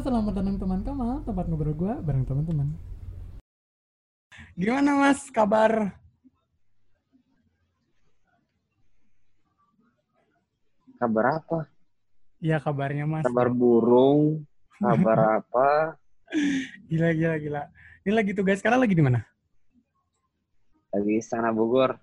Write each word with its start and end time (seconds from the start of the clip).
selamat 0.00 0.32
datang 0.32 0.56
teman 0.56 0.80
Kamal, 0.80 1.20
tempat 1.28 1.44
ngobrol 1.44 1.76
gue 1.76 1.92
bareng 2.00 2.24
teman-teman. 2.24 2.68
Gimana 4.56 4.96
mas 4.96 5.28
kabar? 5.28 5.92
Kabar 10.96 11.40
apa? 11.40 11.58
Iya 12.40 12.56
kabarnya 12.60 13.04
mas. 13.04 13.24
Kabar 13.24 13.48
burung, 13.52 14.44
kabar 14.80 15.18
apa? 15.40 15.96
Gila 16.88 17.12
gila 17.12 17.36
gila. 17.36 17.62
Ini 18.04 18.12
lagi 18.16 18.32
tugas 18.32 18.60
sekarang 18.60 18.80
lagi 18.80 18.96
di 18.96 19.04
mana? 19.04 19.20
Lagi 20.92 21.20
Istana 21.20 21.52
Bogor. 21.52 21.96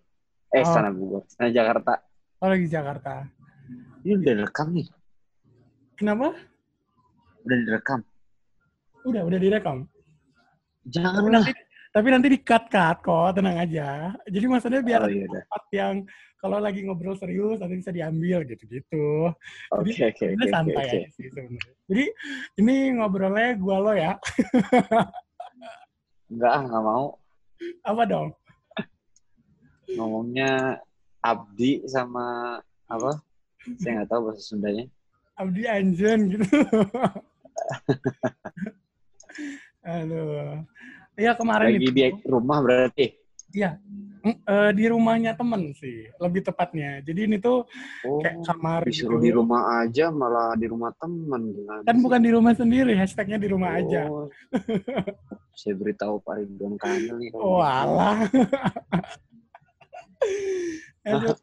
Eh, 0.53 0.61
Oh. 0.61 0.63
Istana 0.63 0.89
Bogor. 0.93 1.25
Istana 1.25 1.49
Jakarta. 1.49 1.93
Oh 2.41 2.49
lagi 2.49 2.69
Jakarta. 2.69 3.25
Ini 4.05 4.21
udah 4.21 4.25
direkam 4.37 4.67
nih. 4.71 4.87
Kenapa? 5.97 6.37
Udah 7.47 7.57
direkam. 7.63 7.99
Udah 9.07 9.21
udah 9.23 9.39
direkam. 9.39 9.77
Tapi 9.87 10.91
Janganlah. 10.91 11.31
nanti, 11.31 11.51
tapi 11.95 12.07
nanti 12.11 12.27
di 12.27 12.39
cut 12.43 12.67
cut 12.67 12.97
kok, 12.99 13.39
tenang 13.39 13.55
aja. 13.55 14.11
Jadi 14.27 14.45
maksudnya 14.51 14.83
biar 14.83 15.07
Oh 15.07 15.11
iya 15.11 15.47
part 15.47 15.67
yang 15.71 16.03
kalau 16.43 16.59
lagi 16.59 16.83
ngobrol 16.83 17.15
serius 17.15 17.63
nanti 17.63 17.79
bisa 17.79 17.95
diambil 17.95 18.43
gitu-gitu. 18.43 19.31
Oke, 19.71 19.95
Jadi 19.95 20.11
oke, 20.11 20.25
ini 20.27 20.43
oke, 20.43 20.51
santai 20.51 20.83
oke. 20.83 20.91
aja 20.91 21.07
sih 21.15 21.25
sebenarnya. 21.31 21.63
Jadi 21.87 22.05
ini 22.59 22.75
ngobrolnya 22.99 23.49
gua 23.55 23.77
lo 23.79 23.93
ya. 23.95 24.11
Enggak, 26.31 26.51
ah, 26.51 26.61
nggak 26.67 26.83
mau. 26.83 27.05
Apa 27.87 28.03
dong? 28.03 28.27
Ngomongnya 29.95 30.83
Abdi 31.23 31.87
sama 31.87 32.59
apa? 32.91 33.23
Saya 33.79 34.03
nggak 34.03 34.09
tahu 34.11 34.21
bahasa 34.27 34.43
Sundanya. 34.43 34.85
Abdi 35.39 35.63
Anjen 35.63 36.19
gitu. 36.35 36.43
Aduh. 39.85 40.63
Ya 41.17 41.33
kemarin 41.33 41.73
Lagi 41.73 41.89
itu. 41.89 41.93
di 41.93 42.03
rumah 42.29 42.57
berarti. 42.61 43.05
Iya. 43.55 43.79
Mm, 44.27 44.35
eh, 44.43 44.71
di 44.75 44.85
rumahnya 44.91 45.31
temen 45.39 45.71
sih, 45.77 46.11
lebih 46.19 46.43
tepatnya. 46.43 46.99
Jadi 46.99 47.31
ini 47.31 47.37
tuh 47.39 47.63
Oh, 48.03 48.19
kayak 48.19 48.43
kamar 48.43 48.83
disuruh 48.83 49.17
gitu. 49.17 49.23
di 49.23 49.31
rumah 49.31 49.81
aja 49.87 50.11
malah 50.11 50.51
di 50.59 50.67
rumah 50.67 50.91
gimana 50.99 51.81
Kan 51.87 51.95
sih? 51.95 52.03
bukan 52.03 52.21
di 52.21 52.31
rumah 52.35 52.53
sendiri, 52.57 52.91
hashtagnya 52.97 53.39
di 53.39 53.47
rumah 53.47 53.79
aja. 53.79 54.03
Oh. 54.11 54.27
Saya 55.55 55.73
beritahu 55.79 56.19
Pak 56.21 56.43
Ridwan 56.43 56.75
Kamil 56.75 57.15
nih. 57.23 57.29
Oh 57.39 57.63
alah. 57.63 58.27
Aduh, 61.07 61.37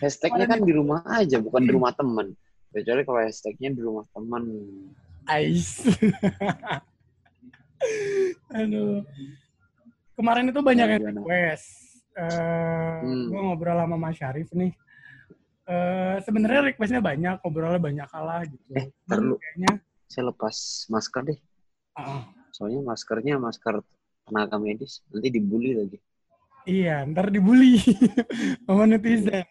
Hashtagnya 0.00 0.46
kan 0.48 0.64
di 0.64 0.72
rumah 0.72 1.04
aja, 1.04 1.36
bukan 1.42 1.60
di 1.66 1.72
rumah 1.76 1.92
teman. 1.92 2.32
Kecuali 2.72 3.02
kalau 3.04 3.20
hashtagnya 3.20 3.74
di 3.74 3.82
rumah 3.84 4.06
teman. 4.16 4.44
Ais. 5.26 5.84
Aduh. 8.52 9.04
Kemarin 10.16 10.52
itu 10.52 10.60
banyak 10.60 10.86
yang 10.96 11.04
request. 11.16 11.68
Eh, 12.12 12.28
Hmm. 13.00 13.32
Gue 13.32 13.40
ngobrol 13.40 13.80
sama 13.80 13.96
Mas 13.96 14.20
Syarif 14.20 14.52
nih. 14.52 14.72
Eh, 15.64 16.16
Sebenarnya 16.20 16.68
requestnya 16.68 17.00
banyak, 17.00 17.40
ngobrolnya 17.40 17.80
banyak 17.80 18.06
kalah 18.10 18.44
gitu. 18.44 18.60
Eh, 18.76 18.92
dulu. 19.06 19.40
Kayaknya, 19.40 19.72
Saya 20.04 20.24
lepas 20.28 20.56
masker 20.90 21.22
deh. 21.24 21.38
ah, 21.96 22.28
Soalnya 22.52 22.82
maskernya 22.84 23.38
masker 23.38 23.80
tenaga 24.26 24.58
medis. 24.58 25.00
Nanti 25.08 25.28
dibully 25.30 25.72
lagi. 25.72 25.98
iya, 26.68 27.08
ntar 27.08 27.32
dibully 27.32 27.80
sama 28.68 28.84
netizen. 28.84 29.46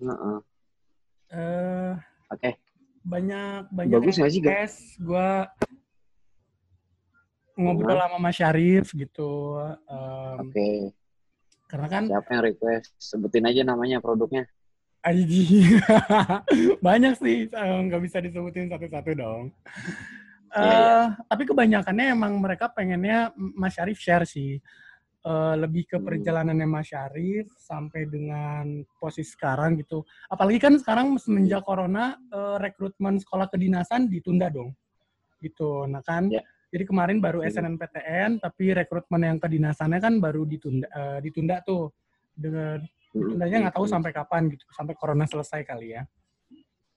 Heeh. 0.00 0.38
Eh, 1.36 1.92
Oke. 2.32 2.50
Banyak 3.02 3.66
banyak 3.68 3.92
Bagus 3.92 4.14
nggak 4.16 4.30
sih, 4.30 4.40
Gak? 4.40 4.46
request. 4.48 4.78
Gue 4.98 5.28
ngobrol 7.54 7.98
sama 7.98 8.16
Mas 8.18 8.34
Syarif 8.34 8.86
gitu. 8.92 9.58
Em, 9.86 10.38
Oke. 10.40 10.70
karena 11.68 11.86
kan 11.88 12.02
Siapa 12.08 12.28
yang 12.30 12.44
request? 12.44 12.88
Sebutin 12.96 13.44
aja 13.44 13.62
namanya 13.62 13.98
produknya. 13.98 14.48
IG. 15.02 15.32
Banyak 16.86 17.18
sih, 17.18 17.50
nggak 17.50 18.02
bisa 18.02 18.22
disebutin 18.22 18.70
satu-satu 18.70 19.10
dong. 19.12 19.50
Iya, 20.52 20.78
Eh, 20.78 21.04
Tapi 21.26 21.42
kebanyakannya 21.42 22.12
emang 22.12 22.38
mereka 22.38 22.68
pengennya 22.68 23.32
Mas 23.34 23.74
Syarif 23.74 23.98
share 23.98 24.22
sih. 24.22 24.60
Eh, 25.22 25.54
lebih 25.54 25.86
ke 25.86 26.02
Hmm. 26.02 26.06
perjalanannya 26.10 26.66
Mas 26.66 26.90
Syarif 26.90 27.46
sampai 27.54 28.10
dengan 28.10 28.82
posisi 28.98 29.38
sekarang 29.38 29.78
gitu. 29.78 30.02
Apalagi 30.26 30.58
kan 30.58 30.74
sekarang 30.74 31.14
semenjak 31.14 31.62
corona, 31.62 32.18
eh, 32.18 32.58
rekrutmen 32.58 33.22
sekolah 33.22 33.46
kedinasan 33.46 34.10
ditunda 34.10 34.50
dong. 34.50 34.74
Gitu. 35.38 35.86
Nah 35.86 36.02
kan, 36.02 36.26
Ya. 36.26 36.42
jadi 36.74 36.90
kemarin 36.90 37.22
baru 37.22 37.38
Hmm. 37.46 37.54
SNMPTN, 37.54 38.42
tapi 38.42 38.74
rekrutmen 38.74 39.22
yang 39.22 39.38
kedinasannya 39.38 40.02
kan 40.02 40.18
baru 40.18 40.42
ditunda, 40.42 40.90
eh, 40.90 41.18
ditunda 41.22 41.62
tuh. 41.62 41.94
Dengan 42.34 42.82
Ditundanya 43.12 43.68
nggak 43.68 43.76
tahu 43.76 43.84
sampai 43.86 44.08
kapan 44.10 44.48
gitu, 44.48 44.64
sampai 44.72 44.96
corona 44.96 45.28
selesai 45.28 45.62
kali 45.68 45.92
ya. 45.92 46.02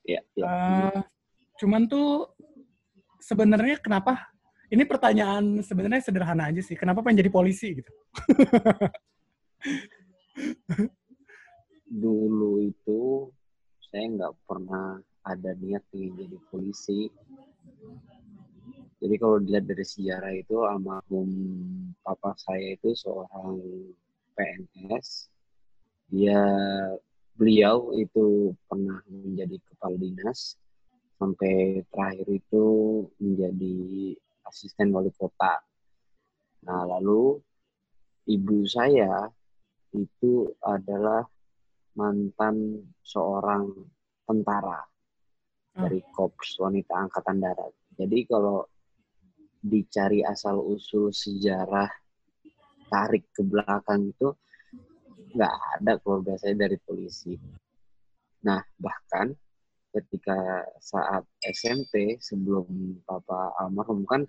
Iya, 0.07 0.21
iya. 0.33 0.45
Eh, 0.47 0.99
cuman 1.59 1.91
tuh 1.91 2.31
sebenarnya 3.19 3.83
kenapa? 3.83 4.31
Ini 4.65 4.81
pertanyaan 4.89 5.61
sebenarnya 5.61 6.01
sederhana 6.01 6.49
aja 6.49 6.61
sih. 6.65 6.73
Kenapa 6.73 7.05
pengen 7.05 7.21
jadi 7.21 7.29
polisi 7.29 7.77
gitu? 7.77 7.91
Dulu 12.03 12.65
itu 12.65 13.29
saya 13.87 14.05
nggak 14.09 14.33
pernah 14.49 14.97
ada 15.21 15.51
niat 15.57 15.85
ingin 15.93 16.17
jadi 16.17 16.37
polisi. 16.49 17.09
Jadi 18.97 19.15
kalau 19.21 19.37
dilihat 19.37 19.69
dari 19.69 19.85
sejarah 19.85 20.33
itu 20.33 20.65
almarhum 20.65 21.29
papa 22.01 22.33
saya 22.41 22.73
itu 22.73 22.97
seorang 22.97 23.61
PNS. 24.33 25.29
Dia 26.09 26.41
beliau 27.37 27.93
itu 27.93 28.55
pernah 28.65 28.97
menjadi 29.05 29.61
kepala 29.69 29.97
dinas 29.99 30.57
sampai 31.21 31.85
terakhir 31.91 32.27
itu 32.27 32.65
menjadi 33.21 33.77
asisten 34.45 34.93
wali 34.93 35.11
kota. 35.13 35.61
Nah, 36.65 36.81
lalu 36.85 37.37
ibu 38.29 38.65
saya 38.65 39.29
itu 39.93 40.49
adalah 40.61 41.23
mantan 41.95 42.83
seorang 42.99 43.71
tentara 44.27 44.81
dari 45.75 45.99
Korps 46.11 46.59
Wanita 46.59 47.07
Angkatan 47.07 47.37
Darat. 47.39 47.73
Jadi 47.95 48.19
kalau 48.27 48.63
dicari 49.65 50.21
asal 50.21 50.61
usul 50.61 51.09
sejarah 51.09 51.89
tarik 52.91 53.27
ke 53.33 53.41
belakang 53.41 54.13
itu 54.13 54.29
nggak 55.35 55.53
ada 55.79 55.93
keluarga 55.99 56.37
saya 56.39 56.55
dari 56.55 56.77
polisi. 56.79 57.35
Nah 58.45 58.61
bahkan 58.77 59.31
ketika 59.95 60.67
saat 60.83 61.23
SMP 61.39 62.19
sebelum 62.19 62.99
papa 63.07 63.55
almarhum 63.63 64.03
kan 64.03 64.27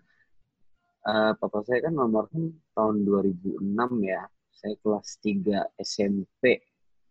eh, 1.06 1.32
papa 1.34 1.66
saya 1.66 1.90
kan 1.90 1.94
almarhum 1.98 2.54
tahun 2.78 3.02
2006 3.02 3.66
ya. 4.06 4.22
Saya 4.56 4.74
kelas 4.80 5.08
3 5.20 5.68
SMP 5.76 6.64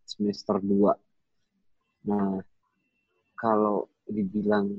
semester 0.08 0.58
2. 0.58 2.10
Nah, 2.10 2.42
kalau 3.38 3.86
dibilang 4.10 4.72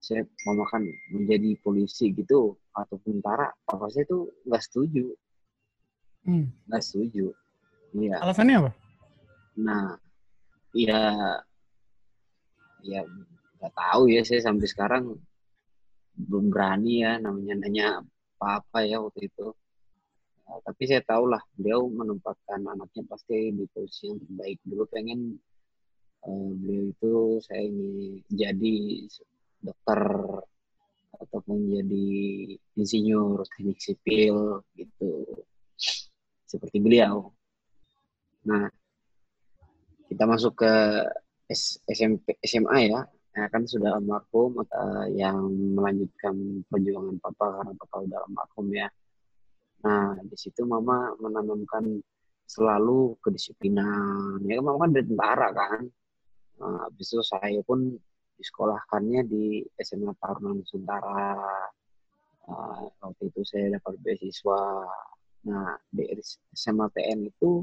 saya 0.00 0.22
mau 0.46 0.62
makan 0.62 0.86
menjadi 1.12 1.58
polisi 1.60 2.14
gitu 2.14 2.54
atau 2.72 2.96
tentara, 3.02 3.50
papa 3.66 3.90
saya 3.90 4.06
tuh 4.06 4.30
nggak 4.46 4.62
setuju, 4.62 5.04
Hmm. 6.26 6.50
nggak 6.66 6.82
setuju. 6.82 7.30
Iya. 7.94 8.18
Alasannya 8.18 8.54
apa? 8.60 8.70
Nah, 9.62 9.94
ya, 10.74 11.00
ya 12.86 13.02
nggak 13.58 13.74
tahu 13.74 14.02
ya 14.12 14.22
saya 14.22 14.40
sampai 14.46 14.66
sekarang 14.70 15.04
belum 16.16 16.48
berani 16.48 17.04
ya 17.04 17.20
namanya 17.20 17.54
nanya 17.60 17.86
apa-apa 18.36 18.84
ya 18.84 19.00
waktu 19.00 19.28
itu. 19.28 19.52
Nah, 20.46 20.58
tapi 20.62 20.82
saya 20.86 21.02
tahu 21.02 21.24
lah 21.26 21.42
beliau 21.58 21.90
menempatkan 21.90 22.62
anaknya 22.62 23.02
pasti 23.10 23.50
di 23.50 23.64
posisi 23.68 24.12
yang 24.12 24.20
terbaik. 24.22 24.58
Dulu 24.62 24.84
pengen 24.88 25.20
eh, 26.24 26.50
beliau 26.56 26.84
itu 26.92 27.14
saya 27.42 27.62
ini 27.66 28.22
jadi 28.30 28.76
dokter 29.60 30.00
ataupun 31.16 31.58
jadi 31.72 32.06
insinyur 32.76 33.40
teknik 33.56 33.80
sipil 33.80 34.62
gitu 34.76 35.24
seperti 36.46 36.78
beliau. 36.78 37.32
Nah, 38.46 38.70
kita 40.06 40.24
masuk 40.28 40.62
ke 40.62 40.74
SMP 41.46 42.34
SMA 42.42 42.90
ya, 42.90 43.00
ya 43.36 43.44
kan 43.52 43.62
sudah 43.68 43.98
almarhum 43.98 44.58
eh, 44.62 45.06
yang 45.14 45.38
melanjutkan 45.76 46.66
perjuangan 46.66 47.16
papa 47.22 47.62
karena 47.62 47.72
papa 47.78 47.96
udah 48.02 48.18
almarhum 48.26 48.66
ya. 48.74 48.88
Nah, 49.86 50.18
di 50.24 50.36
situ 50.40 50.66
mama 50.66 51.14
menanamkan 51.22 52.02
selalu 52.46 53.18
kedisiplinan. 53.22 54.42
Ya 54.46 54.58
mama 54.62 54.86
kan 54.88 54.90
dari 54.94 55.06
tentara 55.06 55.48
kan. 55.54 55.82
Nah, 56.62 56.88
habis 56.88 57.12
itu 57.12 57.22
saya 57.22 57.60
pun 57.62 57.94
disekolahkannya 58.40 59.20
di 59.28 59.62
SMA 59.78 60.12
Taruna 60.18 60.56
Nusantara. 60.56 61.36
Uh, 62.46 62.86
waktu 63.02 63.26
itu 63.30 63.42
saya 63.42 63.78
dapat 63.78 63.98
beasiswa. 64.02 64.86
Nah, 65.46 65.78
di 65.90 66.02
SMA 66.54 66.86
TN 66.94 67.30
itu 67.30 67.62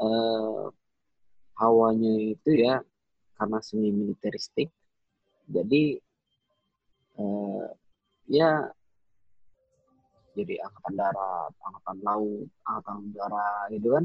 uh, 0.00 0.68
hawanya 1.56 2.12
itu 2.36 2.50
ya 2.56 2.84
karena 3.36 3.58
semi 3.60 3.92
militeristik. 3.92 4.72
Jadi 5.46 5.96
uh, 7.20 7.68
ya 8.26 8.68
jadi 10.36 10.60
angkatan 10.60 10.94
darat, 11.00 11.52
angkatan 11.64 11.96
laut, 12.04 12.48
angkatan 12.68 12.96
udara 13.08 13.48
gitu 13.72 13.88
kan. 13.96 14.04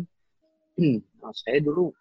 nah, 1.19 1.33
saya 1.35 1.59
dulu 1.59 1.91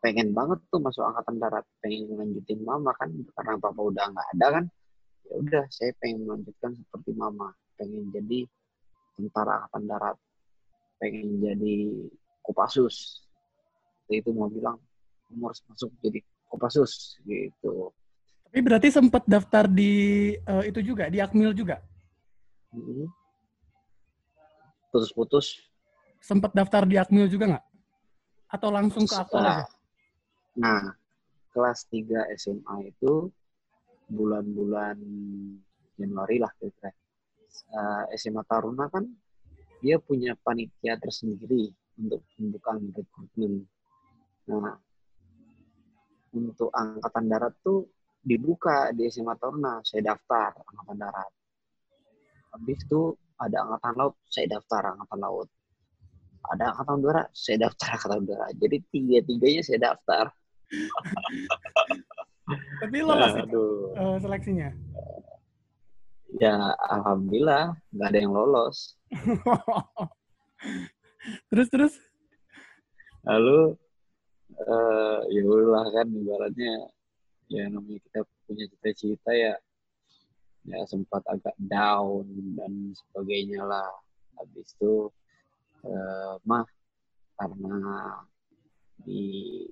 pengen 0.00 0.32
banget 0.32 0.64
tuh 0.72 0.80
masuk 0.80 1.04
angkatan 1.04 1.36
darat, 1.36 1.64
pengen 1.84 2.08
lanjutin 2.16 2.64
mama 2.64 2.96
kan 2.96 3.12
karena 3.36 3.60
papa 3.60 3.80
udah 3.84 4.04
nggak 4.16 4.28
ada 4.36 4.46
kan. 4.60 4.64
Ya 5.28 5.34
udah, 5.36 5.64
saya 5.68 5.92
pengen 6.00 6.24
melanjutkan 6.24 6.72
seperti 6.74 7.12
mama, 7.12 7.52
pengen 7.76 8.08
jadi 8.08 8.48
tentara 9.20 9.60
angkatan 9.60 9.84
darat, 9.86 10.16
pengen 10.96 11.44
jadi 11.44 11.76
Kopassus. 12.40 13.28
Itu 14.10 14.34
mau 14.34 14.50
bilang, 14.50 14.76
umur 15.30 15.54
masuk 15.70 15.90
jadi 16.02 16.18
Kopassus 16.50 17.22
gitu. 17.22 17.94
Tapi 18.50 18.58
berarti 18.66 18.90
sempat 18.90 19.22
daftar 19.30 19.70
di 19.70 20.34
uh, 20.42 20.66
itu 20.66 20.82
juga, 20.82 21.06
di 21.06 21.22
Akmil 21.22 21.54
juga? 21.54 21.78
Hmm. 22.74 23.06
Putus-putus. 24.90 25.62
Sempat 26.18 26.50
daftar 26.50 26.82
di 26.82 26.98
Akmil 26.98 27.30
juga 27.30 27.54
nggak? 27.54 27.64
Atau 28.50 28.74
langsung 28.74 29.06
ke 29.06 29.14
Akmil? 29.14 29.62
Nah, 30.58 30.82
kelas 31.54 31.86
3 31.94 32.34
SMA 32.34 32.90
itu 32.90 33.30
bulan-bulan 34.10 34.98
Januari 35.94 36.42
lah 36.42 36.50
kira-kira. 36.58 36.90
Uh, 37.70 38.10
eh, 38.10 38.18
SMA 38.18 38.42
Taruna 38.46 38.90
kan 38.90 39.06
dia 39.78 40.02
punya 40.02 40.34
panitia 40.42 40.98
tersendiri 40.98 41.70
untuk 41.98 42.26
pembukaan 42.34 42.90
rekrutmen. 42.90 43.62
Nah, 44.50 44.74
untuk 46.34 46.74
angkatan 46.74 47.30
darat 47.30 47.54
tuh 47.62 47.86
dibuka 48.18 48.90
di 48.90 49.06
SMA 49.06 49.38
Taruna, 49.38 49.78
saya 49.86 50.10
daftar 50.10 50.58
angkatan 50.66 50.98
darat. 50.98 51.30
Habis 52.50 52.82
itu 52.82 53.14
ada 53.38 53.62
angkatan 53.62 53.94
laut, 53.94 54.14
saya 54.26 54.58
daftar 54.58 54.90
angkatan 54.94 55.18
laut. 55.22 55.48
Ada 56.50 56.74
angkatan 56.74 56.94
udara, 56.98 57.22
saya 57.30 57.70
daftar 57.70 57.88
angkatan 57.94 58.18
udara. 58.26 58.46
Jadi 58.58 58.76
tiga-tiganya 58.90 59.62
saya 59.62 59.94
daftar. 59.94 60.34
Tapi 62.82 62.96
lolos 63.06 63.34
itu 63.38 63.64
uh, 63.94 64.18
seleksinya? 64.18 64.74
Ya, 66.42 66.74
alhamdulillah 66.90 67.78
nggak 67.94 68.08
ada 68.10 68.18
yang 68.18 68.34
lolos. 68.34 68.98
terus 71.50 71.68
terus? 71.70 71.94
Lalu 73.22 73.78
uh, 74.68 75.20
ya 75.30 75.42
udah 75.44 75.86
kan 75.94 76.08
ibaratnya 76.10 76.74
ya 77.50 77.66
namanya 77.72 77.98
kita 78.10 78.20
punya 78.46 78.64
cita-cita 78.70 79.30
ya 79.32 79.54
ya 80.68 80.78
sempat 80.84 81.24
agak 81.24 81.56
down 81.56 82.28
dan 82.58 82.92
sebagainya 82.92 83.64
lah. 83.64 83.90
Habis 84.36 84.72
itu 84.76 85.08
uh, 85.84 86.36
mah 86.44 86.64
karena 87.36 87.76
di 89.00 89.64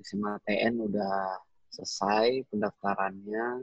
SMA 0.00 0.40
TN 0.48 0.88
udah 0.88 1.36
selesai 1.68 2.48
pendaftarannya 2.48 3.60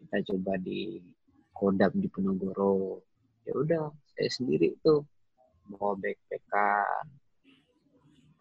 kita 0.00 0.16
coba 0.32 0.56
di 0.60 1.00
Kodam 1.52 1.92
di 2.00 2.08
Penogoro 2.08 3.04
ya 3.44 3.52
udah 3.56 3.92
saya 4.16 4.30
sendiri 4.32 4.72
tuh 4.80 5.04
bawa 5.68 5.96
backpackan 6.00 7.23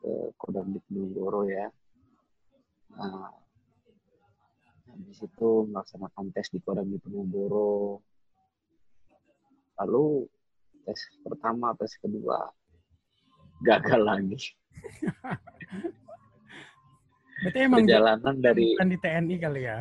ke 0.04 0.36
Kodam 0.36 0.76
di 0.76 0.80
Penogoro 0.84 1.48
ya 1.48 1.72
nah, 3.00 3.32
Habis 4.94 5.26
itu 5.26 5.50
melaksanakan 5.74 6.30
tes 6.38 6.54
di 6.54 6.62
Kodam 6.62 6.86
di 6.86 7.02
Penogoro. 7.02 7.98
Lalu 9.82 10.30
tes 10.86 11.02
pertama, 11.26 11.74
tes 11.74 11.98
kedua 11.98 12.46
gagal 13.66 14.02
lagi. 14.06 14.38
Berarti 17.42 17.60
emang 17.60 17.82
perjalanan 17.84 18.36
dari 18.38 18.78
bukan 18.78 18.92
di 18.94 18.98
TNI 19.02 19.36
kali 19.42 19.62
ya? 19.66 19.78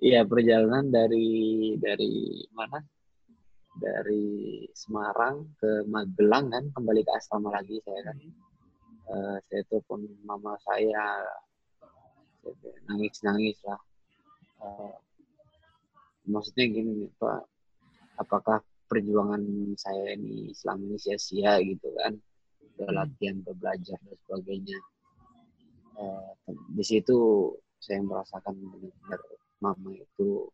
Iya, 0.00 0.24
perjalanan 0.24 0.88
dari 0.88 1.28
dari 1.76 2.40
mana? 2.56 2.80
Dari 3.76 4.66
Semarang 4.72 5.52
ke 5.60 5.84
Magelang 5.86 6.48
kan, 6.48 6.64
kembali 6.74 7.04
ke 7.04 7.12
asrama 7.12 7.52
lagi 7.54 7.76
saya 7.84 8.08
kan. 8.08 8.16
Hmm. 8.16 8.49
Uh, 9.10 9.42
saya 9.50 9.66
telepon 9.66 10.06
mama 10.22 10.54
saya, 10.62 11.26
nangis-nangis 12.86 13.58
lah. 13.66 13.82
Uh, 14.62 14.94
maksudnya 16.30 16.70
gini 16.70 17.10
pak. 17.18 17.42
Apakah 18.22 18.62
perjuangan 18.86 19.42
saya 19.74 20.14
ini 20.14 20.54
selama 20.54 20.94
ini 20.94 20.98
sia-sia 21.02 21.58
gitu 21.58 21.90
kan? 21.98 22.14
Udah 22.78 22.86
hmm. 22.86 22.96
latihan 23.02 23.36
belajar 23.42 23.98
dan 23.98 24.16
sebagainya. 24.30 24.78
Uh, 25.98 26.30
di 26.70 26.84
situ 26.86 27.50
saya 27.82 27.98
merasakan 28.06 28.54
benar-benar 28.62 29.20
mama 29.58 29.90
itu 29.90 30.46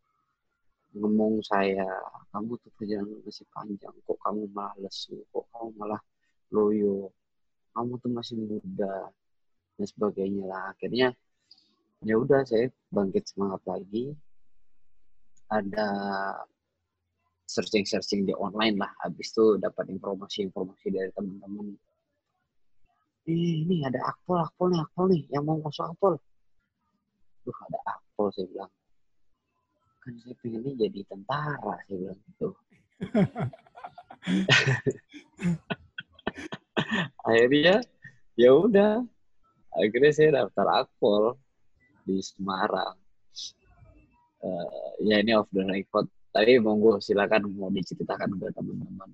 ngomong 0.96 1.44
saya 1.44 1.84
kamu 2.32 2.56
tuh 2.56 2.72
perjalanan 2.80 3.20
masih 3.20 3.44
panjang. 3.52 3.92
Kok 4.08 4.16
kamu 4.24 4.48
malah 4.56 4.72
lesu? 4.80 5.20
Kok 5.28 5.44
kamu 5.52 5.68
malah 5.76 6.00
loyo 6.48 7.12
kamu 7.76 8.00
tuh 8.00 8.08
masih 8.08 8.40
muda 8.40 9.12
dan 9.76 9.84
sebagainya 9.84 10.48
lah. 10.48 10.72
Akhirnya 10.72 11.12
ya 12.00 12.16
udah 12.16 12.40
saya 12.48 12.72
bangkit 12.88 13.28
semangat 13.28 13.60
lagi. 13.68 14.16
Ada 15.52 15.88
searching-searching 17.46 18.26
di 18.26 18.34
online 18.34 18.80
lah. 18.80 18.90
Habis 19.04 19.36
itu 19.36 19.60
dapat 19.60 19.92
informasi-informasi 19.92 20.88
dari 20.88 21.12
teman-teman. 21.12 21.76
Ini 23.28 23.84
ada 23.84 24.00
akpol 24.08 24.40
akpol 24.40 24.72
nih 24.72 24.80
akpol 24.80 25.04
nih 25.12 25.22
yang 25.30 25.44
mau 25.44 25.60
masuk 25.60 25.84
akpol. 25.84 26.16
Duh 27.44 27.58
ada 27.68 27.78
akpol 27.94 28.32
saya 28.32 28.48
bilang. 28.48 28.72
Kan 30.00 30.14
saya 30.22 30.34
pengennya 30.40 30.72
jadi 30.86 31.00
tentara 31.10 31.74
saya 31.86 31.98
bilang 31.98 32.20
gitu 32.30 32.54
akhirnya 37.26 37.82
ya 38.36 38.50
udah 38.52 39.02
akhirnya 39.76 40.12
saya 40.12 40.30
daftar 40.44 40.86
akpol 40.86 41.36
di 42.06 42.22
Semarang. 42.22 42.96
Uh, 44.40 44.94
ya 45.02 45.18
ini 45.20 45.34
off 45.34 45.50
the 45.50 45.66
record. 45.66 46.06
Tapi 46.30 46.60
monggo 46.60 47.00
silakan 47.00 47.48
mau 47.56 47.72
diceritakan 47.72 48.36
ke 48.36 48.52
teman-teman. 48.52 49.10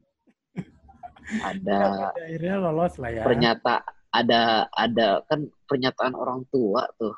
Ada 1.41 1.81
akhirnya 2.19 2.55
lolos 2.61 2.95
lah 2.99 3.11
ya. 3.14 3.23
Ternyata 3.25 3.75
ada 4.12 4.69
ada 4.75 5.25
kan 5.25 5.49
pernyataan 5.64 6.14
orang 6.19 6.45
tua 6.52 6.85
tuh. 6.99 7.14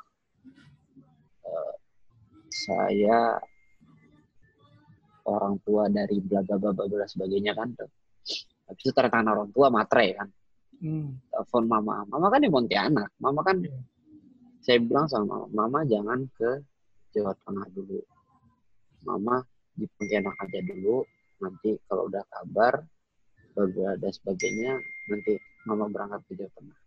Uh, 1.43 1.73
saya 2.47 3.41
orang 5.25 5.57
tua 5.65 5.89
dari 5.89 6.21
bla 6.21 6.45
bla 6.45 6.55
bla 6.61 6.71
bla 6.71 7.05
sebagainya 7.09 7.57
kan 7.57 7.73
tuh. 7.73 7.89
Habis 8.65 8.85
itu 8.85 8.93
tanda 8.93 9.33
orang 9.33 9.51
tua 9.51 9.67
matre 9.73 10.13
kan. 10.17 10.29
Hmm. 10.79 11.19
Telepon 11.31 11.63
mama. 11.67 12.03
Mama 12.09 12.27
kan 12.31 12.39
di 12.43 12.49
Pontianak. 12.51 13.09
Mama 13.19 13.41
kan 13.43 13.59
yeah 13.63 13.83
saya 14.65 14.81
bilang 14.81 15.05
sama 15.05 15.45
mama 15.53 15.85
jangan 15.85 16.25
ke 16.33 16.57
Jawa 17.13 17.37
Tengah 17.45 17.69
dulu. 17.69 18.01
Mama 19.05 19.45
di 19.77 19.85
Pontianak 19.85 20.33
aja 20.41 20.59
dulu. 20.65 21.05
Nanti 21.45 21.77
kalau 21.85 22.09
udah 22.09 22.25
kabar 22.33 22.81
dan 24.01 24.11
sebagainya 24.11 24.73
nanti 25.13 25.37
mama 25.69 25.85
berangkat 25.85 26.25
ke 26.25 26.33
Jawa 26.41 26.51
Tengah. 26.57 26.77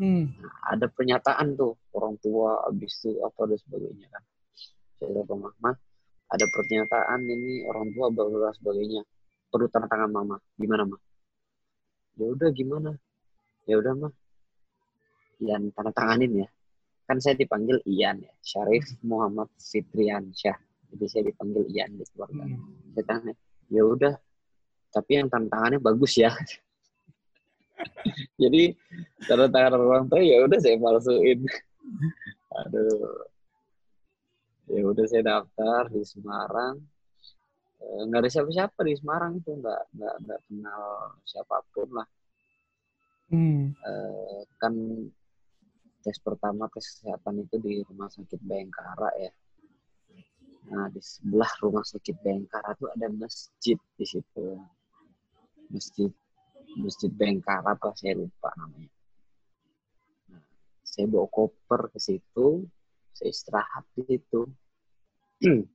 Hmm. 0.00 0.32
nah, 0.40 0.54
ada 0.74 0.88
pernyataan 0.88 1.60
tuh 1.60 1.76
orang 1.92 2.16
tua 2.24 2.56
abis 2.72 3.04
itu 3.04 3.20
apa 3.22 3.46
dan 3.46 3.58
sebagainya 3.62 4.06
kan. 4.10 4.22
Saya 4.98 5.22
bilang 5.22 5.46
mama 5.46 5.70
ada 6.34 6.46
pernyataan 6.50 7.20
ini 7.30 7.62
orang 7.70 7.94
tua 7.94 8.10
dan 8.10 8.54
sebagainya. 8.58 9.06
Perlu 9.54 9.70
tanda 9.70 9.86
tangan 9.86 10.10
mama. 10.10 10.36
Gimana 10.58 10.82
mah 10.82 10.98
ya 12.18 12.26
udah 12.26 12.50
gimana 12.52 12.90
ya 13.70 13.78
udah 13.78 13.94
mah 13.94 14.12
yang 15.38 15.70
tanda 15.70 15.94
tanganin 15.94 16.42
ya. 16.42 16.48
Kan 17.06 17.22
saya 17.22 17.38
dipanggil 17.38 17.78
Ian 17.86 18.22
ya 18.22 18.32
Syarif 18.42 18.86
Muhammad 19.06 19.50
Fitrian 19.58 20.34
Syah. 20.34 20.58
Jadi 20.90 21.04
saya 21.06 21.22
dipanggil 21.30 21.70
Ian 21.70 21.94
di 21.94 22.04
keluarga. 22.10 22.42
Hmm. 22.42 22.58
saya 22.90 23.04
tanya 23.06 23.32
ya 23.70 23.82
udah 23.86 24.14
tapi 24.90 25.22
yang 25.22 25.30
tantangannya 25.30 25.78
bagus 25.78 26.18
ya. 26.18 26.34
Jadi 28.42 28.74
tanda 29.30 29.46
tangan 29.46 29.78
orang 29.78 30.10
tua 30.10 30.18
ya 30.18 30.42
udah 30.42 30.58
saya 30.58 30.74
palsuin. 30.74 31.46
Aduh. 32.66 33.30
Ya 34.70 34.82
udah 34.86 35.04
saya 35.06 35.22
daftar 35.22 35.86
di 35.90 36.02
Semarang. 36.02 36.78
Eh, 37.80 38.00
nggak 38.06 38.20
ada 38.22 38.30
siapa-siapa 38.30 38.80
di 38.86 38.94
Semarang 38.98 39.40
itu 39.40 39.50
nggak 39.56 39.82
nggak 39.96 40.14
nggak 40.26 40.40
kenal 40.46 40.82
siapa 41.24 41.64
pun 41.72 41.88
lah 41.96 42.06
Hmm. 43.30 43.70
Eh, 43.70 44.40
kan 44.58 44.74
tes 46.02 46.18
pertama 46.18 46.66
kesehatan 46.66 47.46
itu 47.46 47.56
di 47.62 47.72
rumah 47.86 48.10
sakit 48.10 48.40
Bayangkara 48.42 49.10
ya. 49.22 49.32
Nah 50.70 50.90
di 50.90 50.98
sebelah 50.98 51.50
rumah 51.62 51.86
sakit 51.86 52.18
Bayangkara 52.18 52.74
tuh 52.74 52.90
ada 52.90 53.06
masjid 53.14 53.78
di 53.94 54.04
situ. 54.04 54.58
Masjid 55.70 56.10
masjid 56.74 57.10
Bayangkara 57.14 57.78
apa 57.78 57.94
saya 57.94 58.18
lupa 58.18 58.50
namanya. 58.58 58.90
Nah, 60.34 60.42
saya 60.82 61.06
bawa 61.06 61.30
koper 61.30 61.94
ke 61.94 61.98
situ 62.02 62.66
saya 63.20 63.30
istirahat 63.36 63.84
di 63.92 64.02
situ. 64.08 64.40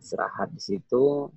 Istirahat 0.00 0.48
di 0.56 0.62
situ 0.62 1.28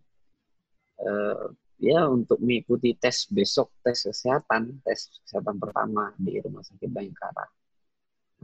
eh, 1.01 1.45
ya 1.81 2.05
untuk 2.05 2.37
mengikuti 2.37 2.93
tes 2.93 3.25
besok 3.33 3.73
tes 3.81 4.05
kesehatan 4.05 4.85
tes 4.85 5.09
kesehatan 5.25 5.57
pertama 5.57 6.13
di 6.15 6.37
rumah 6.37 6.61
sakit 6.61 6.87
Bayangkara. 6.93 7.45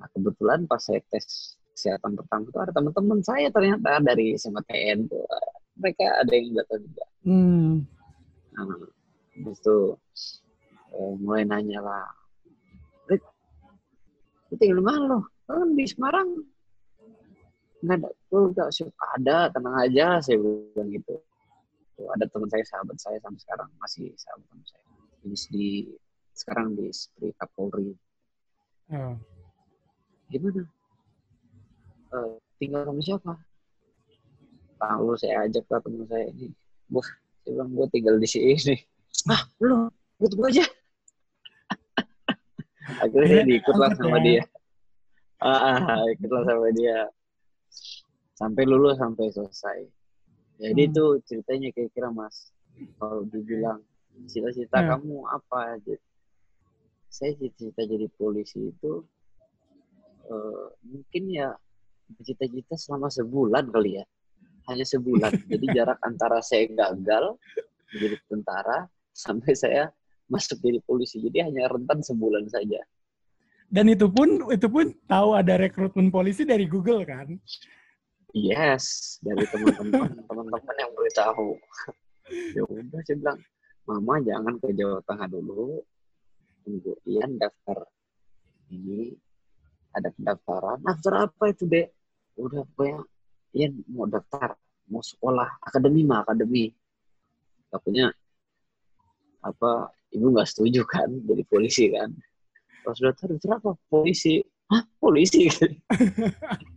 Nah 0.02 0.08
kebetulan 0.10 0.66
pas 0.66 0.82
saya 0.82 1.00
tes 1.06 1.54
kesehatan 1.78 2.18
pertama 2.18 2.50
itu 2.50 2.58
ada 2.58 2.74
teman-teman 2.74 3.22
saya 3.22 3.54
ternyata 3.54 4.02
dari 4.02 4.34
SMTN 4.34 5.06
tuh 5.06 5.22
mereka 5.78 6.06
ada 6.26 6.34
yang 6.34 6.58
datang 6.58 6.82
juga. 6.82 7.06
Hmm. 7.22 7.74
Nah, 8.58 8.66
habis 9.38 9.58
itu 9.62 9.78
eh, 10.98 11.14
mulai 11.22 11.46
nanya 11.46 11.80
lah, 11.86 12.10
Rik, 13.06 13.22
lu 14.50 14.56
tinggal 14.58 14.82
di 14.82 14.86
mana 14.86 15.02
lo? 15.06 15.20
Kan 15.46 15.78
di 15.78 15.86
Semarang 15.86 16.30
nggak 17.78 17.98
ada, 18.02 18.10
tuh 18.34 18.44
nggak 18.58 19.12
ada, 19.22 19.38
tenang 19.54 19.76
aja, 19.78 20.08
saya 20.18 20.42
bilang 20.42 20.90
gitu. 20.90 21.22
Tuh, 21.98 22.08
ada 22.14 22.30
teman 22.30 22.46
saya, 22.46 22.62
sahabat 22.62 22.98
saya 23.02 23.18
sampai 23.26 23.42
sekarang 23.42 23.70
masih 23.82 24.14
sahabat 24.22 24.46
teman 24.46 24.66
saya. 24.70 24.86
Ini 25.26 25.38
di 25.50 25.68
sekarang 26.38 26.78
di 26.78 26.86
Spri 26.94 27.34
Kapolri. 27.34 27.98
Oh. 28.94 29.18
Gimana? 30.30 30.62
Eh, 32.14 32.34
tinggal 32.62 32.86
sama 32.86 33.02
siapa? 33.02 33.34
Lalu 34.78 35.14
saya 35.18 35.50
ajak 35.50 35.66
lah 35.74 35.82
teman 35.82 36.06
saya 36.06 36.30
ini, 36.30 36.54
wah, 36.94 37.08
saya 37.42 37.52
bilang 37.58 37.70
gue 37.74 37.88
tinggal 37.90 38.16
di 38.22 38.28
sini. 38.30 38.78
Ah, 39.28 39.44
lu, 39.60 39.90
ikut 40.22 40.38
gue 40.38 40.48
aja. 40.56 40.66
Akhirnya 43.04 43.28
saya 43.28 43.44
diikutlah 43.50 43.90
Angkat 43.92 44.00
sama 44.00 44.18
ya. 44.22 44.24
dia. 44.24 44.42
Ah, 45.42 45.82
ah, 45.82 46.06
ikutlah 46.14 46.44
sama 46.46 46.70
dia. 46.78 46.98
Sampai 48.38 48.64
lulus, 48.70 48.96
sampai 49.02 49.26
selesai. 49.34 49.90
Jadi 50.58 50.82
Hmm. 50.84 50.92
itu 50.92 51.06
ceritanya 51.30 51.70
kira-kira 51.74 52.10
mas. 52.10 52.50
Kalau 52.98 53.26
dibilang 53.30 53.80
cita-cita 54.26 54.82
Hmm. 54.82 54.90
kamu 54.98 55.16
apa? 55.30 55.78
Jadi, 55.86 56.02
Saya 57.08 57.34
cita-cita 57.40 57.82
jadi 57.88 58.06
polisi 58.20 58.68
itu 58.68 59.02
eh, 60.28 60.68
mungkin 60.84 61.24
ya 61.32 61.56
cita-cita 62.20 62.76
selama 62.76 63.08
sebulan 63.08 63.72
kali 63.72 63.96
ya. 64.02 64.06
Hanya 64.68 64.84
sebulan. 64.84 65.32
Jadi 65.52 65.66
jarak 65.72 65.98
antara 66.04 66.44
saya 66.44 66.68
gagal 66.68 67.40
menjadi 67.96 68.18
tentara 68.28 68.92
sampai 69.16 69.56
saya 69.56 69.88
masuk 70.28 70.60
jadi 70.60 70.84
polisi. 70.84 71.24
Jadi 71.24 71.48
hanya 71.48 71.72
rentan 71.72 72.04
sebulan 72.04 72.52
saja. 72.52 72.84
Dan 73.72 73.88
itu 73.88 74.12
pun 74.12 74.52
itu 74.52 74.68
pun 74.68 74.92
tahu 75.08 75.36
ada 75.40 75.56
rekrutmen 75.56 76.12
polisi 76.12 76.44
dari 76.44 76.68
Google 76.68 77.08
kan? 77.08 77.40
Yes, 78.36 79.18
dari 79.24 79.48
teman-teman 79.48 80.12
teman-teman 80.28 80.76
yang 80.76 80.92
beritahu. 80.92 81.56
ya 82.56 82.62
udah 82.68 83.00
saya 83.08 83.16
bilang, 83.16 83.40
Mama 83.88 84.20
jangan 84.20 84.60
ke 84.60 84.76
Jawa 84.76 85.00
Tengah 85.08 85.28
dulu. 85.32 85.80
Tunggu 86.68 86.94
Ian 87.08 87.40
daftar 87.40 87.88
ini 88.68 89.16
ada 89.96 90.12
pendaftaran. 90.12 90.84
Daftar 90.84 91.32
apa 91.32 91.44
itu, 91.56 91.64
Dek? 91.64 91.88
Udah 92.36 92.68
pokoknya 92.76 93.00
Ian 93.56 93.80
mau 93.88 94.04
daftar, 94.12 94.60
mau 94.92 95.00
sekolah 95.00 95.64
akademi 95.64 96.04
mah 96.04 96.28
akademi. 96.28 96.76
Takutnya 97.72 98.12
apa 99.40 99.96
ibu 100.12 100.36
nggak 100.36 100.52
setuju 100.52 100.84
kan 100.84 101.08
jadi 101.24 101.44
polisi 101.48 101.88
kan. 101.96 102.12
Pas 102.84 103.00
daftar 103.00 103.32
daftar 103.32 103.52
apa? 103.64 103.72
Polisi. 103.88 104.44
Hah, 104.68 104.84
polisi? 105.00 105.48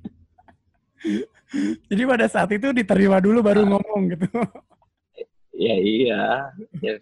Jadi 1.90 2.02
pada 2.06 2.26
saat 2.30 2.50
itu 2.54 2.70
diterima 2.70 3.18
dulu 3.18 3.42
baru 3.42 3.66
ngomong 3.66 4.00
gitu. 4.14 4.26
Ya 5.60 5.76
iya, 5.76 6.22
ya, 6.80 6.96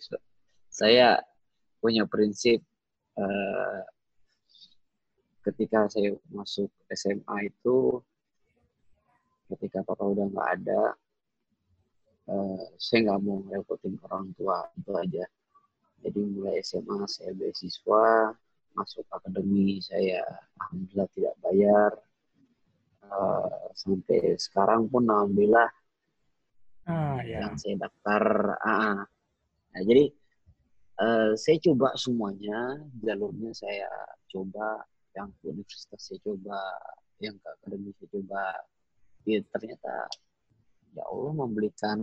saya 0.67 1.23
punya 1.79 2.09
prinsip 2.11 2.59
eh, 3.15 3.81
ketika 5.47 5.87
saya 5.87 6.17
masuk 6.33 6.67
SMA 6.91 7.53
itu, 7.53 8.03
ketika 9.53 9.87
papa 9.87 10.03
udah 10.11 10.27
nggak 10.27 10.49
ada, 10.59 10.83
eh, 12.35 12.65
saya 12.81 12.99
nggak 13.07 13.21
mau 13.23 13.39
ngerepotin 13.47 13.95
orang 14.09 14.33
tua 14.35 14.67
itu 14.75 14.93
aja. 14.97 15.25
Jadi 16.03 16.21
mulai 16.27 16.59
SMA 16.63 17.07
saya 17.07 17.31
beasiswa, 17.35 18.35
masuk 18.75 19.07
akademi 19.11 19.83
saya 19.83 20.23
alhamdulillah 20.59 21.09
tidak 21.15 21.35
bayar. 21.43 21.93
Eh, 23.09 23.67
sampai 23.73 24.37
sekarang 24.37 24.93
pun 24.93 25.09
alhamdulillah 25.09 25.69
Ah 26.89 27.21
ya. 27.25 27.45
yang 27.45 27.57
saya 27.57 27.89
daftar. 27.89 28.25
Ah, 28.61 29.01
nah, 29.73 29.83
jadi 29.85 30.13
eh, 31.01 31.31
saya 31.37 31.57
coba 31.65 31.97
semuanya, 31.97 32.85
jalurnya 33.01 33.53
saya 33.57 33.89
coba, 34.29 34.85
yang 35.17 35.33
ke 35.41 35.53
universitas 35.53 36.01
saya 36.01 36.21
coba, 36.21 36.61
yang 37.21 37.37
ke 37.41 37.49
akademi 37.49 37.93
saya 37.97 38.09
coba. 38.13 38.45
Ya, 39.25 39.41
ternyata 39.53 40.09
ya 40.97 41.05
Allah 41.05 41.33
memberikan 41.37 42.01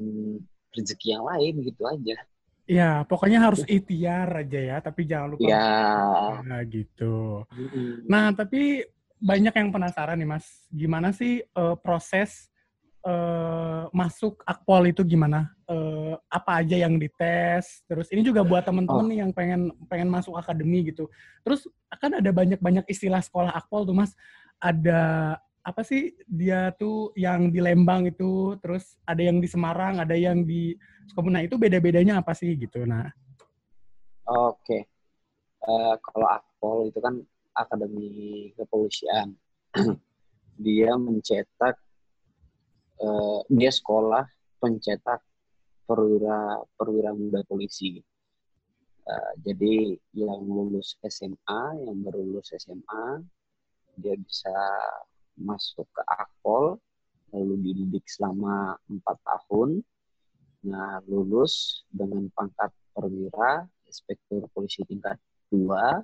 rezeki 0.74 1.08
yang 1.18 1.26
lain 1.26 1.54
gitu 1.66 1.82
aja. 1.86 2.18
Ya, 2.66 3.06
pokoknya 3.06 3.46
harus 3.46 3.62
ikhtiar 3.66 4.42
aja 4.42 4.58
ya, 4.58 4.78
tapi 4.82 5.06
jangan 5.06 5.38
lupa 5.38 5.54
Ya. 5.54 5.70
Nah, 6.42 6.62
gitu. 6.66 7.46
mm, 7.54 8.10
Nah, 8.10 8.34
tapi 8.34 8.82
banyak 9.22 9.54
yang 9.54 9.70
penasaran 9.72 10.18
nih, 10.20 10.30
Mas. 10.30 10.46
Gimana 10.70 11.12
sih 11.16 11.42
eh, 11.42 11.76
proses 11.82 12.50
eh, 13.06 13.84
masuk 13.94 14.42
akpol 14.44 14.90
itu 14.90 15.06
gimana? 15.06 15.54
Eh, 15.70 16.14
apa 16.30 16.62
aja 16.62 16.76
yang 16.78 16.98
dites? 16.98 17.86
Terus 17.86 18.10
ini 18.10 18.26
juga 18.26 18.42
buat 18.42 18.66
teman-teman 18.66 19.06
Oh. 19.06 19.10
nih 19.10 19.20
yang 19.22 19.32
pengen 19.34 19.70
pengen 19.90 20.10
masuk 20.10 20.34
akademi 20.38 20.90
gitu. 20.90 21.10
Terus 21.46 21.70
akan 21.90 22.22
ada 22.22 22.32
banyak-banyak 22.34 22.86
istilah 22.90 23.22
sekolah 23.22 23.54
akpol 23.54 23.86
tuh, 23.86 23.94
Mas. 23.98 24.14
Ada 24.58 25.36
apa 25.66 25.82
sih 25.82 26.14
dia 26.30 26.70
tuh 26.78 27.10
yang 27.18 27.50
di 27.50 27.58
Lembang 27.58 28.06
itu, 28.06 28.54
terus 28.62 28.94
ada 29.02 29.22
yang 29.22 29.42
di 29.42 29.50
Semarang, 29.50 29.98
ada 29.98 30.14
yang 30.14 30.46
di 30.46 30.78
Sukabumi. 31.10 31.34
Nah, 31.34 31.44
itu 31.46 31.58
beda-bedanya 31.58 32.22
apa 32.22 32.34
sih 32.38 32.54
gitu. 32.54 32.86
Nah, 32.86 33.10
Oke. 34.26 34.90
Eh, 35.66 35.96
kalau 36.02 36.28
Akpol 36.30 36.90
itu 36.90 36.98
kan 37.02 37.22
Akademi 37.56 38.52
Kepolisian. 38.54 39.32
dia 40.66 40.92
mencetak, 40.96 41.76
eh, 43.00 43.40
dia 43.52 43.72
sekolah 43.72 44.24
pencetak 44.60 45.24
perwira 45.88 46.60
perwira 46.76 47.12
muda 47.16 47.44
polisi. 47.48 48.00
Eh, 49.06 49.32
jadi 49.46 49.94
yang 50.18 50.42
lulus 50.44 50.98
SMA, 51.06 51.64
yang 51.86 51.98
baru 52.04 52.26
lulus 52.26 52.52
SMA, 52.58 53.22
dia 53.96 54.16
bisa 54.18 54.56
masuk 55.40 55.88
ke 55.92 56.02
Akpol, 56.08 56.80
lalu 57.36 57.56
dididik 57.62 58.08
selama 58.08 58.80
empat 58.88 59.18
tahun. 59.24 59.84
Nah, 60.66 60.98
lulus 61.06 61.86
dengan 61.94 62.26
pangkat 62.34 62.74
perwira, 62.96 63.68
inspektur 63.86 64.50
polisi 64.50 64.82
tingkat 64.88 65.20
2, 65.54 66.02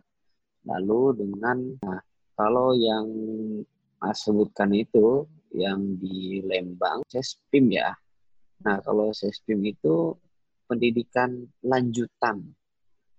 lalu 0.65 1.17
dengan, 1.17 1.57
nah, 1.81 2.01
kalau 2.37 2.73
yang 2.77 3.07
Mas 4.01 4.25
sebutkan 4.25 4.73
itu, 4.73 5.29
yang 5.53 5.99
di 5.99 6.41
Lembang, 6.41 7.05
Sespim 7.05 7.69
ya. 7.69 7.91
Nah, 8.65 8.79
kalau 8.81 9.11
Sespim 9.11 9.61
itu 9.67 10.15
pendidikan 10.65 11.45
lanjutan. 11.61 12.41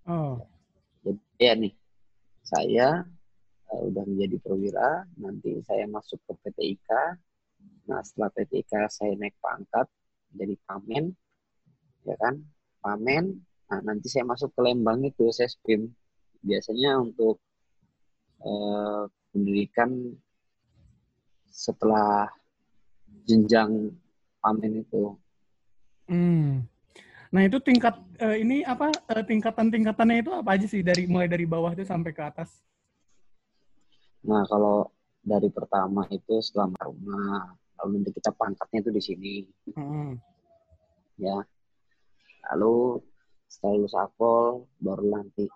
oh, 0.08 0.40
Jadi 1.04 1.20
ya 1.38 1.52
nih, 1.54 1.74
saya 2.42 3.04
eh, 3.70 3.82
udah 3.86 4.04
menjadi 4.08 4.36
perwira, 4.40 5.04
nanti 5.20 5.60
saya 5.62 5.84
masuk 5.86 6.18
ke 6.24 6.32
PTIK. 6.42 6.90
Nah, 7.86 8.00
setelah 8.02 8.30
PTIK 8.32 8.72
saya 8.88 9.12
naik 9.14 9.36
pangkat 9.38 9.86
jadi 10.32 10.56
pamen, 10.64 11.12
ya 12.08 12.16
kan? 12.16 12.40
Pamen. 12.80 13.24
Nah, 13.68 13.80
nanti 13.84 14.08
saya 14.08 14.24
masuk 14.24 14.52
ke 14.52 14.60
Lembang 14.64 15.04
itu 15.04 15.28
Sespim. 15.30 15.92
Biasanya 16.42 16.98
untuk 16.98 17.38
eh, 18.42 19.02
pendidikan 19.32 20.12
setelah 21.48 22.28
jenjang 23.28 23.92
pamen 24.42 24.82
itu. 24.82 25.14
Hmm. 26.10 26.66
Nah 27.32 27.42
itu 27.48 27.56
tingkat 27.64 27.96
uh, 28.20 28.36
ini 28.36 28.60
apa 28.60 28.92
uh, 28.92 29.24
tingkatan-tingkatannya 29.24 30.20
itu 30.20 30.32
apa 30.36 30.52
aja 30.52 30.66
sih 30.68 30.84
dari 30.84 31.08
mulai 31.08 31.30
dari 31.30 31.48
bawah 31.48 31.72
itu 31.72 31.86
sampai 31.86 32.12
ke 32.12 32.20
atas? 32.20 32.60
Nah 34.28 34.44
kalau 34.44 34.92
dari 35.22 35.48
pertama 35.48 36.04
itu 36.12 36.42
selama 36.44 36.76
rumah, 36.82 37.56
lalu 37.80 38.02
nanti 38.02 38.10
kita 38.20 38.34
pangkatnya 38.36 38.78
itu 38.84 38.90
di 38.90 39.02
sini, 39.02 39.34
Hmm. 39.78 40.18
ya. 41.16 41.40
Lalu 42.52 43.00
setelah 43.46 43.74
lulus 43.78 43.94
akpol, 43.94 44.66
baru 44.82 45.04
nanti 45.14 45.46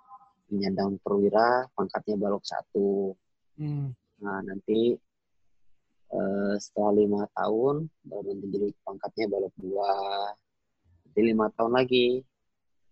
penyandang 0.47 0.99
perwira, 1.03 1.67
pangkatnya 1.75 2.17
balok 2.19 2.45
satu. 2.47 3.13
Hmm. 3.59 3.93
Nah 4.23 4.39
nanti 4.47 4.95
eh, 6.11 6.55
setelah 6.57 6.93
lima 6.97 7.23
tahun, 7.35 7.91
baru 8.07 8.27
nanti 8.33 8.47
jadi 8.55 8.69
pangkatnya 8.87 9.27
balok 9.29 9.55
dua. 9.59 9.93
Nanti 11.07 11.21
lima 11.21 11.47
tahun 11.55 11.73
lagi, 11.77 12.23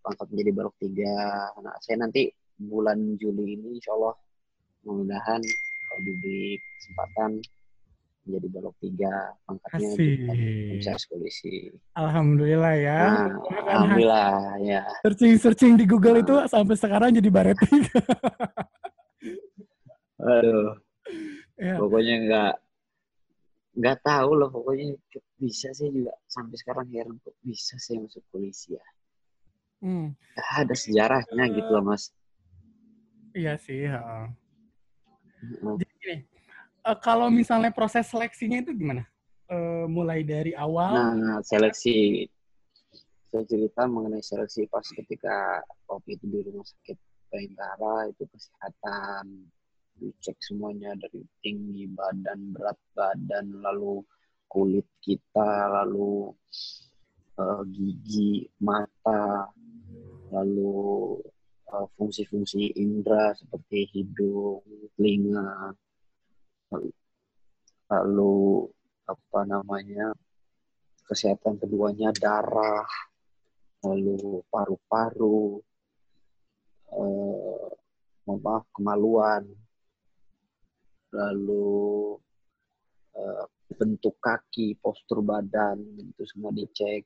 pangkat 0.05 0.27
menjadi 0.29 0.53
balok 0.53 0.75
tiga. 0.77 1.17
Nah 1.65 1.75
saya 1.81 2.05
nanti 2.05 2.29
bulan 2.61 3.19
Juli 3.19 3.59
ini 3.59 3.81
insya 3.81 3.97
Allah 3.97 4.15
mudah-mudahan 4.85 5.41
kalau 5.89 6.01
diberi 6.05 6.61
kesempatan 6.79 7.31
menjadi 8.25 8.49
balok 8.57 8.75
tiga 8.81 9.13
pangkatnya 9.45 9.91
komisaris 10.69 11.05
polisi. 11.09 11.55
Alhamdulillah 11.93 12.75
ya. 12.81 13.01
Nah, 13.05 13.37
alhamdulillah 13.69 14.33
ya. 14.65 14.83
Searching 15.05 15.33
searching 15.37 15.73
di 15.77 15.85
Google 15.85 16.25
itu 16.25 16.35
sampai 16.49 16.77
sekarang 16.81 17.13
jadi 17.13 17.29
baret 17.29 17.59
tiga. 17.61 18.01
Aduh, 20.25 20.81
ya. 21.61 21.77
pokoknya 21.77 22.15
nggak 22.25 22.53
nggak 23.75 23.99
tahu 24.07 24.31
loh 24.39 24.49
pokoknya 24.49 24.97
bisa 25.37 25.69
sih 25.77 25.91
juga 25.91 26.15
sampai 26.31 26.57
sekarang 26.57 26.87
heran 26.95 27.21
kok 27.21 27.37
bisa 27.45 27.77
sih 27.77 28.01
masuk 28.01 28.25
polisi 28.33 28.73
ya. 28.73 28.87
Hmm. 29.85 30.17
Nggak 30.17 30.49
ada 30.65 30.75
sejarahnya 30.75 31.45
gitu 31.53 31.69
loh 31.69 31.85
mas. 31.85 32.09
Iya 33.37 33.59
sih. 33.61 33.85
ha. 33.91 34.31
Heeh. 35.45 35.75
Jadi 35.77 35.95
gini, 36.01 36.17
eh, 36.85 36.99
kalau 37.01 37.33
misalnya 37.33 37.73
proses 37.73 38.07
seleksinya 38.09 38.61
itu 38.61 38.77
gimana? 38.77 39.09
Eh, 39.49 39.87
mulai 39.89 40.25
dari 40.25 40.57
awal. 40.57 41.17
Nah 41.17 41.39
seleksi 41.45 42.25
saya 43.29 43.45
cerita 43.51 43.85
mengenai 43.91 44.23
seleksi 44.23 44.71
pas 44.71 44.87
ketika 44.87 45.59
waktu 45.91 46.17
itu 46.17 46.25
di 46.31 46.39
rumah 46.47 46.63
sakit 46.63 46.99
Bayangkara 47.35 48.15
itu 48.15 48.31
kesehatan 48.31 49.51
dicek 49.99 50.39
semuanya 50.39 50.95
dari 50.95 51.27
tinggi 51.43 51.91
badan 51.91 52.55
berat 52.55 52.79
badan 52.95 53.59
lalu 53.59 54.07
kulit 54.47 54.87
kita 55.03 55.67
lalu 55.83 56.31
eh, 57.43 57.63
gigi 57.75 58.47
mata 58.63 59.51
lalu 60.31 61.19
fungsi-fungsi 61.99 62.79
indera 62.79 63.35
seperti 63.35 63.91
hidung 63.91 64.63
telinga 64.95 65.75
lalu- 67.91 68.71
apa 69.05 69.41
namanya 69.45 70.17
kesehatan 71.05 71.61
keduanya 71.61 72.09
darah 72.17 72.89
lalu 73.85 74.41
paru-paru 74.49 75.61
eh, 76.89 77.69
maaf 78.25 78.65
kemaluan 78.73 79.45
lalu 81.13 82.17
eh, 83.15 83.45
bentuk 83.75 84.17
kaki 84.23 84.79
postur 84.79 85.25
badan 85.25 85.81
itu 85.99 86.23
semua 86.29 86.55
dicek. 86.55 87.03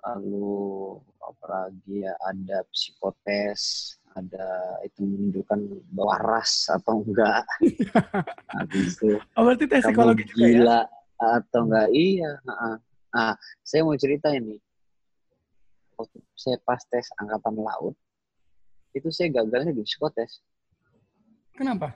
Lalu 0.00 0.96
apalagi 1.20 2.08
ya 2.08 2.16
ada 2.24 2.64
psikotes 2.72 3.94
ada 4.10 4.46
itu 4.82 5.06
menunjukkan 5.06 5.60
waras 5.94 6.66
atau 6.66 7.02
enggak. 7.06 7.46
Habis 8.58 8.98
itu 8.98 9.16
Oh, 9.38 9.46
berarti 9.46 9.64
tes 9.70 9.86
psikologi 9.86 10.26
juga 10.26 10.46
ya? 10.46 10.48
gila 10.58 10.80
atau 11.20 11.60
enggak? 11.70 11.88
Iya 11.94 12.30
Nah, 12.42 12.76
nah, 13.14 13.32
saya 13.62 13.86
mau 13.86 13.94
cerita 13.94 14.34
ini. 14.34 14.58
Waktu 15.94 16.18
saya 16.34 16.56
pas 16.64 16.80
tes 16.88 17.06
angkatan 17.20 17.54
laut 17.60 17.94
itu 18.90 19.06
saya 19.14 19.30
gagalnya 19.30 19.70
di 19.70 19.86
psikotes. 19.86 20.42
Kenapa? 21.54 21.94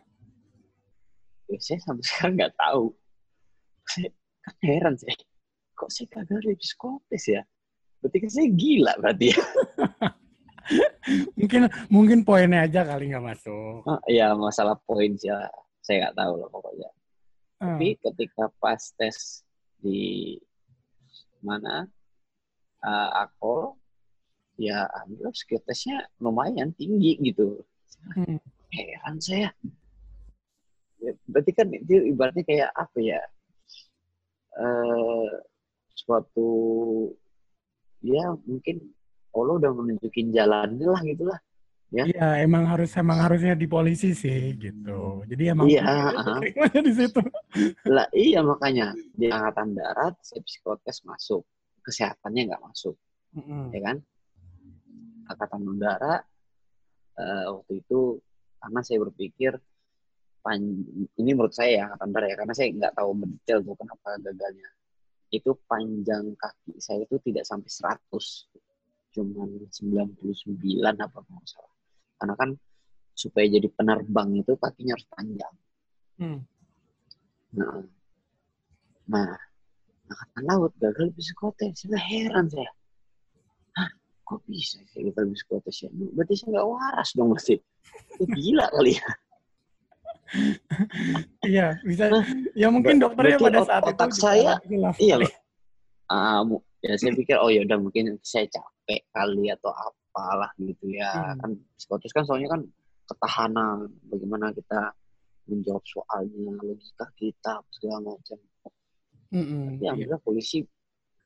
ya, 1.50 1.58
saya 1.58 1.78
sampai 1.82 2.04
sekarang 2.08 2.34
nggak 2.38 2.54
tahu. 2.54 2.94
Saya 3.90 4.08
kan 4.44 4.54
heran 4.62 4.94
saya 4.96 5.16
kok 5.74 5.90
saya 5.90 6.06
gagal 6.06 6.38
di 6.46 6.54
psikotes 6.54 7.24
ya? 7.26 7.42
Berarti 7.98 8.16
kan 8.22 8.30
saya 8.30 8.48
gila 8.52 8.92
berarti 9.00 9.32
ya 9.32 9.40
Mungkin 11.38 11.62
mungkin 11.92 12.18
poinnya 12.24 12.64
aja 12.64 12.80
kali 12.84 13.12
nggak 13.12 13.24
masuk. 13.24 13.84
Ah, 13.84 14.00
ya 14.08 14.32
masalah 14.32 14.76
poin 14.88 15.12
sih 15.20 15.28
ya 15.28 15.48
saya 15.84 16.08
nggak 16.08 16.16
tahu 16.16 16.32
loh 16.40 16.48
pokoknya 16.50 16.90
Hmm. 17.62 17.78
tapi 17.80 17.96
ketika 17.96 18.50
pas 18.60 18.82
tes 18.98 19.46
di 19.78 20.36
mana 21.38 21.86
uh, 22.82 23.10
akpol 23.24 23.78
ya 24.58 24.84
alhamdulillah 24.90 25.32
psikotesnya 25.32 26.10
lumayan 26.18 26.74
tinggi 26.74 27.16
gitu 27.22 27.62
Hmm. 28.12 28.36
heran 28.74 29.16
saya 29.22 29.48
Ya, 30.98 31.12
berarti 31.28 31.52
kan 31.52 31.68
itu 31.68 32.00
ibaratnya 32.10 32.44
kayak 32.48 32.70
apa 32.72 32.98
ya 33.00 33.20
eh 34.56 35.28
suatu 35.92 36.48
ya 38.00 38.34
mungkin 38.44 38.92
Allah 39.34 39.54
udah 39.58 39.70
menunjukin 39.74 40.30
jalannya 40.30 40.88
lah 40.88 41.02
gitulah 41.02 41.40
Ya. 41.94 42.10
Iya, 42.10 42.42
emang 42.42 42.66
harus 42.66 42.90
emang 42.98 43.22
harusnya 43.22 43.54
di 43.54 43.70
polisi 43.70 44.18
sih 44.18 44.58
gitu. 44.58 45.22
Jadi 45.30 45.46
emang 45.46 45.70
Iya, 45.70 45.86
terimanya 46.42 46.80
di 46.82 46.90
situ. 46.90 47.22
lah 47.86 48.10
iya 48.10 48.42
makanya 48.42 48.90
di 49.14 49.30
angkatan 49.30 49.78
darat 49.78 50.18
saya 50.18 50.42
psikotes 50.42 51.06
masuk 51.06 51.46
kesehatannya 51.86 52.50
nggak 52.50 52.62
masuk 52.66 52.98
Mm-mm. 53.38 53.70
ya 53.70 53.80
kan 53.84 53.96
angkatan 55.30 55.60
udara 55.64 56.18
eh, 57.14 57.46
waktu 57.54 57.86
itu 57.86 58.18
karena 58.58 58.80
saya 58.82 58.98
berpikir 58.98 59.52
pan- 60.42 60.82
ini 61.14 61.30
menurut 61.30 61.54
saya 61.54 61.70
ya 61.70 61.82
angkatan 61.86 62.10
darat 62.10 62.28
ya 62.32 62.36
karena 62.42 62.54
saya 62.58 62.68
nggak 62.74 62.94
tahu 62.98 63.10
mendetail 63.14 63.58
tuh 63.62 63.76
kenapa 63.78 64.08
gagalnya 64.18 64.68
itu 65.30 65.50
panjang 65.70 66.34
kaki 66.34 66.74
saya 66.78 67.06
itu 67.06 67.22
tidak 67.22 67.46
sampai 67.46 67.70
100 67.70 68.63
cuman 69.14 69.48
99 69.70 70.82
apa 70.82 71.18
nggak 71.22 71.46
salah. 71.46 71.74
Karena 72.18 72.34
kan 72.34 72.50
supaya 73.14 73.46
jadi 73.46 73.68
penerbang 73.70 74.28
itu 74.42 74.52
kakinya 74.58 74.98
harus 74.98 75.08
panjang. 75.08 75.54
Hmm. 76.14 76.38
nah, 77.54 77.82
nah 79.10 79.34
angkatan 80.10 80.42
laut 80.46 80.72
gagal 80.78 81.10
psikotes 81.14 81.86
saya 81.86 81.98
heran 82.02 82.46
saya. 82.50 82.70
Hah, 83.78 83.90
kok 84.26 84.42
bisa 84.50 84.82
saya 84.90 85.10
gagal 85.10 85.34
psikotes 85.38 85.86
ya 85.86 85.88
berarti 85.94 86.34
saya 86.34 86.58
nggak 86.58 86.66
waras 86.66 87.08
dong 87.14 87.30
masih 87.34 87.58
gila 88.18 88.66
kali 88.74 88.98
ya. 88.98 89.08
Iya, 91.46 91.78
bisa. 91.86 92.10
Ya 92.58 92.66
mungkin 92.66 92.98
dokternya 92.98 93.38
pada 93.38 93.60
saat 93.62 93.82
otak 93.86 94.10
itu 94.10 94.18
saya, 94.18 94.58
iya 94.98 95.22
Ah, 96.10 96.42
ya 96.82 96.94
saya 96.98 97.14
pikir 97.14 97.38
oh 97.38 97.48
ya 97.48 97.62
udah 97.62 97.78
mungkin 97.78 98.18
saya 98.26 98.50
capek 98.50 98.73
kali 98.86 99.48
atau 99.50 99.72
apalah 99.72 100.52
gitu 100.60 100.92
ya 100.92 101.10
Hmm. 101.34 101.40
kan 101.40 101.50
psikotes 101.74 102.12
kan 102.12 102.24
soalnya 102.28 102.52
kan 102.52 102.62
ketahanan 103.04 103.88
bagaimana 104.08 104.52
kita 104.52 104.92
menjawab 105.44 105.84
soalnya 105.84 106.52
logika 106.60 107.06
kita 107.16 107.60
segala 107.68 108.16
macam 108.16 108.38
Mm-mm, 109.34 109.62
tapi 109.66 109.82
iya. 109.82 109.90
alhamdulillah 109.92 110.22
polisi 110.22 110.62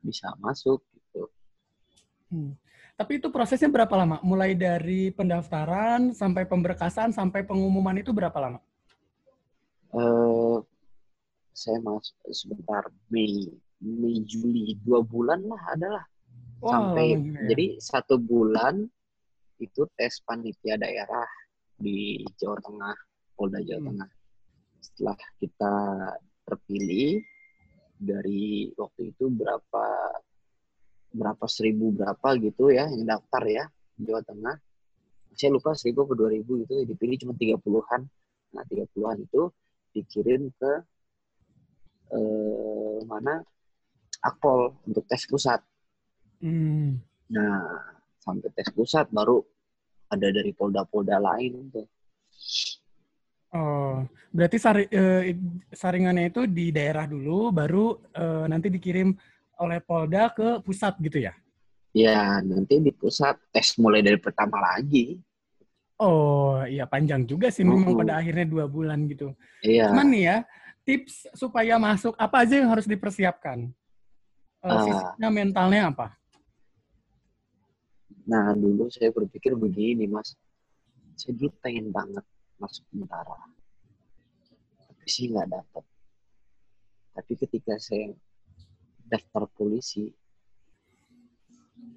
bisa 0.00 0.30
masuk 0.38 0.82
gitu 0.94 1.26
Hmm. 2.28 2.52
Tapi 2.92 3.24
itu 3.24 3.32
prosesnya 3.32 3.72
berapa 3.72 3.94
lama? 3.96 4.20
Mulai 4.20 4.52
dari 4.52 5.08
pendaftaran 5.08 6.12
sampai 6.12 6.44
pemberkasan 6.44 7.08
sampai 7.08 7.40
pengumuman 7.40 7.96
itu 7.96 8.12
berapa 8.12 8.36
lama? 8.36 8.60
eh 9.88 10.58
saya 11.56 11.80
masuk 11.80 12.12
sebentar 12.28 12.84
Mei 13.08 13.48
Mei 13.80 14.20
Juli 14.28 14.76
dua 14.84 15.00
bulan 15.00 15.40
lah 15.40 15.62
adalah 15.72 16.04
Wah, 16.58 16.70
sampai 16.74 17.06
ya. 17.14 17.54
jadi 17.54 17.66
satu 17.78 18.18
bulan 18.18 18.82
itu 19.58 19.82
tes 19.94 20.22
panitia 20.22 20.78
daerah 20.78 21.26
di 21.78 22.22
Jawa 22.38 22.58
Tengah 22.58 22.96
Polda 23.34 23.62
Jawa 23.62 23.78
Hmm. 23.82 23.88
Tengah 23.94 24.10
setelah 24.78 25.18
kita 25.42 25.74
terpilih 26.46 27.22
dari 27.98 28.70
waktu 28.78 29.10
itu 29.10 29.26
berapa 29.26 29.86
berapa 31.08 31.46
seribu 31.50 31.90
berapa 31.94 32.28
gitu 32.38 32.70
ya 32.70 32.86
yang 32.90 33.06
daftar 33.06 33.42
ya 33.46 33.64
Jawa 33.98 34.22
Tengah 34.22 34.56
saya 35.38 35.54
lupa 35.54 35.74
seribu 35.78 36.06
atau 36.06 36.18
dua 36.18 36.30
ribu 36.34 36.62
itu 36.62 36.82
dipilih 36.82 37.16
cuma 37.22 37.34
tiga 37.38 37.58
puluhan 37.58 38.06
nah 38.54 38.62
tiga 38.66 38.86
puluhan 38.94 39.22
itu 39.22 39.50
dikirim 39.94 40.50
ke 40.58 40.72
eh, 42.14 42.98
mana 43.06 43.42
akpol 44.22 44.74
untuk 44.86 45.04
tes 45.06 45.22
pusat. 45.28 45.62
Hmm. 46.38 47.02
Nah, 47.28 47.60
sampai 48.22 48.48
tes 48.54 48.70
pusat 48.70 49.10
baru 49.10 49.42
ada 50.08 50.28
dari 50.32 50.54
polda-polda 50.54 51.18
lain 51.20 51.68
tuh. 51.74 51.86
Oh, 53.48 54.04
berarti 54.28 54.60
sari, 54.60 54.84
eh, 54.92 55.32
saringannya 55.72 56.28
itu 56.28 56.44
di 56.44 56.68
daerah 56.68 57.08
dulu, 57.08 57.48
baru 57.48 57.96
eh, 58.12 58.44
nanti 58.44 58.68
dikirim 58.68 59.16
oleh 59.58 59.80
Polda 59.80 60.28
ke 60.36 60.60
pusat 60.60 60.94
gitu 61.00 61.24
ya? 61.24 61.32
Ya, 61.96 62.38
nanti 62.44 62.76
di 62.78 62.92
pusat 62.92 63.40
tes 63.48 63.74
mulai 63.80 64.04
dari 64.04 64.20
pertama 64.20 64.60
lagi. 64.60 65.16
Oh, 65.98 66.60
iya 66.68 66.84
panjang 66.86 67.24
juga 67.26 67.48
sih 67.50 67.64
memang 67.66 67.90
Mm-mm. 67.90 68.00
pada 68.04 68.20
akhirnya 68.20 68.46
dua 68.46 68.68
bulan 68.68 69.08
gitu. 69.08 69.32
Iya. 69.64 69.90
Cuman 69.90 70.06
nih 70.12 70.22
ya, 70.28 70.36
tips 70.86 71.26
supaya 71.34 71.74
masuk 71.80 72.14
apa 72.20 72.44
aja 72.44 72.54
yang 72.60 72.70
harus 72.70 72.84
dipersiapkan? 72.86 73.66
Eh, 74.62 74.68
Ah. 74.68 74.84
fisiknya, 74.84 75.28
mentalnya 75.32 75.82
apa? 75.90 76.06
Nah, 78.28 78.52
dulu 78.52 78.92
saya 78.92 79.08
berpikir 79.08 79.56
begini, 79.56 80.04
Mas. 80.04 80.36
Saya 81.16 81.32
dulu 81.32 81.48
pengen 81.64 81.88
banget 81.88 82.22
masuk 82.60 82.84
tentara. 82.92 83.40
Tapi 84.84 85.06
sih 85.08 85.32
nggak 85.32 85.48
dapet. 85.48 85.84
Tapi 87.16 87.32
ketika 87.40 87.80
saya 87.80 88.12
daftar 89.08 89.48
polisi, 89.56 90.12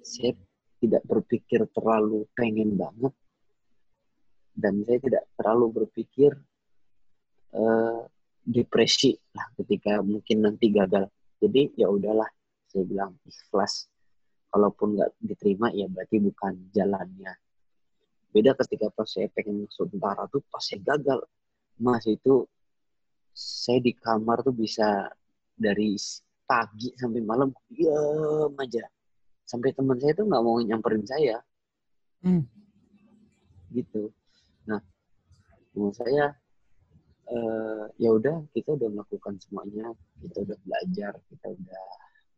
saya 0.00 0.32
tidak 0.80 1.04
berpikir 1.04 1.68
terlalu 1.68 2.24
pengen 2.32 2.80
banget. 2.80 3.12
Dan 4.56 4.80
saya 4.88 4.98
tidak 5.04 5.24
terlalu 5.36 5.84
berpikir 5.84 6.32
eh, 7.52 8.00
depresi 8.40 9.12
lah 9.36 9.52
ketika 9.60 10.00
mungkin 10.00 10.48
nanti 10.48 10.72
gagal. 10.72 11.12
Jadi 11.44 11.76
ya 11.76 11.92
udahlah, 11.92 12.28
saya 12.72 12.88
bilang 12.88 13.20
ikhlas 13.28 13.91
kalaupun 14.52 15.00
nggak 15.00 15.10
diterima 15.24 15.72
ya 15.72 15.88
berarti 15.88 16.20
bukan 16.20 16.68
jalannya. 16.76 17.32
Beda 18.32 18.52
ketika 18.60 18.92
pas 18.92 19.08
saya 19.08 19.32
pengen 19.32 19.64
masuk 19.64 19.88
tentara 19.88 20.28
tuh 20.28 20.44
pas 20.52 20.60
saya 20.60 20.80
gagal. 20.84 21.20
Mas 21.80 22.04
itu 22.04 22.44
saya 23.32 23.80
di 23.80 23.96
kamar 23.96 24.44
tuh 24.44 24.52
bisa 24.52 25.08
dari 25.56 25.96
pagi 26.44 26.92
sampai 27.00 27.24
malam 27.24 27.48
diam 27.72 28.52
aja. 28.60 28.84
Sampai 29.48 29.72
teman 29.72 29.96
saya 29.96 30.12
tuh 30.12 30.28
nggak 30.28 30.42
mau 30.44 30.60
nyamperin 30.60 31.04
saya. 31.08 31.40
Hmm. 32.22 32.46
gitu. 33.72 34.12
Nah 34.68 34.78
menurut 35.74 35.96
saya 35.96 36.36
eh, 37.26 37.84
ya 37.98 38.12
udah 38.12 38.44
kita 38.52 38.76
udah 38.76 38.88
melakukan 38.92 39.40
semuanya. 39.40 39.96
Kita 40.20 40.44
udah 40.44 40.56
belajar 40.60 41.12
kita 41.32 41.46
udah 41.56 41.84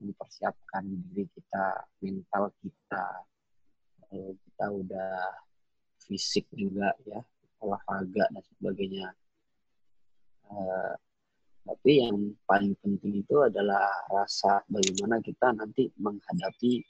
mempersiapkan 0.01 0.85
diri 0.87 1.27
kita 1.31 1.65
mental 2.03 2.51
kita 2.63 3.05
eh, 4.15 4.33
kita 4.35 4.67
udah 4.71 5.13
fisik 6.05 6.47
juga 6.55 6.95
ya 7.07 7.21
olahraga 7.63 8.25
dan 8.33 8.43
sebagainya 8.57 9.09
Eh, 10.45 10.95
tapi 11.65 12.05
yang 12.05 12.37
paling 12.45 12.77
penting 12.85 13.25
itu 13.25 13.41
adalah 13.41 13.89
rasa 14.13 14.61
bagaimana 14.69 15.25
kita 15.25 15.57
nanti 15.57 15.89
menghadapi 15.97 16.85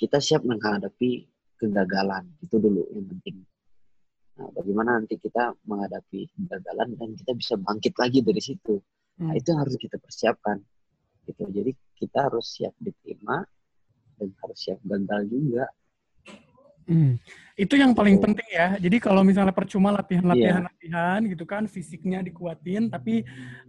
kita 0.00 0.16
siap 0.24 0.40
menghadapi 0.48 1.28
kegagalan 1.60 2.32
itu 2.40 2.56
dulu 2.56 2.80
yang 2.96 3.04
penting 3.12 3.44
Nah, 4.34 4.50
bagaimana 4.50 4.98
nanti 4.98 5.14
kita 5.14 5.54
menghadapi 5.62 6.26
kegagalan 6.34 6.98
dan 6.98 7.14
kita 7.14 7.32
bisa 7.38 7.54
bangkit 7.54 7.94
lagi 7.94 8.18
dari 8.18 8.42
situ. 8.42 8.82
Nah, 9.22 9.30
Hmm. 9.30 9.38
itu 9.38 9.46
yang 9.54 9.62
harus 9.62 9.78
kita 9.78 9.94
persiapkan. 10.02 10.58
Gitu. 11.24 11.42
Jadi 11.48 11.70
kita 11.96 12.28
harus 12.28 12.46
siap 12.52 12.74
diterima 12.76 13.44
dan 14.20 14.28
harus 14.44 14.58
siap 14.58 14.78
gagal 14.84 15.20
juga. 15.28 15.64
Hmm. 16.84 17.16
Itu 17.56 17.80
yang 17.80 17.96
paling 17.96 18.20
Gitu. 18.20 18.24
penting 18.28 18.48
ya. 18.52 18.68
Jadi 18.76 18.96
kalau 19.00 19.24
misalnya 19.24 19.56
percuma 19.56 19.88
Iya. 19.88 20.04
latihan-latihan-latihan 20.04 21.20
gitu 21.32 21.44
kan, 21.48 21.64
fisiknya 21.64 22.20
dikuatin, 22.20 22.92
tapi 22.92 23.24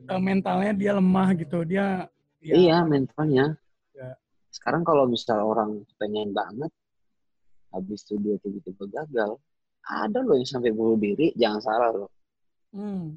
eh, 0.06 0.22
mentalnya 0.22 0.76
dia 0.76 0.92
lemah 0.94 1.32
gitu. 1.40 1.64
Dia 1.64 2.12
ya, 2.44 2.56
Iya, 2.60 2.78
mentalnya. 2.84 3.56
Ya. 3.96 4.20
Sekarang 4.52 4.84
kalau 4.84 5.08
misal 5.08 5.40
orang 5.40 5.82
pengen 5.96 6.36
banget, 6.36 6.72
habis 7.72 8.04
itu 8.04 8.20
dia 8.20 8.36
tiba-tiba 8.44 8.84
gagal, 8.92 9.40
ada 9.82 10.20
loh 10.20 10.36
yang 10.36 10.48
sampai 10.48 10.76
bunuh 10.76 11.00
diri, 11.00 11.32
jangan 11.40 11.62
salah 11.64 11.90
loh. 11.96 12.10
Hmm. 12.76 13.16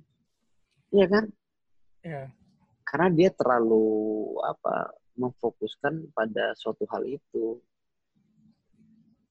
Iya 0.94 1.06
kan? 1.10 1.24
Ya. 2.06 2.22
Karena 2.88 3.12
dia 3.12 3.28
terlalu 3.28 3.84
apa 4.40 4.96
memfokuskan 5.18 6.08
pada 6.16 6.56
suatu 6.56 6.88
hal 6.88 7.04
itu. 7.04 7.60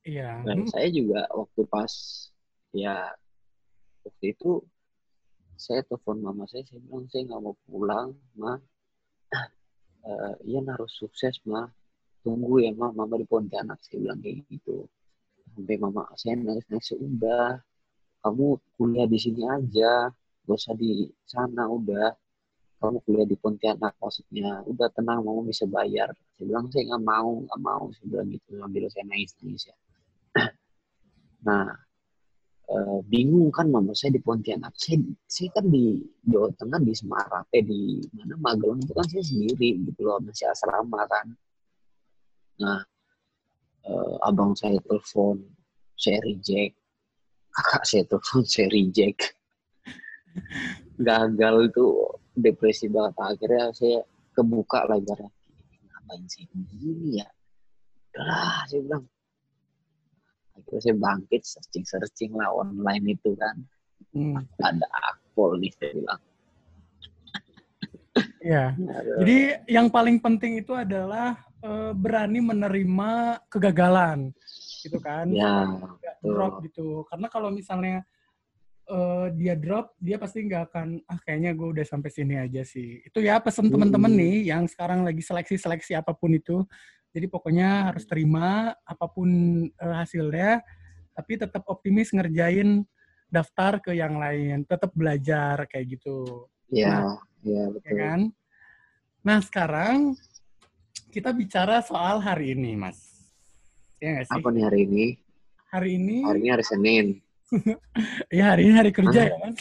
Iya. 0.06 0.46
Dan 0.46 0.64
Hmm. 0.64 0.70
saya 0.70 0.88
juga 0.94 1.26
waktu 1.34 1.62
pas 1.66 1.92
ya 2.76 3.12
waktu 4.06 4.26
itu 4.38 4.62
saya 5.58 5.82
telepon 5.90 6.22
mama 6.22 6.46
saya, 6.46 6.62
saya 6.70 6.80
bilang 6.86 7.10
saya 7.10 7.26
nggak 7.26 7.42
mau 7.42 7.56
pulang, 7.66 8.14
ma. 8.38 8.54
Ian 10.48 10.70
harus 10.70 10.94
sukses, 10.94 11.42
ma. 11.50 11.66
Tunggu 12.22 12.62
ya, 12.62 12.72
ma. 12.78 12.94
Mama 12.94 13.18
di 13.18 13.26
Pontianak, 13.26 13.82
saya 13.82 14.06
bilang 14.06 14.22
kayak 14.22 14.46
gitu. 14.54 14.86
Sampai 15.58 15.82
mama 15.82 16.06
saya 16.14 16.38
nangis-nangis, 16.38 16.94
udah. 16.94 17.58
Kamu 18.22 18.46
kuliah 18.78 19.10
di 19.10 19.18
sini 19.18 19.44
aja, 19.50 20.14
gak 20.46 20.56
usah 20.62 20.78
di 20.78 21.10
sana, 21.26 21.66
udah. 21.66 22.14
Kamu 22.78 23.02
kuliah 23.02 23.26
di 23.26 23.34
Pontianak 23.34 23.98
maksudnya, 23.98 24.62
udah 24.70 24.86
tenang, 24.94 25.26
mama 25.26 25.42
bisa 25.50 25.66
bayar. 25.66 26.14
Saya 26.38 26.46
bilang 26.46 26.70
saya 26.70 26.94
nggak 26.94 27.04
mau, 27.10 27.32
nggak 27.42 27.62
mau, 27.66 27.84
saya 27.90 28.06
bilang 28.06 28.28
gitu 28.30 28.50
sambil 28.54 28.84
saya 28.94 29.06
nangis-nangis 29.10 29.64
ya. 29.66 29.76
Nah, 31.38 31.70
eh, 32.70 33.00
bingung 33.08 33.50
kan 33.54 33.70
mama 33.70 33.98
saya 33.98 34.14
di 34.14 34.22
Pontianak. 34.22 34.78
Saya, 34.78 35.02
saya 35.26 35.50
kan 35.58 35.66
di 35.70 36.02
Jawa 36.22 36.54
Tengah 36.54 36.82
di 36.82 36.94
Semarang, 36.94 37.46
eh 37.50 37.64
di 37.66 38.04
mana 38.14 38.36
Magelang 38.38 38.82
itu 38.84 38.94
kan 38.94 39.06
saya 39.10 39.24
sendiri 39.26 39.70
gitu 39.90 40.02
loh, 40.06 40.22
masih 40.22 40.46
asrama 40.50 41.02
kan. 41.10 41.28
Nah, 42.62 42.82
eh, 43.90 44.16
abang 44.22 44.54
saya 44.54 44.78
telepon, 44.86 45.42
saya 45.98 46.22
reject. 46.22 46.78
Kakak 47.50 47.84
saya 47.90 48.04
telepon, 48.06 48.46
saya 48.54 48.68
reject. 48.70 49.34
Gagal 51.08 51.74
itu 51.74 51.86
depresi 52.38 52.86
banget. 52.88 53.18
Akhirnya 53.18 53.74
saya 53.74 54.06
kebuka 54.38 54.86
lah 54.86 55.02
ibaratnya. 55.02 55.34
Ngapain 55.90 56.24
sih 56.30 56.46
begini 56.54 57.20
ya? 57.20 57.28
Udahlah, 58.14 58.64
saya 58.70 58.82
bilang 58.86 59.04
akhirnya 60.58 60.82
saya 60.82 60.96
bangkit 60.98 61.42
searching 61.46 61.86
searching 61.86 62.32
lah 62.38 62.50
online 62.54 63.18
itu 63.18 63.34
kan 63.38 63.58
Hmm. 64.14 64.40
ada 64.62 64.88
akpol 65.14 65.58
nih 65.58 65.74
saya 65.78 65.92
bilang. 65.94 66.22
Aduh. 68.48 69.18
Jadi 69.22 69.38
yang 69.68 69.92
paling 69.92 70.18
penting 70.22 70.62
itu 70.64 70.72
adalah 70.74 71.38
eh, 71.62 71.92
berani 71.94 72.40
menerima 72.40 73.42
kegagalan, 73.52 74.32
gitu 74.86 74.98
kan? 75.02 75.28
ya 75.34 75.66
drop 76.24 76.64
gitu. 76.64 77.04
Karena 77.10 77.28
kalau 77.28 77.50
misalnya 77.52 78.06
eh, 78.88 79.28
dia 79.36 79.54
drop, 79.60 79.92
dia 80.00 80.16
pasti 80.16 80.48
nggak 80.48 80.64
akan 80.72 80.88
ah 81.12 81.20
kayaknya 81.24 81.52
gue 81.54 81.68
udah 81.76 81.86
sampai 81.86 82.10
sini 82.12 82.36
aja 82.40 82.64
sih. 82.64 83.04
Itu 83.04 83.20
ya 83.20 83.38
pesan 83.44 83.68
teman-teman 83.68 84.12
Hmm. 84.12 84.20
nih 84.20 84.36
yang 84.50 84.64
sekarang 84.66 85.04
lagi 85.04 85.20
seleksi-seleksi 85.20 85.94
apa 85.96 86.16
pun 86.16 86.32
itu. 86.34 86.64
Jadi 87.12 87.28
pokoknya 87.28 87.92
harus 87.92 88.08
terima 88.08 88.72
apa 88.84 89.06
pun 89.12 89.30
eh, 89.68 89.96
hasilnya, 90.00 90.64
tapi 91.12 91.34
tetap 91.36 91.64
optimis 91.68 92.16
ngerjain 92.16 92.84
daftar 93.28 93.84
ke 93.84 93.92
yang 93.92 94.16
lain, 94.16 94.64
tetap 94.64 94.96
belajar 94.96 95.68
kayak 95.68 96.00
gitu. 96.00 96.48
ya 96.72 97.04
ya 97.44 97.64
ya 97.64 97.64
betul 97.72 97.96
kan? 97.96 98.20
Nah 99.24 99.40
sekarang 99.44 100.16
kita 101.12 101.32
bicara 101.32 101.80
soal 101.84 102.20
hari 102.20 102.56
ini, 102.56 102.76
Mas. 102.76 103.00
Ya 104.00 104.14
nggak 104.20 104.28
sih? 104.30 104.36
apa 104.38 104.48
nih 104.54 104.64
hari 104.64 104.80
ini 104.86 105.06
Hari 105.68 105.90
ini, 106.00 106.18
hari 106.24 106.40
ini 106.46 106.50
hari 106.54 106.64
Senin 106.64 107.06
ya 108.38 108.54
hari 108.54 108.68
ini 108.68 108.74
hari 108.76 108.92
kerja 108.92 109.32
ya, 109.32 109.36
Mas. 109.40 109.58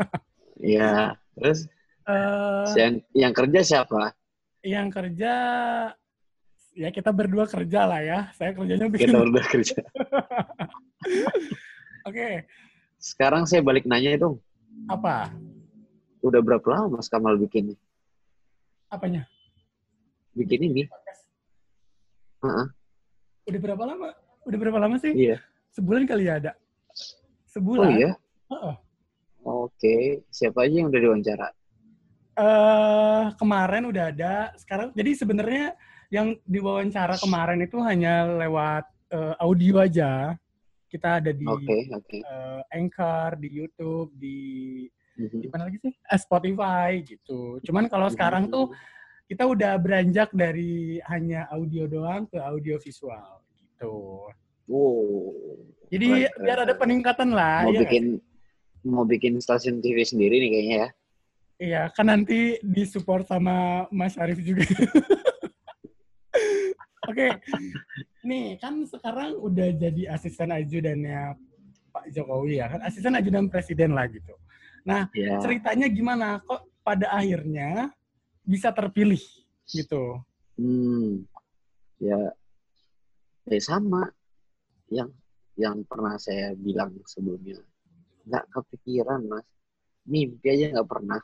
ya 0.76 0.90
terus 1.34 1.60
Eh, 2.06 2.70
yang 2.78 2.92
yang 3.18 3.32
kerja 3.34 3.66
siapa 3.66 4.14
yang 4.62 4.86
kerja, 4.94 5.32
ya 6.70 6.88
kita 6.94 7.10
berdua 7.10 7.50
kerja 7.50 7.82
lah 7.82 7.98
ya. 7.98 8.30
Saya 8.30 8.54
kerjanya 8.54 8.86
bikin. 8.86 9.10
kita 9.10 9.18
Oke, 9.18 9.22
berdua 9.26 9.44
kerja 9.50 9.76
sekarang 13.02 13.42
saya 13.42 13.58
balik 13.58 13.90
nanya 13.90 14.14
dong 14.22 14.38
apa? 14.86 15.34
udah 16.22 16.38
berapa 16.38 16.62
lama 16.62 17.02
Mas 17.02 17.10
Kamal 17.10 17.34
bikin 17.42 17.74
Apanya? 18.86 19.26
bikin 20.30 20.62
ini 20.62 20.82
Heeh. 22.46 22.66
Udah 23.50 23.60
berapa 23.62 23.82
lama? 23.82 24.08
Udah 24.46 24.58
berapa 24.62 24.78
lama 24.78 24.94
sih? 25.02 25.10
iya 25.10 25.42
Sebulan 25.74 26.06
kali 26.06 26.30
ya 26.30 26.38
ada. 26.38 26.52
Oh 27.56 27.62
Sebulan. 27.62 27.90
iya 27.96 28.12
Heeh. 28.52 28.74
oke 29.42 29.96
siapa 30.28 30.68
aja 30.68 30.74
yang 30.84 30.88
udah 30.92 31.00
diwawancara 31.00 31.48
uh, 32.36 33.32
kemarin 33.40 33.88
udah 33.88 34.12
ada. 34.12 34.34
Sekarang 34.60 34.92
jadi 34.92 35.10
sebenarnya 35.16 35.66
yang 36.12 36.38
diwawancara 36.46 37.18
kemarin 37.18 37.64
itu 37.64 37.80
hanya 37.82 38.28
lewat 38.46 38.84
uh, 39.10 39.34
audio 39.42 39.82
aja. 39.82 40.36
Kita 40.86 41.18
ada 41.18 41.34
di 41.34 41.44
okay, 41.44 41.90
okay. 41.90 42.20
Uh, 42.22 42.62
Anchor, 42.70 43.34
di 43.42 43.48
YouTube, 43.50 44.14
di 44.14 44.38
mm-hmm. 45.18 45.40
di 45.42 45.46
mana 45.50 45.66
lagi 45.66 45.78
sih? 45.82 45.92
Uh, 46.06 46.20
Spotify 46.20 47.02
gitu. 47.02 47.58
Cuman 47.66 47.90
kalau 47.90 48.06
mm-hmm. 48.06 48.14
sekarang 48.16 48.44
tuh 48.48 48.70
kita 49.26 49.42
udah 49.42 49.74
beranjak 49.82 50.30
dari 50.30 51.02
hanya 51.10 51.50
audio 51.50 51.90
doang 51.90 52.30
ke 52.30 52.38
audio 52.38 52.78
visual 52.78 53.42
gitu. 53.58 54.30
Wow. 54.66 55.22
Jadi 55.90 56.06
keren, 56.26 56.42
biar 56.42 56.58
ada 56.66 56.74
peningkatan 56.74 57.30
lah. 57.30 57.62
Mau 57.66 57.74
ya 57.74 57.86
bikin 57.86 58.04
mau 58.86 59.04
bikin 59.06 59.38
stasiun 59.38 59.82
TV 59.82 60.02
sendiri 60.02 60.38
nih 60.42 60.50
kayaknya 60.50 60.76
ya. 60.76 60.88
Iya, 61.56 61.82
kan 61.96 62.12
nanti 62.12 62.60
disupport 62.60 63.24
sama 63.24 63.88
Mas 63.88 64.18
Arif 64.20 64.44
juga. 64.44 64.66
Oke, 67.06 67.30
okay. 67.30 67.30
nih 68.26 68.58
kan 68.58 68.82
sekarang 68.82 69.38
udah 69.38 69.70
jadi 69.78 70.10
asisten 70.10 70.50
ajudannya 70.50 71.38
Pak 71.94 72.10
Jokowi 72.10 72.58
ya 72.58 72.66
kan, 72.66 72.82
asisten 72.82 73.14
ajudan 73.14 73.46
presiden 73.46 73.94
lah 73.94 74.10
gitu. 74.10 74.34
Nah, 74.82 75.06
yeah. 75.14 75.38
ceritanya 75.38 75.86
gimana? 75.86 76.42
Kok 76.42 76.82
pada 76.82 77.14
akhirnya 77.14 77.94
bisa 78.42 78.74
terpilih 78.74 79.22
gitu? 79.70 80.18
Hmm, 80.58 81.22
ya, 82.02 82.34
ya 83.46 83.60
sama 83.62 84.10
yang 84.92 85.10
yang 85.56 85.82
pernah 85.88 86.20
saya 86.20 86.52
bilang 86.54 86.92
sebelumnya. 87.08 87.58
Nggak 88.26 88.44
kepikiran 88.52 89.24
mas, 89.26 89.46
mimpi 90.04 90.46
aja 90.52 90.76
nggak 90.76 90.88
pernah. 90.88 91.20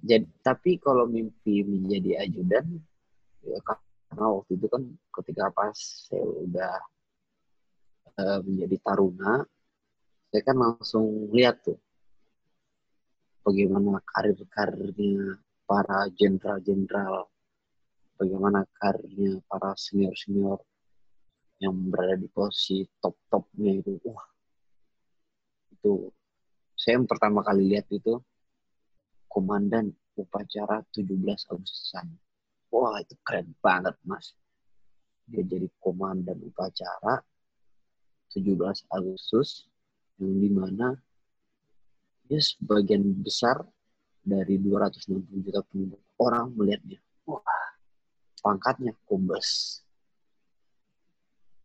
Jadi, 0.00 0.26
tapi 0.40 0.80
kalau 0.80 1.04
mimpi 1.04 1.60
menjadi 1.60 2.24
ajudan, 2.24 2.64
ya 3.44 3.60
karena 4.10 4.26
waktu 4.26 4.58
itu 4.58 4.66
kan 4.66 4.82
ketika 5.22 5.54
pas 5.54 5.76
saya 6.10 6.26
udah 6.26 6.74
uh, 8.18 8.40
menjadi 8.42 8.76
taruna 8.82 9.46
saya 10.30 10.42
kan 10.46 10.56
langsung 10.58 11.30
lihat 11.30 11.62
tuh 11.62 11.78
bagaimana 13.46 14.02
karir-karirnya 14.02 15.38
para 15.64 16.10
jenderal-jenderal 16.14 17.30
bagaimana 18.18 18.66
karirnya 18.78 19.38
para 19.46 19.78
senior-senior 19.78 20.58
yang 21.60 21.76
berada 21.92 22.16
di 22.16 22.28
posisi 22.32 22.88
top-topnya 22.98 23.84
itu. 23.84 24.00
Wah. 24.08 24.26
Itu 25.76 26.08
saya 26.72 26.96
yang 26.96 27.04
pertama 27.04 27.44
kali 27.44 27.68
lihat 27.68 27.86
itu 27.92 28.16
komandan 29.28 29.92
upacara 30.16 30.80
17 30.90 31.52
Agustusan. 31.52 32.08
Wah 32.72 32.96
itu 33.04 33.14
keren 33.20 33.52
banget 33.60 33.94
mas. 34.08 34.32
Dia 35.28 35.44
jadi 35.44 35.68
komandan 35.78 36.40
upacara 36.40 37.20
17 38.32 38.56
Agustus 38.88 39.68
yang 40.16 40.32
di 40.40 40.50
mana 40.50 40.96
dia 42.24 42.40
sebagian 42.40 43.04
besar 43.20 43.60
dari 44.24 44.56
260 44.56 45.44
juta 45.44 45.60
penduduk 45.68 46.00
orang 46.16 46.48
melihatnya. 46.56 46.98
Wah 47.28 47.44
pangkatnya 48.40 48.96
kombes 49.04 49.80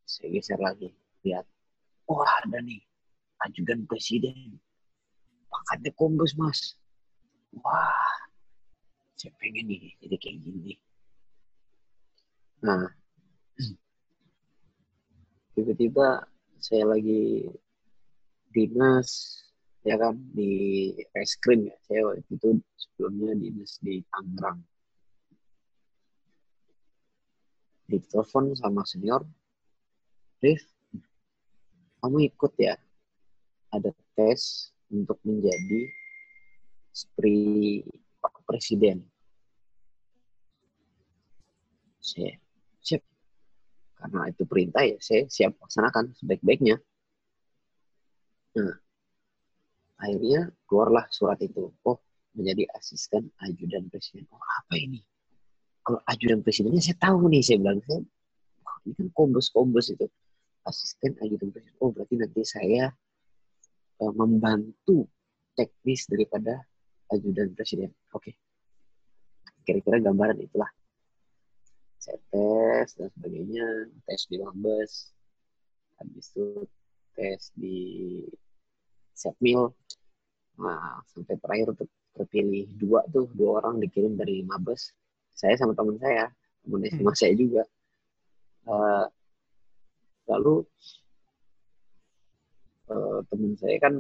saya 0.06 0.30
geser 0.30 0.62
lagi 0.62 0.94
lihat. 1.26 1.46
Wah 2.06 2.30
ada 2.46 2.62
nih. 2.62 2.82
Ajudan 3.50 3.90
presiden. 3.90 4.62
Pangkatnya 5.50 5.92
kombes 5.98 6.38
mas. 6.38 6.78
Wah 7.60 8.16
saya 9.16 9.32
pengen 9.42 9.66
nih 9.72 9.96
jadi 10.04 10.16
kayak 10.22 10.38
gini. 10.44 10.78
Nah, 12.62 12.86
tiba-tiba 15.58 16.30
saya 16.62 16.84
lagi 16.86 17.48
dinas 18.54 19.40
ya 19.86 19.96
kan 19.98 20.18
di 20.36 20.92
es 21.18 21.34
krim 21.42 21.66
ya. 21.66 21.76
Saya 21.90 22.12
waktu 22.12 22.28
itu 22.28 22.50
sebelumnya 22.78 23.34
dinas 23.40 23.82
di 23.82 24.04
Tangerang. 24.14 24.60
Ditelepon 27.90 28.58
sama 28.58 28.82
senior 28.86 29.24
Rif 30.46 30.76
kamu 32.06 32.30
ikut 32.30 32.54
ya. 32.62 32.78
Ada 33.74 33.90
tes 34.14 34.70
untuk 34.94 35.18
menjadi 35.26 35.90
Spri 36.94 37.82
Pak 38.22 38.46
Presiden. 38.46 39.02
Saya 41.98 42.38
karena 43.96 44.30
itu 44.30 44.46
perintah 44.46 44.86
ya 44.86 45.02
saya 45.02 45.26
siap 45.26 45.58
laksanakan 45.58 46.14
sebaik-baiknya. 46.14 46.78
Nah 48.54 48.78
akhirnya 49.98 50.54
keluarlah 50.70 51.10
surat 51.10 51.42
itu. 51.42 51.74
Oh 51.82 51.98
menjadi 52.38 52.70
asisten 52.78 53.34
ajudan 53.42 53.90
presiden. 53.90 54.30
Oh 54.30 54.38
apa 54.62 54.78
ini? 54.78 55.02
Kalau 55.82 55.98
ajudan 56.06 56.46
presidennya 56.46 56.86
saya 56.86 57.02
tahu 57.02 57.34
nih 57.34 57.42
saya 57.42 57.58
bilang. 57.66 57.82
Saya 57.82 58.06
oh, 58.62 58.78
ini 58.86 58.94
kan 58.94 59.08
kombes 59.18 59.50
kombes 59.50 59.90
itu 59.90 60.06
asisten 60.66 61.16
ajudan 61.22 61.54
presiden. 61.54 61.78
Oh 61.80 61.94
berarti 61.94 62.18
nanti 62.18 62.42
saya 62.42 62.90
uh, 64.02 64.14
membantu 64.14 65.08
teknis 65.56 66.10
daripada 66.10 66.66
ajudan 67.14 67.54
presiden. 67.54 67.94
Oke. 68.12 68.34
Okay. 68.34 68.36
kira-kira 69.66 69.98
gambaran 69.98 70.38
itulah. 70.46 70.70
Saya 71.98 72.22
tes 72.30 72.94
dan 73.02 73.10
sebagainya 73.18 73.90
tes 74.06 74.30
di 74.30 74.38
Mabes 74.38 75.10
habis 75.98 76.30
itu 76.30 76.70
tes 77.18 77.50
di 77.58 77.78
Setmil. 79.18 79.74
Nah 80.62 81.02
sampai 81.10 81.34
terakhir 81.42 81.74
untuk 81.74 81.90
terpilih 82.14 82.70
dua 82.78 83.02
tuh 83.10 83.26
dua 83.34 83.64
orang 83.64 83.82
dikirim 83.82 84.14
dari 84.14 84.46
Mabes. 84.46 84.94
Saya 85.34 85.58
sama 85.58 85.74
teman 85.74 85.98
saya 85.98 86.30
teman 86.62 86.86
SMA 86.86 87.10
hmm. 87.10 87.18
saya 87.18 87.34
juga. 87.34 87.64
Uh, 88.66 89.06
lalu 90.26 90.66
uh, 92.90 93.20
teman 93.30 93.54
saya 93.58 93.78
kan 93.82 93.94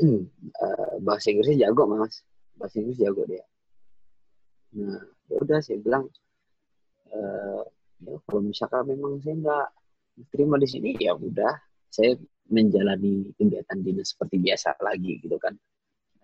uh, 0.00 0.94
bahasa 1.06 1.32
Inggrisnya 1.32 1.68
jago 1.68 1.88
mas. 1.88 2.24
Bahasa 2.56 2.80
Inggris 2.80 3.00
jago 3.00 3.22
dia. 3.26 3.44
Nah 4.78 5.02
ya 5.30 5.36
udah 5.40 5.58
saya 5.64 5.80
bilang 5.80 6.04
uh, 7.12 7.62
kalau 8.28 8.40
misalkan 8.44 8.84
memang 8.92 9.16
saya 9.24 9.34
nggak 9.40 9.68
diterima 10.20 10.56
di 10.60 10.68
sini 10.68 10.90
ya 11.00 11.16
udah. 11.16 11.54
Saya 11.88 12.18
menjalani 12.50 13.30
kegiatan 13.38 13.78
dinas 13.80 14.12
seperti 14.12 14.36
biasa 14.42 14.76
lagi 14.82 15.22
gitu 15.22 15.38
kan. 15.40 15.54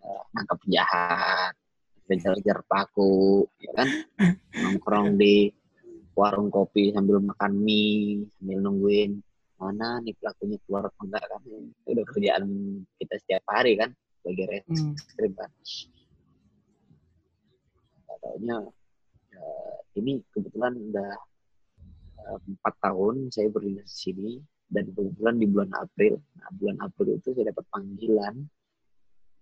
Uh, 0.01 0.25
penjahat 0.65 1.55
kejar-kejar 2.11 2.67
paku 2.67 3.47
ya 3.63 3.73
kan. 3.73 3.89
Nongkrong 4.67 5.15
di 5.15 5.55
warung 6.19 6.51
kopi 6.51 6.91
sambil 6.93 7.23
makan 7.23 7.53
mie 7.65 8.27
sambil 8.37 8.59
nungguin 8.61 9.23
mana 9.61 10.01
nih 10.01 10.17
pelakunya 10.17 10.57
keluar 10.65 10.89
apa 10.89 11.01
enggak 11.05 11.25
kan? 11.29 11.41
Itu 11.45 11.89
udah 11.93 12.05
kerjaan 12.09 12.45
kita 12.97 13.15
setiap 13.21 13.45
hari 13.53 13.77
kan 13.77 13.93
sebagai 14.21 14.45
reskrim 14.49 15.33
kan. 15.37 15.51
Hmm 15.53 16.01
uh, 19.41 19.79
ini 19.99 20.21
kebetulan 20.31 20.77
udah 20.77 21.13
eh, 22.21 22.39
empat 22.47 22.75
tahun 22.85 23.33
saya 23.33 23.49
berdinas 23.51 23.89
di 23.91 23.99
sini 24.11 24.31
dan 24.71 24.87
kebetulan 24.95 25.37
di 25.41 25.47
bulan 25.51 25.71
April, 25.75 26.23
nah 26.39 26.49
bulan 26.55 26.79
April 26.79 27.19
itu 27.19 27.35
saya 27.35 27.51
dapat 27.51 27.67
panggilan 27.75 28.35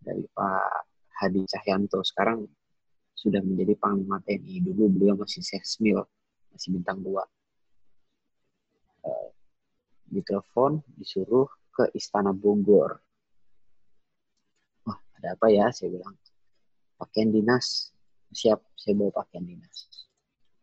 dari 0.00 0.24
Pak 0.32 0.72
Hadi 1.20 1.44
Cahyanto. 1.44 2.00
Sekarang 2.00 2.48
sudah 3.12 3.44
menjadi 3.44 3.76
Panglima 3.76 4.22
TNI 4.24 4.62
dulu 4.62 4.88
beliau 4.88 5.18
masih 5.18 5.42
Sesmil 5.42 6.00
masih 6.54 6.80
bintang 6.80 7.02
dua 7.02 7.26
ditelepon 10.08 10.82
disuruh 10.96 11.46
ke 11.72 11.88
Istana 11.94 12.34
Bogor. 12.34 12.98
Wah 14.88 14.98
ada 15.20 15.36
apa 15.36 15.46
ya? 15.52 15.70
Saya 15.70 15.94
bilang 15.94 16.16
pakaian 16.98 17.30
dinas. 17.30 17.92
Siap 18.28 18.60
saya 18.76 18.92
bawa 18.98 19.24
pakaian 19.24 19.44
dinas. 19.46 20.08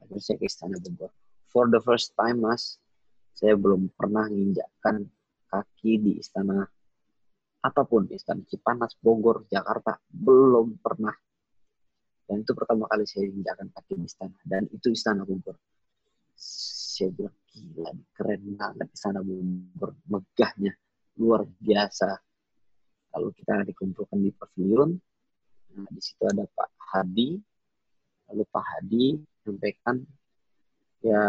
Akhirnya 0.01 0.21
saya 0.21 0.37
ke 0.41 0.45
Istana 0.45 0.77
Bogor. 0.81 1.13
For 1.49 1.71
the 1.71 1.79
first 1.79 2.11
time 2.19 2.43
mas 2.43 2.77
saya 3.35 3.59
belum 3.59 3.91
pernah 3.95 4.31
menginjakkan 4.31 5.07
kaki 5.51 5.99
di 5.99 6.11
istana 6.23 6.63
apa 7.63 7.81
pun 7.83 8.07
istana 8.07 8.43
Cipanas 8.47 8.95
Bogor 8.99 9.43
Jakarta 9.51 9.99
belum 10.07 10.79
pernah. 10.79 11.15
Dan 12.25 12.41
itu 12.41 12.57
pertama 12.57 12.89
kali 12.89 13.05
saya 13.05 13.27
injakkan 13.27 13.69
kaki 13.75 13.99
di 13.99 14.07
istana 14.07 14.39
dan 14.47 14.67
itu 14.71 14.87
istana 14.91 15.27
Bogor. 15.27 15.59
Saya 16.35 17.11
bilang 17.11 17.35
gila 17.55 17.91
keren 18.11 18.43
banget 18.59 18.87
istana 18.91 19.23
Bogor 19.23 19.95
megahnya 20.11 20.75
luar 21.15 21.47
biasa 21.47 22.19
kalau 23.15 23.31
kita 23.31 23.63
dikumpulkan 23.63 24.19
di 24.19 24.31
pavilion 24.35 24.99
Nah, 25.75 25.87
di 25.91 25.99
situ 25.99 26.23
ada 26.23 26.47
Pak 26.47 26.71
Hadi. 26.95 27.35
Lalu 28.31 28.43
Pak 28.47 28.63
Hadi 28.63 29.05
sampaikan 29.43 29.99
ya 31.03 31.21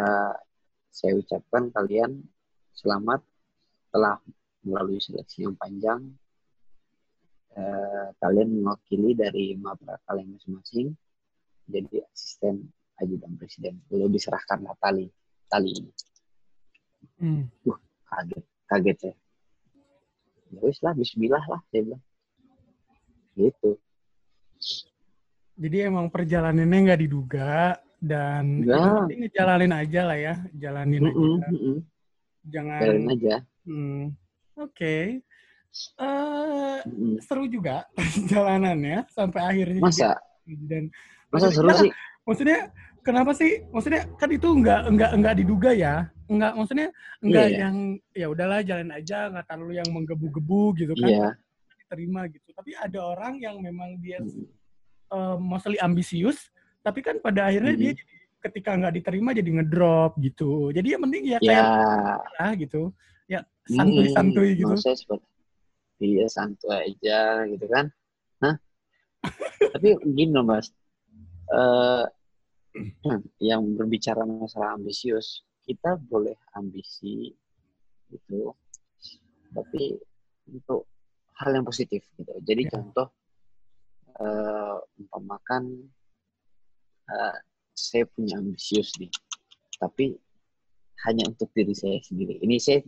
saya 0.88 1.12
ucapkan 1.18 1.68
kalian 1.74 2.24
selamat 2.72 3.20
telah 3.90 4.22
melalui 4.62 5.02
seleksi 5.02 5.44
yang 5.50 5.58
panjang. 5.58 6.00
Eh, 7.56 8.08
kalian 8.22 8.62
mewakili 8.62 9.16
dari 9.16 9.56
mapra 9.56 9.96
kalian 10.04 10.36
masing-masing 10.36 10.92
jadi 11.66 12.06
asisten 12.14 12.70
ajudan 13.02 13.34
presiden. 13.34 13.82
Belum 13.90 14.14
diserahkan 14.14 14.62
tali 14.78 15.10
tali 15.50 15.70
ini. 15.74 15.90
Hmm. 17.16 17.48
Uh, 17.64 17.78
kaget, 18.08 18.44
kaget 18.68 18.96
saya. 19.00 19.16
Ya 20.52 20.60
wis 20.62 20.78
lah, 20.84 20.92
Bismillah 20.94 21.44
lah 21.48 21.60
saya 21.72 21.80
bilang. 21.82 22.02
Gitu. 23.36 23.70
Jadi 25.56 25.76
emang 25.88 26.12
perjalanannya 26.12 26.78
nggak 26.84 27.00
diduga 27.00 27.80
dan 27.96 28.60
ya. 28.60 29.08
ngejalanin 29.08 29.72
aja 29.72 30.00
lah 30.04 30.18
ya, 30.20 30.34
jalanin 30.52 31.02
mm 31.08 31.12
-mm, 31.12 31.16
aja. 31.16 31.48
Mm 31.48 31.58
-mm. 31.58 31.76
Jangan. 32.46 32.80
Jalanin 32.80 33.08
aja. 33.12 33.34
Hmm. 33.64 34.02
Oke. 34.56 34.70
Okay. 34.72 35.02
Uh, 36.00 36.80
mm 36.84 36.92
-mm. 36.92 37.14
Seru 37.24 37.44
juga 37.48 37.88
jalanannya 38.32 39.08
sampai 39.12 39.40
akhirnya. 39.42 39.80
Masa? 39.80 40.16
Dan 40.44 40.92
masa 41.32 41.48
seru 41.50 41.68
sih? 41.80 41.90
Maksudnya 42.28 42.70
kenapa 43.00 43.32
sih? 43.32 43.64
Maksudnya 43.72 44.04
kan 44.20 44.28
itu 44.30 44.48
nggak 44.48 44.80
nggak 44.92 45.10
nggak 45.20 45.34
diduga 45.40 45.70
ya? 45.72 46.08
Nggak 46.26 46.52
maksudnya 46.58 46.88
nggak 47.22 47.46
yeah. 47.48 47.60
yang 47.62 47.76
ya 48.12 48.26
udahlah 48.30 48.60
jalan 48.66 48.90
aja 48.90 49.30
nggak 49.30 49.46
terlalu 49.46 49.72
yang 49.78 49.88
menggebu-gebu 49.94 50.62
gitu 50.78 50.92
kan? 50.98 51.08
Yeah. 51.10 51.32
Terima 51.86 52.26
gitu. 52.26 52.48
Tapi 52.50 52.74
ada 52.74 52.98
orang 53.02 53.38
yang 53.38 53.62
memang 53.62 54.02
dia 54.02 54.18
mm. 54.18 54.46
uh, 55.14 55.36
mostly 55.38 55.78
ambisius, 55.78 56.50
tapi 56.82 57.02
kan 57.02 57.22
pada 57.22 57.46
akhirnya 57.46 57.74
mm. 57.74 57.80
dia 57.80 57.92
jadi 57.94 58.04
ketika 58.46 58.70
nggak 58.78 58.94
diterima 59.02 59.30
jadi 59.34 59.50
ngedrop 59.62 60.12
gitu. 60.22 60.70
Jadi 60.70 60.88
yang 60.94 61.02
penting 61.02 61.22
ya 61.26 61.38
kayak 61.42 61.66
yeah. 61.66 62.18
lah 62.38 62.52
gitu. 62.54 62.82
Ya 63.26 63.40
santuy-santuy 63.66 64.54
hmm, 64.54 64.58
gitu. 64.62 64.74
Saya 64.78 64.94
seperti 64.94 65.26
iya 65.98 66.26
santuy 66.30 66.94
aja 66.94 67.42
gitu 67.50 67.66
kan. 67.66 67.90
Hah? 68.42 68.54
tapi 69.74 69.98
gini 70.14 70.30
loh 70.30 70.46
mas. 70.46 70.70
Uh, 71.46 72.06
yang 73.48 73.64
berbicara 73.74 74.22
masalah 74.26 74.76
ambisius, 74.76 75.42
kita 75.66 75.98
boleh 75.98 76.38
ambisi 76.54 77.34
gitu, 78.06 78.54
tapi 79.50 79.98
untuk 80.46 80.86
hal 81.42 81.58
yang 81.58 81.66
positif 81.66 82.06
gitu. 82.14 82.32
Jadi 82.46 82.62
ya. 82.64 82.70
contoh 82.78 83.10
uh, 84.22 84.78
umpamakan 85.02 85.90
uh, 87.10 87.36
saya 87.74 88.06
punya 88.08 88.38
ambisius 88.38 88.94
nih, 88.96 89.10
tapi 89.76 90.16
hanya 91.04 91.28
untuk 91.28 91.50
diri 91.52 91.74
saya 91.76 91.98
sendiri. 92.00 92.40
Ini 92.40 92.56
saya 92.56 92.80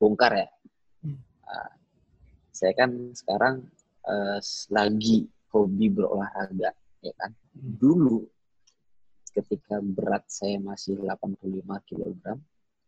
bongkar 0.00 0.32
ya. 0.34 0.48
Uh, 1.04 1.72
saya 2.50 2.72
kan 2.72 3.12
sekarang 3.12 3.68
uh, 4.08 4.40
lagi 4.72 5.28
hobi 5.52 5.86
berolahraga, 5.92 6.72
ya 7.04 7.12
kan. 7.20 7.30
Hmm. 7.54 7.78
Dulu 7.78 8.26
ketika 9.34 9.82
berat 9.82 10.24
saya 10.30 10.62
masih 10.62 10.94
85 11.02 11.66
kg 11.90 12.38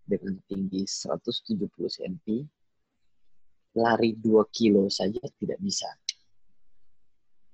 dengan 0.06 0.34
tinggi 0.46 0.86
170 0.86 1.66
cm, 1.66 2.46
lari 3.76 4.14
2 4.14 4.46
kilo 4.54 4.86
saja 4.86 5.20
tidak 5.36 5.58
bisa. 5.58 5.90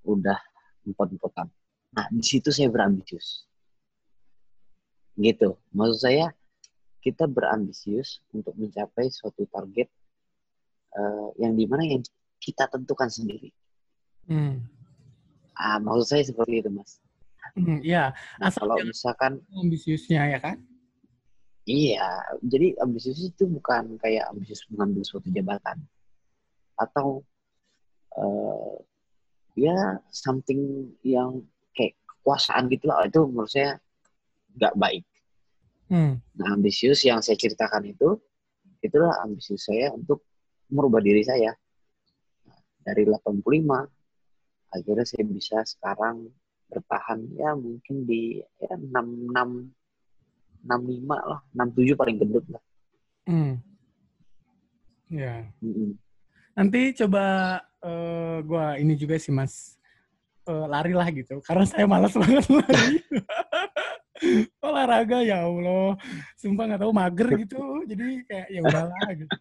Udah 0.05 0.39
empot-empotan. 0.85 1.49
Nah, 1.97 2.07
di 2.13 2.23
situ 2.23 2.53
saya 2.53 2.69
berambisius. 2.69 3.49
Gitu. 5.17 5.57
Maksud 5.73 5.99
saya, 5.99 6.33
kita 7.03 7.27
berambisius 7.27 8.23
untuk 8.31 8.55
mencapai 8.55 9.11
suatu 9.11 9.43
target 9.51 9.91
uh, 10.95 11.35
yang 11.43 11.59
di 11.59 11.67
mana 11.67 11.83
yang 11.83 12.03
kita 12.39 12.71
tentukan 12.71 13.11
sendiri. 13.11 13.51
Hmm. 14.31 14.63
Ah, 15.59 15.83
maksud 15.83 16.07
saya 16.07 16.23
seperti 16.23 16.63
itu, 16.63 16.71
Mas. 16.71 17.02
Hmm, 17.53 17.85
iya. 17.85 18.17
Nah, 18.41 18.49
Asal 18.49 18.65
kalau 18.65 18.81
misalkan 18.81 19.33
ambisiusnya 19.53 20.25
ya 20.33 20.39
kan? 20.41 20.57
Iya, 21.63 22.09
jadi 22.43 22.75
ambisius 22.83 23.23
itu 23.23 23.47
bukan 23.47 23.95
kayak 24.03 24.27
ambisius 24.35 24.67
mengambil 24.73 25.07
suatu 25.07 25.31
jabatan 25.31 25.79
atau 26.75 27.23
uh, 28.19 28.75
ya 29.55 30.03
something 30.11 30.91
yang 31.07 31.47
kayak 31.77 31.95
kekuasaan 32.09 32.67
gitu 32.67 32.91
lah 32.91 33.07
itu 33.07 33.23
menurut 33.31 33.53
saya 33.53 33.79
nggak 34.59 34.75
baik. 34.75 35.05
Hmm. 35.87 36.19
Nah 36.41 36.49
ambisius 36.57 37.05
yang 37.07 37.23
saya 37.23 37.39
ceritakan 37.39 37.87
itu 37.87 38.19
itulah 38.83 39.15
ambisius 39.23 39.71
saya 39.71 39.95
untuk 39.95 40.27
merubah 40.67 40.99
diri 40.99 41.23
saya 41.23 41.55
nah, 42.49 42.59
dari 42.83 43.07
85 43.07 43.39
akhirnya 44.73 45.07
saya 45.07 45.25
bisa 45.29 45.63
sekarang 45.63 46.27
bertahan 46.73 47.21
ya 47.37 47.53
mungkin 47.53 48.09
di 48.09 48.41
ya 48.57 48.73
66 48.81 49.69
65 50.65 51.13
lah 51.13 51.41
67 51.53 52.01
paling 52.01 52.17
gendut 52.17 52.47
lah. 52.49 52.63
Hmm. 53.29 53.61
ya. 55.13 55.45
Mm 55.61 56.01
nanti 56.53 56.93
coba 56.93 57.57
uh, 57.81 58.45
gua 58.45 58.77
ini 58.77 58.93
juga 58.93 59.17
sih 59.17 59.33
mas. 59.33 59.81
Uh, 60.43 60.67
lari 60.67 60.91
lah 60.91 61.07
gitu 61.15 61.39
karena 61.47 61.63
saya 61.63 61.87
malas 61.87 62.13
banget 62.21 62.45
lari. 62.51 62.99
Olahraga 64.67 65.25
ya 65.25 65.49
allah. 65.49 65.97
Sumpah 66.37 66.65
nggak 66.69 66.83
tahu 66.83 66.93
mager 66.93 67.29
gitu. 67.41 67.63
Jadi 67.89 68.27
kayak 68.29 68.49
ya 68.53 68.61
udahlah 68.61 69.09
gitu. 69.17 69.37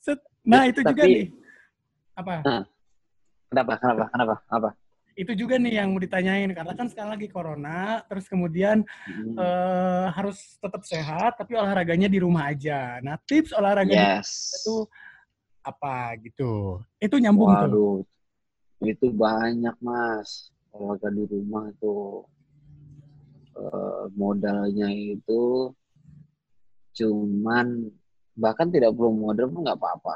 Set, 0.00 0.18
nah 0.40 0.64
itu 0.64 0.80
Tapi, 0.80 0.88
juga 0.94 1.02
nih. 1.04 1.26
Apa? 2.16 2.34
Nah, 2.42 2.64
kenapa 3.50 3.72
kenapa 3.76 4.04
kenapa 4.08 4.34
apa 4.48 4.70
itu 5.18 5.34
juga 5.34 5.58
nih 5.58 5.82
yang 5.82 5.90
mau 5.90 5.98
ditanyain 5.98 6.46
karena 6.54 6.72
kan 6.78 6.86
sekarang 6.86 7.18
lagi 7.18 7.26
corona 7.26 8.06
terus 8.06 8.30
kemudian 8.30 8.86
hmm. 8.86 9.34
uh, 9.34 10.14
harus 10.14 10.38
tetap 10.62 10.86
sehat 10.86 11.34
tapi 11.34 11.58
olahraganya 11.58 12.06
di 12.06 12.22
rumah 12.22 12.46
aja. 12.46 13.02
Nah 13.02 13.18
tips 13.26 13.50
olahraga 13.50 14.22
yes. 14.22 14.62
itu 14.62 14.86
apa 15.66 16.14
gitu? 16.22 16.78
Itu 17.02 17.18
nyambung 17.18 17.50
Waduh, 17.50 17.66
tuh. 17.66 17.98
Itu 18.86 19.10
banyak 19.10 19.74
mas 19.82 20.54
olahraga 20.70 21.10
di 21.10 21.26
rumah 21.26 21.66
tuh 21.82 22.22
uh, 23.58 24.06
modalnya 24.14 24.86
itu 24.94 25.74
cuman 26.94 27.90
bahkan 28.38 28.70
tidak 28.70 28.94
perlu 28.94 29.18
modal 29.18 29.50
pun 29.50 29.66
nggak 29.66 29.82
apa-apa. 29.82 30.14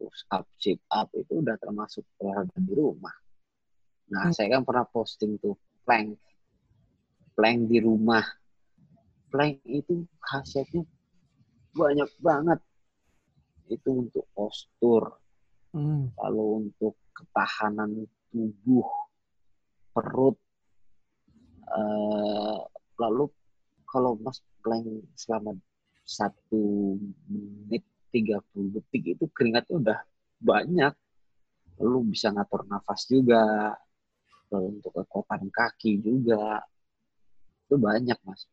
Push 0.00 0.24
up, 0.32 0.48
sit 0.56 0.80
up 0.88 1.12
itu 1.12 1.44
udah 1.44 1.60
termasuk 1.60 2.00
olahraga 2.16 2.56
di 2.64 2.72
rumah 2.72 3.12
Nah, 4.06 4.30
hmm. 4.30 4.34
saya 4.34 4.58
kan 4.58 4.62
pernah 4.62 4.86
posting 4.86 5.38
tuh 5.42 5.58
plank. 5.82 6.14
Plank 7.34 7.58
di 7.66 7.78
rumah. 7.82 8.22
Plank 9.30 9.66
itu 9.66 10.06
khasiatnya 10.22 10.86
banyak 11.74 12.10
banget. 12.22 12.60
Itu 13.66 14.06
untuk 14.06 14.30
postur. 14.30 15.18
Hmm. 15.74 16.14
Lalu 16.14 16.70
untuk 16.70 16.94
ketahanan 17.10 18.06
tubuh, 18.30 18.88
perut. 19.90 20.38
Uh, 21.66 22.62
lalu 23.02 23.26
kalau 23.90 24.14
mas 24.22 24.38
plank 24.62 24.86
selama 25.18 25.58
satu 26.06 26.94
menit 27.26 27.82
30 28.14 28.70
detik 28.70 29.18
itu 29.18 29.24
keringatnya 29.34 29.74
udah 29.82 29.98
banyak. 30.38 30.94
Lalu 31.76 32.16
bisa 32.16 32.32
ngatur 32.32 32.64
nafas 32.64 33.04
juga, 33.04 33.74
untuk 34.62 34.92
kekuatan 34.92 35.48
kaki 35.52 36.00
juga 36.00 36.62
itu 37.66 37.76
banyak 37.76 38.18
mas 38.22 38.46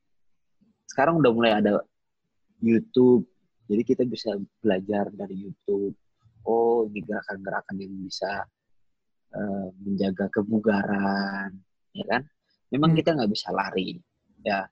sekarang 0.90 1.22
udah 1.22 1.32
mulai 1.32 1.52
ada 1.58 1.82
YouTube 2.60 3.28
jadi 3.70 3.82
kita 3.84 4.04
bisa 4.08 4.36
belajar 4.60 5.10
dari 5.14 5.48
YouTube 5.48 5.96
oh 6.44 6.86
ini 6.90 7.00
gerakan-gerakan 7.04 7.76
yang 7.80 7.94
bisa 8.04 8.44
uh, 9.34 9.68
menjaga 9.84 10.28
kebugaran 10.34 11.56
ya 11.94 12.06
kan 12.10 12.22
memang 12.74 12.94
hmm. 12.94 13.00
kita 13.00 13.10
nggak 13.16 13.32
bisa 13.32 13.50
lari 13.54 14.02
ya 14.44 14.68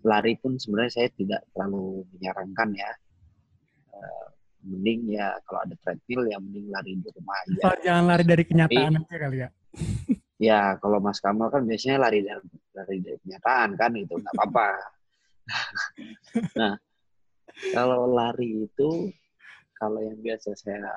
lari 0.00 0.36
pun 0.40 0.56
sebenarnya 0.56 0.92
saya 0.92 1.08
tidak 1.12 1.44
terlalu 1.52 2.04
menyarankan 2.16 2.68
ya 2.72 2.90
uh, 3.96 4.28
mending 4.64 5.16
ya 5.16 5.32
kalau 5.48 5.60
ada 5.64 5.74
treadmill 5.80 6.22
ya 6.28 6.36
mending 6.40 6.68
lari 6.68 6.92
di 7.00 7.08
rumah 7.16 7.36
aja. 7.44 7.62
Oh, 7.64 7.76
jangan 7.80 8.04
lari 8.08 8.24
dari 8.24 8.44
kenyataan 8.44 8.92
Tapi, 8.96 9.04
aja 9.08 9.16
kali 9.16 9.36
ya. 9.40 9.48
ya 10.40 10.80
kalau 10.80 11.04
Mas 11.04 11.20
Kamal 11.20 11.52
kan 11.52 11.68
biasanya 11.68 12.08
lari 12.08 12.24
dari, 12.24 12.40
lari 12.72 12.96
dari 13.04 13.18
kenyataan 13.20 13.76
kan 13.76 13.92
itu 13.92 14.16
nggak 14.16 14.34
apa-apa. 14.40 14.68
nah 16.60 16.74
kalau 17.76 18.08
lari 18.08 18.64
itu 18.64 19.12
kalau 19.76 20.00
yang 20.00 20.16
biasa 20.16 20.56
saya 20.56 20.88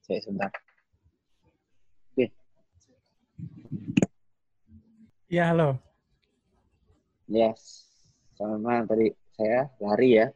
saya 0.00 0.24
sebentar. 0.24 0.48
Oke. 2.16 2.32
Ya, 5.28 5.52
halo. 5.52 5.76
Yes. 7.28 7.84
Sama 8.32 8.88
tadi 8.88 9.12
saya 9.36 9.68
lari 9.76 10.24
ya. 10.24 10.26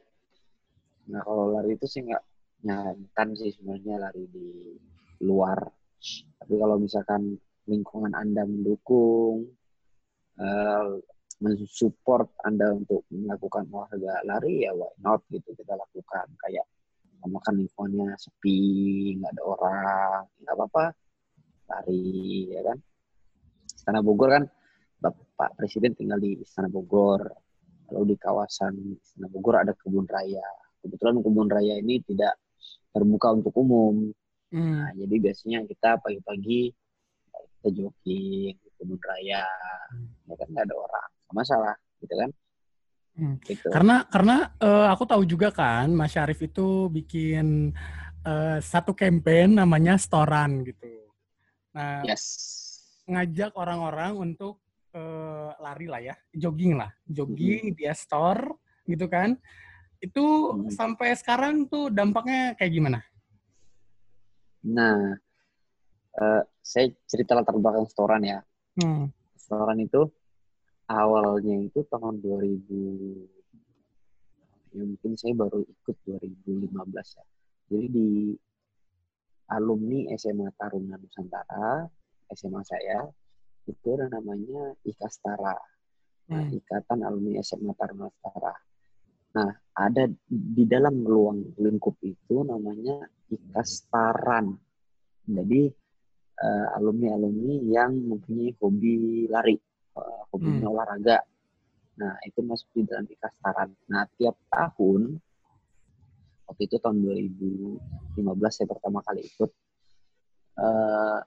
Nah, 1.09 1.25
kalau 1.25 1.57
lari 1.57 1.81
itu 1.81 1.89
sih 1.89 2.05
nggak 2.05 2.25
nyarankan 2.69 3.29
sih 3.41 3.57
sebenarnya 3.57 4.05
lari 4.05 4.29
di 4.29 4.77
luar. 5.25 5.65
Tapi 6.37 6.55
kalau 6.61 6.77
misalkan 6.77 7.41
lingkungan 7.67 8.13
Anda 8.15 8.43
mendukung, 8.47 9.47
uh, 10.39 10.99
mensupport 11.43 12.31
Anda 12.47 12.71
untuk 12.75 13.03
melakukan 13.11 13.67
olahraga 13.71 14.23
lari, 14.23 14.67
ya 14.67 14.73
why 14.75 14.91
not 15.03 15.27
gitu 15.31 15.55
kita 15.59 15.75
lakukan. 15.75 16.27
Kayak 16.39 16.67
makan 17.23 17.63
lingkungannya 17.63 18.19
sepi, 18.19 19.15
nggak 19.19 19.31
ada 19.39 19.43
orang, 19.47 20.21
nggak 20.43 20.55
apa-apa, 20.59 20.85
lari, 21.71 22.51
ya 22.51 22.61
kan. 22.67 22.79
Istana 23.67 24.03
Bogor 24.03 24.31
kan, 24.31 24.45
Bapak 25.03 25.59
Presiden 25.59 25.95
tinggal 25.99 26.23
di 26.23 26.39
Istana 26.39 26.71
Bogor. 26.71 27.27
Lalu 27.93 28.15
di 28.15 28.17
kawasan 28.17 28.79
Istana 28.99 29.27
Bogor 29.31 29.63
ada 29.63 29.75
kebun 29.75 30.07
raya. 30.07 30.47
Kebetulan 30.83 31.19
kebun 31.23 31.51
raya 31.51 31.79
ini 31.79 32.03
tidak 32.03 32.39
terbuka 32.91 33.35
untuk 33.35 33.55
umum. 33.59 34.11
Hmm. 34.53 34.85
Nah, 34.85 34.91
jadi 34.95 35.15
biasanya 35.19 35.65
kita 35.65 35.99
pagi-pagi 36.03 36.75
kita 37.63 37.69
jogging 37.79 38.59
di 38.59 38.69
kebun 38.75 38.99
raya, 38.99 39.47
hmm. 39.95 40.27
ya 40.27 40.35
kan 40.35 40.49
nggak 40.51 40.65
ada 40.67 40.75
orang, 40.75 41.09
nggak 41.15 41.37
masalah, 41.39 41.75
gitu 42.03 42.15
kan? 42.19 42.31
Hmm. 43.13 43.37
Gitu. 43.47 43.67
Karena 43.71 43.97
karena 44.11 44.37
uh, 44.59 44.87
aku 44.91 45.05
tahu 45.07 45.23
juga 45.23 45.55
kan, 45.55 45.87
Mas 45.95 46.11
Syarif 46.11 46.43
itu 46.43 46.91
bikin 46.91 47.71
uh, 48.27 48.59
satu 48.59 48.91
campaign 48.91 49.63
namanya 49.63 49.95
Storan 49.95 50.67
gitu. 50.67 50.91
Nah, 51.79 52.03
yes. 52.03 52.27
ngajak 53.07 53.55
orang-orang 53.55 54.19
untuk 54.19 54.59
uh, 54.99 55.55
lari 55.63 55.87
lah 55.87 56.03
ya, 56.03 56.15
jogging 56.35 56.75
lah, 56.75 56.91
jogging 57.07 57.71
hmm. 57.71 57.77
dia 57.79 57.95
store 57.95 58.59
gitu 58.83 59.07
kan 59.07 59.39
itu 60.03 60.27
hmm. 60.27 60.75
sampai 60.75 61.15
sekarang 61.15 61.71
tuh 61.71 61.87
dampaknya 61.89 62.59
kayak 62.59 62.73
gimana? 62.75 63.01
Nah, 64.67 65.15
uh, 66.19 66.43
saya 66.61 66.91
cerita 67.09 67.39
latar 67.39 67.57
belakang 67.57 67.87
setoran 67.89 68.23
ya. 68.25 68.39
Hmm. 68.81 69.09
Setoran 69.39 69.79
itu 69.81 70.09
awalnya 70.89 71.57
itu 71.63 71.81
tahun 71.89 72.21
2000 72.21 73.43
ya 74.73 74.83
mungkin 74.89 75.13
saya 75.21 75.37
baru 75.37 75.61
ikut 75.69 75.97
2015 76.09 76.73
ya. 77.21 77.25
Jadi 77.73 77.87
di 77.89 78.09
alumni 79.53 80.09
SMA 80.17 80.49
Taruna 80.57 80.97
Nusantara, 80.97 81.85
SMA 82.33 82.63
saya, 82.65 83.05
itu 83.69 83.87
ada 83.97 84.09
namanya 84.09 84.73
Ikastara. 84.85 85.57
Nah, 86.33 86.43
hmm. 86.49 86.57
Ikatan 86.57 87.05
Alumni 87.05 87.37
SMA 87.45 87.73
Taruna 87.77 88.09
Nusantara. 88.09 88.55
Nah, 89.33 89.53
ada 89.77 90.05
di 90.29 90.65
dalam 90.69 91.05
ruang 91.05 91.57
lingkup 91.57 91.97
itu 92.05 92.45
namanya 92.45 93.09
ikastaran. 93.33 94.57
Jadi 95.25 95.73
uh, 96.43 96.67
alumni-alumni 96.77 97.57
yang 97.71 97.95
mempunyai 97.95 98.51
hobi 98.59 99.27
lari, 99.31 99.57
uh, 99.95 100.27
hobinya 100.35 100.67
hmm. 100.67 100.73
olahraga. 100.75 101.19
Nah, 102.03 102.19
itu 102.27 102.43
masuk 102.43 102.69
di 102.75 102.83
dalam 102.89 103.07
ikastaran. 103.07 103.71
Nah, 103.87 104.05
tiap 104.19 104.35
tahun 104.51 105.23
waktu 106.51 106.63
itu 106.67 106.77
tahun 106.83 107.01
2015 108.19 108.21
saya 108.51 108.69
pertama 108.69 109.01
kali 109.07 109.25
ikut 109.25 109.51
uh, 110.61 111.21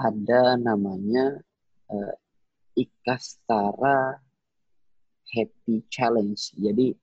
ada 0.00 0.42
namanya 0.56 1.40
uh, 1.90 2.14
Ikastara 2.78 4.16
happy 5.34 5.84
challenge. 5.90 6.54
Jadi 6.56 6.94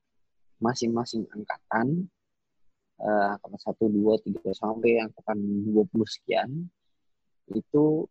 masing-masing 0.58 1.28
angkatan 1.30 2.10
uh, 3.02 3.34
angkatan 3.38 3.60
satu 3.60 3.84
dua 3.90 4.18
tiga 4.22 4.50
sampai 4.54 5.02
angkatan 5.02 5.38
dua 5.66 5.84
puluh 5.88 6.06
sekian 6.06 6.66
itu 7.48 8.04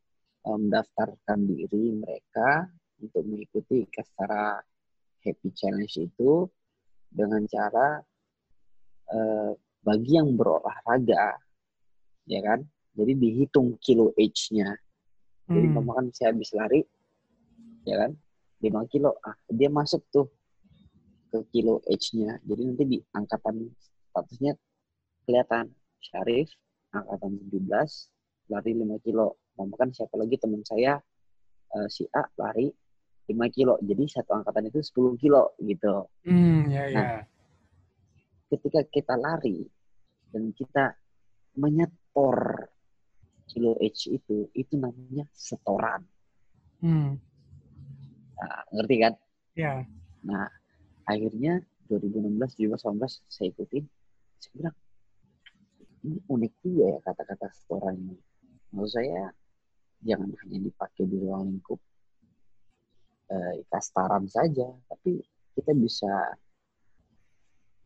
um, 0.43 0.57
mendaftarkan 0.67 1.39
diri 1.45 1.93
mereka 1.93 2.67
untuk 2.97 3.21
mengikuti 3.27 3.85
Kastara 3.87 4.57
Happy 5.21 5.49
Challenge 5.53 5.95
itu 6.01 6.49
dengan 7.07 7.45
cara 7.45 8.01
uh, 9.13 9.51
bagi 9.85 10.17
yang 10.17 10.33
berolahraga 10.33 11.37
ya 12.27 12.39
kan? 12.43 12.65
Jadi 12.97 13.13
dihitung 13.13 13.77
kilo 13.77 14.09
age-nya. 14.17 14.73
Jadi 15.45 15.67
hmm. 15.69 15.85
kan 15.85 16.05
saya 16.09 16.33
habis 16.33 16.49
lari 16.57 16.81
ya 17.85 17.95
kan? 18.03 18.11
5 18.57 18.73
kilo. 18.89 19.13
Ah 19.21 19.37
dia 19.45 19.69
masuk 19.69 20.01
tuh 20.09 20.27
ke 21.27 21.39
kilo 21.51 21.83
H-nya 21.83 22.39
jadi 22.43 22.61
nanti 22.63 22.83
di 22.87 22.97
angkatan 23.13 23.67
statusnya 24.11 24.55
kelihatan 25.27 25.75
Syarif 25.99 26.47
angkatan 26.95 27.37
17 27.51 27.67
lari 28.47 28.71
5 28.71 29.05
kilo 29.05 29.43
mau 29.59 29.67
kan 29.75 29.91
siapa 29.91 30.15
lagi 30.15 30.39
teman 30.39 30.63
saya 30.63 30.95
uh, 31.75 31.87
si 31.91 32.07
A 32.15 32.23
lari 32.39 32.71
5 33.27 33.35
kilo 33.51 33.75
jadi 33.83 34.03
satu 34.07 34.39
angkatan 34.39 34.71
itu 34.71 34.79
10 34.79 35.19
kilo 35.19 35.51
gitu 35.59 36.07
hmm, 36.23 36.59
ya, 36.71 36.83
ya. 36.87 36.95
nah 36.95 37.19
ketika 38.47 38.87
kita 38.87 39.19
lari 39.19 39.67
dan 40.31 40.55
kita 40.55 40.95
menyetor 41.59 42.71
kilo 43.51 43.75
H 43.83 44.15
itu 44.15 44.47
itu 44.55 44.73
namanya 44.79 45.27
setoran 45.35 46.07
hmm. 46.79 47.27
Nah, 48.37 48.61
ngerti 48.73 48.95
kan? 49.01 49.13
Iya. 49.57 49.73
Nah, 50.25 50.47
akhirnya 51.09 51.57
2016, 51.89 52.37
2018 52.61 53.25
saya 53.25 53.47
ikutin. 53.49 53.83
Saya 54.37 54.51
bilang, 54.53 54.75
ini 56.07 56.17
unik 56.23 56.53
juga 56.63 56.85
ya 56.95 56.97
kata-kata 57.03 57.51
setoran 57.51 57.95
ini. 57.99 58.17
Menurut 58.71 58.91
saya, 58.91 59.27
jangan 60.01 60.31
hanya 60.43 60.57
dipakai 60.63 61.03
di 61.03 61.15
ruang 61.19 61.51
lingkup 61.51 61.79
eh, 63.27 63.63
kastaran 63.67 64.25
saja, 64.31 64.67
tapi 64.87 65.19
kita 65.53 65.75
bisa 65.75 66.35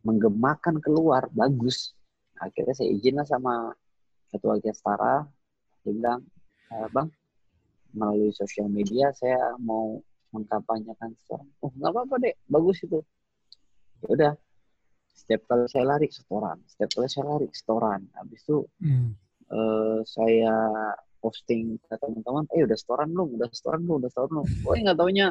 menggemakan 0.06 0.78
keluar, 0.78 1.26
bagus. 1.34 1.94
Akhirnya 2.38 2.74
saya 2.74 2.90
izin 2.90 3.18
lah 3.18 3.26
sama 3.26 3.74
ketua 4.30 4.58
Kastara, 4.58 5.26
dia 5.82 5.92
bilang, 5.94 6.20
eh, 6.70 6.88
Bang, 6.90 7.10
melalui 7.94 8.30
sosial 8.34 8.70
media 8.70 9.10
saya 9.14 9.54
mau 9.58 9.98
mengkampanyekan 10.32 11.12
setoran. 11.22 11.48
Oh 11.62 11.70
nggak 11.74 11.90
apa-apa 11.90 12.14
deh, 12.22 12.34
bagus 12.46 12.78
itu. 12.82 12.98
Ya 14.02 14.08
udah, 14.10 14.32
setiap 15.12 15.46
kali 15.46 15.68
saya 15.68 15.84
lari 15.86 16.08
setoran, 16.10 16.58
setiap 16.66 16.90
kali 16.98 17.08
saya 17.08 17.24
lari 17.28 17.48
setoran. 17.52 18.00
Habis 18.16 18.40
itu 18.42 18.58
hmm. 18.82 19.08
uh, 19.52 20.00
saya 20.02 20.54
posting 21.22 21.78
ke 21.78 21.94
teman-teman, 22.00 22.44
eh 22.56 22.66
udah 22.66 22.74
setoran 22.74 23.08
belum, 23.14 23.28
udah 23.38 23.48
setoran 23.54 23.80
belum, 23.86 23.96
udah 24.02 24.10
setoran 24.10 24.30
belum. 24.34 24.46
Oh 24.66 24.74
nggak 24.74 24.98
taunya 24.98 25.28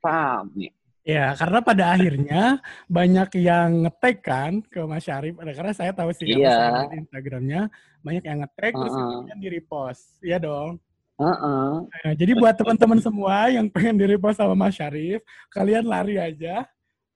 rame. 0.00 0.68
Ya, 1.00 1.32
karena 1.32 1.58
pada 1.64 1.84
akhirnya 1.96 2.60
banyak 2.84 3.40
yang 3.40 3.88
ngetek 3.88 4.20
kan 4.20 4.60
ke 4.60 4.84
Mas 4.84 5.08
Syarif. 5.08 5.32
Karena 5.32 5.72
saya 5.72 5.96
tahu 5.96 6.12
sih 6.12 6.28
yeah. 6.28 6.84
di 6.92 7.00
Instagramnya 7.00 7.72
banyak 8.04 8.24
yang 8.28 8.44
ngetek 8.44 8.72
uh 8.72 8.76
-uh. 8.76 8.80
terus 8.84 8.94
kemudian 8.94 9.38
di 9.40 9.48
repost, 9.48 10.20
ya 10.20 10.36
dong. 10.36 10.76
Uh-uh. 11.20 11.84
Nah, 11.84 12.12
jadi 12.16 12.32
buat 12.32 12.56
teman-teman 12.56 12.96
semua 12.96 13.52
yang 13.52 13.68
pengen 13.68 14.00
di 14.00 14.08
repost 14.08 14.40
sama 14.40 14.56
Mas 14.56 14.76
Syarif, 14.76 15.20
kalian 15.52 15.84
lari 15.84 16.16
aja. 16.16 16.64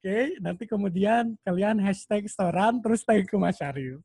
Oke, 0.05 0.13
okay? 0.13 0.37
nanti 0.37 0.69
kemudian 0.69 1.33
kalian 1.49 1.81
hashtag 1.81 2.29
storan 2.29 2.77
terus 2.85 3.09
tag 3.09 3.25
ke 3.25 3.41
Mas 3.41 3.57
Syarif. 3.57 4.05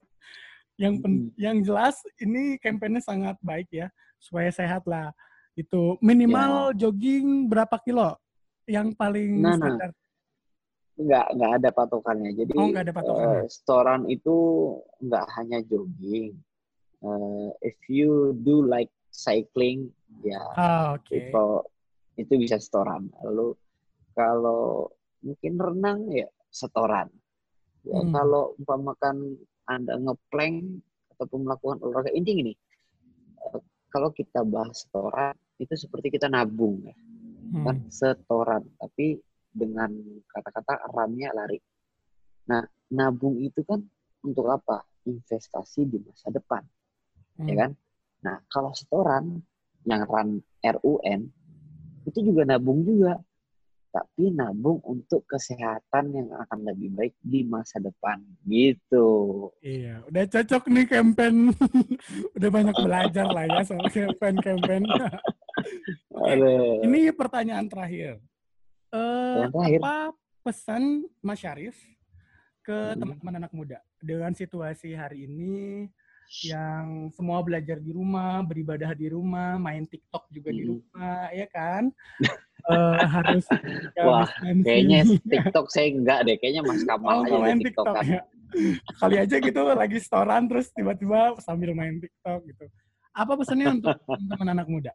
Yang 0.79 1.03
pen, 1.03 1.11
hmm. 1.11 1.35
yang 1.35 1.59
jelas 1.59 1.99
ini 2.23 2.55
kampanye 2.55 3.03
sangat 3.03 3.35
baik 3.43 3.67
ya, 3.67 3.91
supaya 4.15 4.47
sehat 4.47 4.87
lah. 4.87 5.11
Itu 5.59 5.99
minimal 5.99 6.71
yeah. 6.71 6.87
jogging 6.87 7.51
berapa 7.51 7.75
kilo? 7.83 8.15
Yang 8.63 8.95
paling 8.95 9.43
nah, 9.43 9.59
nah. 9.59 9.75
standar? 9.75 9.91
Nah. 9.91 9.97
Enggak, 11.03 11.25
enggak 11.35 11.51
ada 11.59 11.69
patokannya. 11.75 12.31
Jadi 12.31 12.51
oh, 12.55 12.63
enggak 12.71 12.83
ada 12.87 12.93
patokannya. 12.95 13.41
Uh, 13.43 13.47
storan 13.51 14.01
itu 14.07 14.35
enggak 15.03 15.25
hanya 15.35 15.59
jogging. 15.67 16.31
Uh, 17.03 17.51
if 17.59 17.75
you 17.91 18.31
do 18.47 18.63
like 18.63 18.87
cycling 19.11 19.91
ya 20.23 20.39
oh, 20.55 20.95
okay. 20.95 21.27
itu 21.27 21.45
itu 22.19 22.33
bisa 22.39 22.55
setoran 22.59 23.07
lalu 23.23 23.55
kalau 24.15 24.91
mungkin 25.23 25.53
renang 25.59 25.99
ya 26.11 26.27
setoran 26.49 27.07
ya 27.85 27.99
hmm. 27.99 28.11
kalau 28.11 28.55
umpamakan 28.59 29.37
anda 29.69 29.95
ngeplank 29.99 30.81
ataupun 31.15 31.39
melakukan 31.45 31.77
olahraga 31.83 32.11
inti 32.15 32.33
ini 32.39 32.53
eh, 33.49 33.61
kalau 33.91 34.09
kita 34.11 34.41
bahas 34.43 34.87
setoran 34.87 35.35
itu 35.59 35.75
seperti 35.75 36.15
kita 36.15 36.31
nabung 36.31 36.79
ya 36.83 36.95
hmm. 36.95 37.63
kan 37.65 37.77
setoran 37.91 38.63
tapi 38.79 39.19
dengan 39.49 39.91
kata-kata 40.29 40.89
ramnya 40.93 41.33
lari 41.35 41.59
nah 42.49 42.63
nabung 42.93 43.37
itu 43.39 43.61
kan 43.67 43.83
untuk 44.25 44.49
apa 44.49 44.83
investasi 45.05 45.87
di 45.87 45.97
masa 46.01 46.33
depan 46.33 46.63
ya 47.37 47.43
hmm. 47.43 47.49
ya 47.49 47.55
kan 47.55 47.71
Nah, 48.25 48.37
kalau 48.51 48.75
setoran 48.75 49.39
yang 49.87 50.03
run 50.03 50.43
RUN 50.59 51.19
itu 52.03 52.19
juga 52.23 52.43
nabung 52.43 52.83
juga. 52.83 53.19
Tapi 53.89 54.29
nabung 54.29 54.77
untuk 54.85 55.25
kesehatan 55.25 56.13
yang 56.13 56.29
akan 56.29 56.59
lebih 56.61 56.93
baik 56.93 57.13
di 57.25 57.41
masa 57.41 57.81
depan 57.81 58.21
gitu. 58.45 59.49
Iya, 59.65 60.05
udah 60.05 60.23
cocok 60.29 60.63
nih 60.69 60.85
campaign. 60.85 61.35
udah 62.37 62.49
banyak 62.53 62.77
belajar 62.77 63.25
lah 63.25 63.45
ya 63.49 63.61
soal 63.65 63.89
campaign-campaign. 63.89 64.83
okay. 66.13 66.85
Ini 66.85 67.09
pertanyaan 67.17 67.65
terakhir. 67.65 68.21
Uh, 68.93 69.49
terakhir. 69.49 69.79
Apa 69.81 69.95
pesan 70.45 71.09
Mas 71.25 71.41
Syarif 71.41 71.77
ke 72.61 72.93
hmm. 72.93 72.97
teman-teman 73.01 73.35
anak 73.41 73.51
muda 73.57 73.81
dengan 73.97 74.31
situasi 74.37 74.93
hari 74.93 75.25
ini 75.25 75.89
yang 76.45 77.09
semua 77.17 77.41
belajar 77.41 77.81
di 77.81 77.89
rumah, 77.89 78.45
beribadah 78.45 78.93
di 78.93 79.09
rumah, 79.09 79.57
main 79.57 79.83
TikTok 79.89 80.29
juga 80.29 80.53
di 80.53 80.63
rumah, 80.69 81.33
ya 81.33 81.49
kan? 81.49 81.89
uh, 82.69 83.01
harus 83.17 83.45
Wah, 83.97 84.29
kayaknya 84.61 85.05
TikTok 85.25 85.67
saya 85.73 85.87
enggak 85.89 86.19
deh, 86.29 86.35
kayaknya 86.37 86.61
Mas 86.65 86.83
Kamal 86.85 87.23
oh, 87.23 87.25
aja 87.25 87.37
main 87.41 87.59
TikTok, 87.59 87.85
TikTok 87.85 87.95
kan. 87.95 88.05
ya. 88.05 88.21
Kali 88.97 89.15
aja 89.21 89.35
gitu 89.37 89.61
lagi 89.61 89.97
setoran 90.01 90.49
terus 90.49 90.73
tiba-tiba 90.73 91.37
sambil 91.41 91.73
main 91.77 92.01
TikTok 92.01 92.39
gitu. 92.49 92.65
Apa 93.13 93.37
pesannya 93.37 93.77
untuk 93.77 93.93
teman-teman 94.05 94.47
anak 94.57 94.67
muda? 94.69 94.91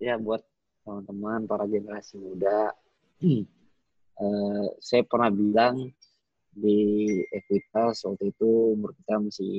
Ya 0.00 0.16
buat 0.20 0.44
teman-teman 0.84 1.44
para 1.48 1.64
generasi 1.68 2.16
muda, 2.20 2.72
uh, 4.20 4.66
saya 4.88 5.02
pernah 5.04 5.32
bilang 5.32 5.92
di 6.58 6.80
Equitas 7.30 8.02
waktu 8.02 8.34
itu 8.34 8.74
umur 8.74 8.90
kita 8.98 9.22
masih 9.22 9.54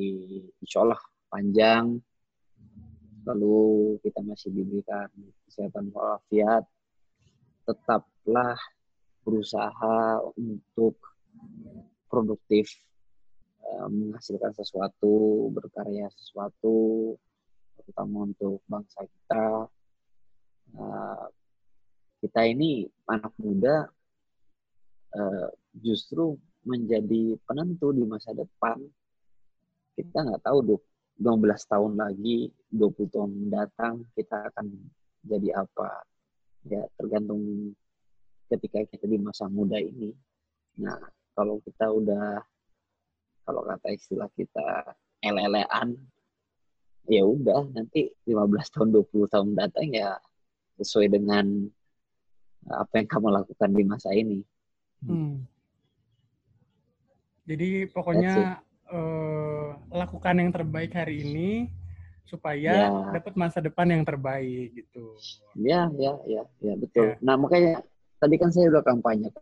insya 0.60 0.84
panjang. 1.32 2.04
Lalu 3.24 3.96
kita 4.04 4.20
masih 4.26 4.50
diberikan 4.52 5.08
kesehatan 5.48 5.94
walafiat. 5.96 6.66
Tetaplah 7.64 8.58
berusaha 9.24 10.26
untuk 10.34 10.98
produktif 12.10 12.74
eh, 13.62 13.88
menghasilkan 13.88 14.52
sesuatu 14.58 15.48
berkarya 15.54 16.10
sesuatu 16.10 17.14
terutama 17.78 18.26
untuk 18.26 18.60
bangsa 18.66 19.06
kita. 19.06 19.70
Eh, 20.74 21.26
kita 22.20 22.42
ini 22.50 22.90
anak 23.08 23.32
muda 23.38 23.88
eh, 25.14 25.50
justru 25.78 26.36
menjadi 26.64 27.38
penentu 27.48 27.92
di 27.96 28.04
masa 28.04 28.36
depan. 28.36 28.80
Kita 29.96 30.24
nggak 30.24 30.44
tahu 30.44 30.80
12 31.20 31.72
tahun 31.72 31.94
lagi, 32.00 32.52
20 32.72 33.14
tahun 33.14 33.32
mendatang 33.32 34.08
kita 34.16 34.48
akan 34.52 34.72
jadi 35.24 35.60
apa. 35.60 36.04
Ya 36.68 36.84
tergantung 36.96 37.74
ketika 38.52 38.84
kita 38.88 39.06
di 39.08 39.20
masa 39.20 39.48
muda 39.48 39.80
ini. 39.80 40.12
Nah, 40.80 41.00
kalau 41.36 41.60
kita 41.64 41.92
udah 41.92 42.40
kalau 43.44 43.66
kata 43.66 43.96
istilah 43.96 44.30
kita 44.38 44.96
elelean 45.26 45.98
ya 47.10 47.26
udah 47.26 47.66
nanti 47.74 48.14
15 48.30 48.70
tahun 48.70 48.90
20 48.94 49.34
tahun 49.34 49.50
datang 49.58 49.90
ya 49.90 50.14
sesuai 50.78 51.10
dengan 51.10 51.66
apa 52.70 53.02
yang 53.02 53.08
kamu 53.10 53.28
lakukan 53.34 53.70
di 53.74 53.84
masa 53.84 54.14
ini. 54.14 54.40
Hmm. 55.02 55.48
Jadi 57.50 57.90
pokoknya 57.90 58.62
uh, 58.94 59.74
lakukan 59.90 60.38
yang 60.38 60.54
terbaik 60.54 60.94
hari 60.94 61.26
ini 61.26 61.50
supaya 62.30 62.86
ya. 62.86 63.10
dapat 63.10 63.34
masa 63.34 63.58
depan 63.58 63.90
yang 63.90 64.06
terbaik 64.06 64.70
gitu. 64.78 65.18
Ya, 65.58 65.90
ya, 65.98 66.14
ya, 66.30 66.46
ya 66.62 66.74
betul. 66.78 67.18
Ya. 67.18 67.26
Nah 67.26 67.42
makanya 67.42 67.82
tadi 68.22 68.38
kan 68.38 68.54
saya 68.54 68.70
udah 68.70 68.86
kampanye. 68.86 69.34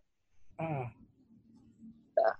Uh. 0.56 0.88
Nah. 2.16 2.36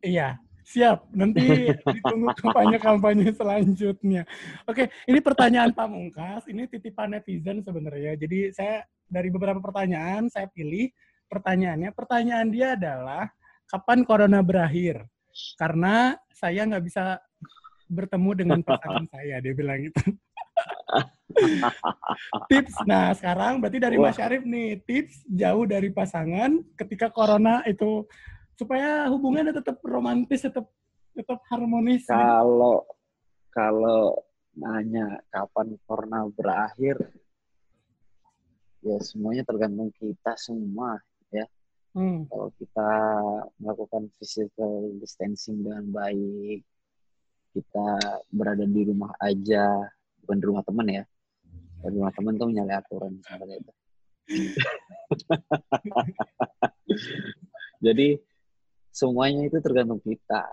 Iya, 0.00 0.40
siap. 0.64 1.04
Nanti 1.12 1.44
ditunggu 1.92 2.32
kampanye-kampanye 2.40 3.36
selanjutnya. 3.36 4.24
Oke, 4.64 4.88
ini 5.04 5.20
pertanyaan 5.20 5.76
pamungkas. 5.76 6.48
Ini 6.48 6.64
titipan 6.64 7.12
netizen 7.12 7.60
sebenarnya. 7.60 8.16
Jadi 8.16 8.56
saya 8.56 8.88
dari 9.04 9.28
beberapa 9.28 9.60
pertanyaan 9.60 10.32
saya 10.32 10.48
pilih 10.48 10.88
pertanyaannya. 11.28 11.92
Pertanyaan 11.92 12.48
dia 12.48 12.72
adalah 12.72 13.28
kapan 13.70 14.06
corona 14.06 14.40
berakhir? 14.40 15.04
Karena 15.60 16.16
saya 16.32 16.64
nggak 16.64 16.84
bisa 16.86 17.20
bertemu 17.86 18.30
dengan 18.34 18.58
pasangan 18.62 19.06
saya, 19.14 19.38
dia 19.42 19.52
bilang 19.54 19.78
gitu. 19.86 20.02
tips, 22.48 22.74
nah 22.88 23.12
sekarang 23.12 23.60
berarti 23.60 23.76
dari 23.76 24.00
Mas 24.00 24.16
Syarif 24.16 24.42
nih, 24.46 24.80
tips 24.88 25.28
jauh 25.28 25.68
dari 25.68 25.92
pasangan 25.92 26.64
ketika 26.80 27.12
corona 27.12 27.60
itu 27.68 28.08
supaya 28.56 29.04
hubungannya 29.12 29.52
tetap 29.52 29.76
romantis, 29.84 30.48
tetap 30.48 30.64
tetap 31.12 31.40
harmonis. 31.52 32.08
Kalau 32.08 32.88
kalau 33.52 34.16
nanya 34.56 35.20
kapan 35.28 35.76
corona 35.84 36.24
berakhir, 36.28 37.12
ya 38.80 38.96
semuanya 39.04 39.44
tergantung 39.44 39.92
kita 39.92 40.32
semua 40.40 41.00
ya. 41.28 41.44
Hmm. 41.96 42.28
Kalau 42.28 42.52
kita 42.60 42.90
melakukan 43.56 44.12
physical 44.20 44.92
distancing 45.00 45.64
dengan 45.64 45.88
baik, 45.88 46.60
kita 47.56 47.88
berada 48.28 48.68
di 48.68 48.84
rumah 48.84 49.16
aja, 49.16 49.80
bukan 50.20 50.36
di 50.36 50.44
rumah 50.44 50.60
teman 50.60 50.92
ya. 50.92 51.04
Di 51.80 51.96
rumah 51.96 52.12
teman 52.12 52.36
tuh 52.36 52.52
menyalahi 52.52 52.76
aturan 52.84 53.16
sebenarnya 53.24 53.56
itu. 53.64 53.72
jadi 57.88 58.08
semuanya 58.92 59.48
itu 59.48 59.56
tergantung 59.64 60.04
kita. 60.04 60.44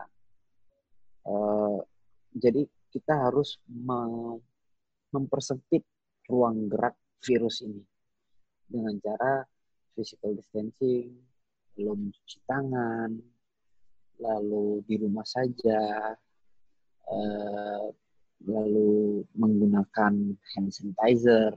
Uh, 1.27 1.83
jadi 2.31 2.63
kita 2.95 3.19
harus 3.19 3.59
mempersempit 5.11 5.83
ruang 6.31 6.71
gerak 6.71 6.95
virus 7.19 7.67
ini 7.67 7.83
dengan 8.63 8.95
cara 9.03 9.43
physical 9.91 10.39
distancing, 10.39 11.32
belum 11.73 12.09
mencuci 12.09 12.37
tangan, 12.45 13.09
lalu 14.21 14.85
di 14.85 14.95
rumah 15.01 15.25
saja, 15.25 16.13
uh, 17.09 17.85
lalu 18.45 19.23
menggunakan 19.33 20.13
hand 20.37 20.69
sanitizer, 20.69 21.53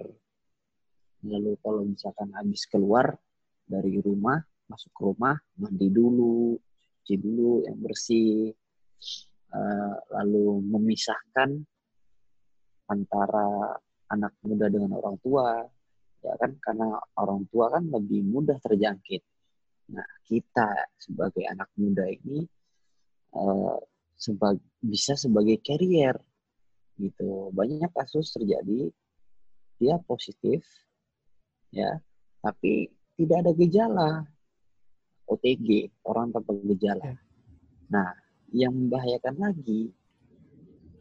lalu 1.27 1.53
kalau 1.61 1.83
misalkan 1.85 2.33
habis 2.33 2.64
keluar 2.71 3.12
dari 3.67 4.01
rumah, 4.01 4.41
masuk 4.71 4.91
ke 4.95 5.03
rumah, 5.05 5.37
mandi 5.61 5.89
dulu, 5.93 6.57
cuci 7.03 7.14
dulu 7.21 7.67
yang 7.69 7.79
bersih, 7.83 8.55
uh, 9.53 9.97
lalu 10.17 10.64
memisahkan 10.64 11.61
antara 12.87 13.75
anak 14.07 14.33
muda 14.47 14.71
dengan 14.71 14.97
orang 14.97 15.19
tua, 15.19 15.61
ya 16.23 16.35
kan? 16.39 16.55
Karena 16.62 16.95
orang 17.19 17.45
tua 17.51 17.69
kan 17.75 17.85
lebih 17.91 18.23
mudah 18.23 18.57
terjangkit 18.62 19.36
Nah, 19.87 20.09
kita 20.26 20.91
sebagai 20.99 21.47
anak 21.47 21.70
muda 21.78 22.11
ini 22.11 22.43
uh, 23.39 23.78
sebag 24.18 24.59
bisa 24.82 25.14
sebagai 25.14 25.62
carrier 25.62 26.18
gitu. 26.99 27.55
Banyak 27.55 27.93
kasus 27.95 28.34
terjadi 28.34 28.91
dia 29.76 30.01
positif 30.09 30.64
ya, 31.70 32.01
tapi 32.41 32.91
tidak 33.14 33.47
ada 33.47 33.53
gejala. 33.55 34.11
OTG, 35.26 35.91
orang 36.07 36.30
tanpa 36.30 36.55
gejala. 36.55 37.03
Ya. 37.03 37.16
Nah, 37.91 38.11
yang 38.55 38.70
membahayakan 38.70 39.43
lagi 39.43 39.91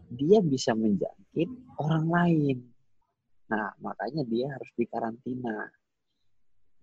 dia 0.09 0.41
bisa 0.41 0.73
menjangkit 0.73 1.49
orang 1.77 2.05
lain. 2.09 2.57
Nah, 3.49 3.69
makanya 3.77 4.25
dia 4.25 4.49
harus 4.49 4.69
dikarantina. 4.73 5.69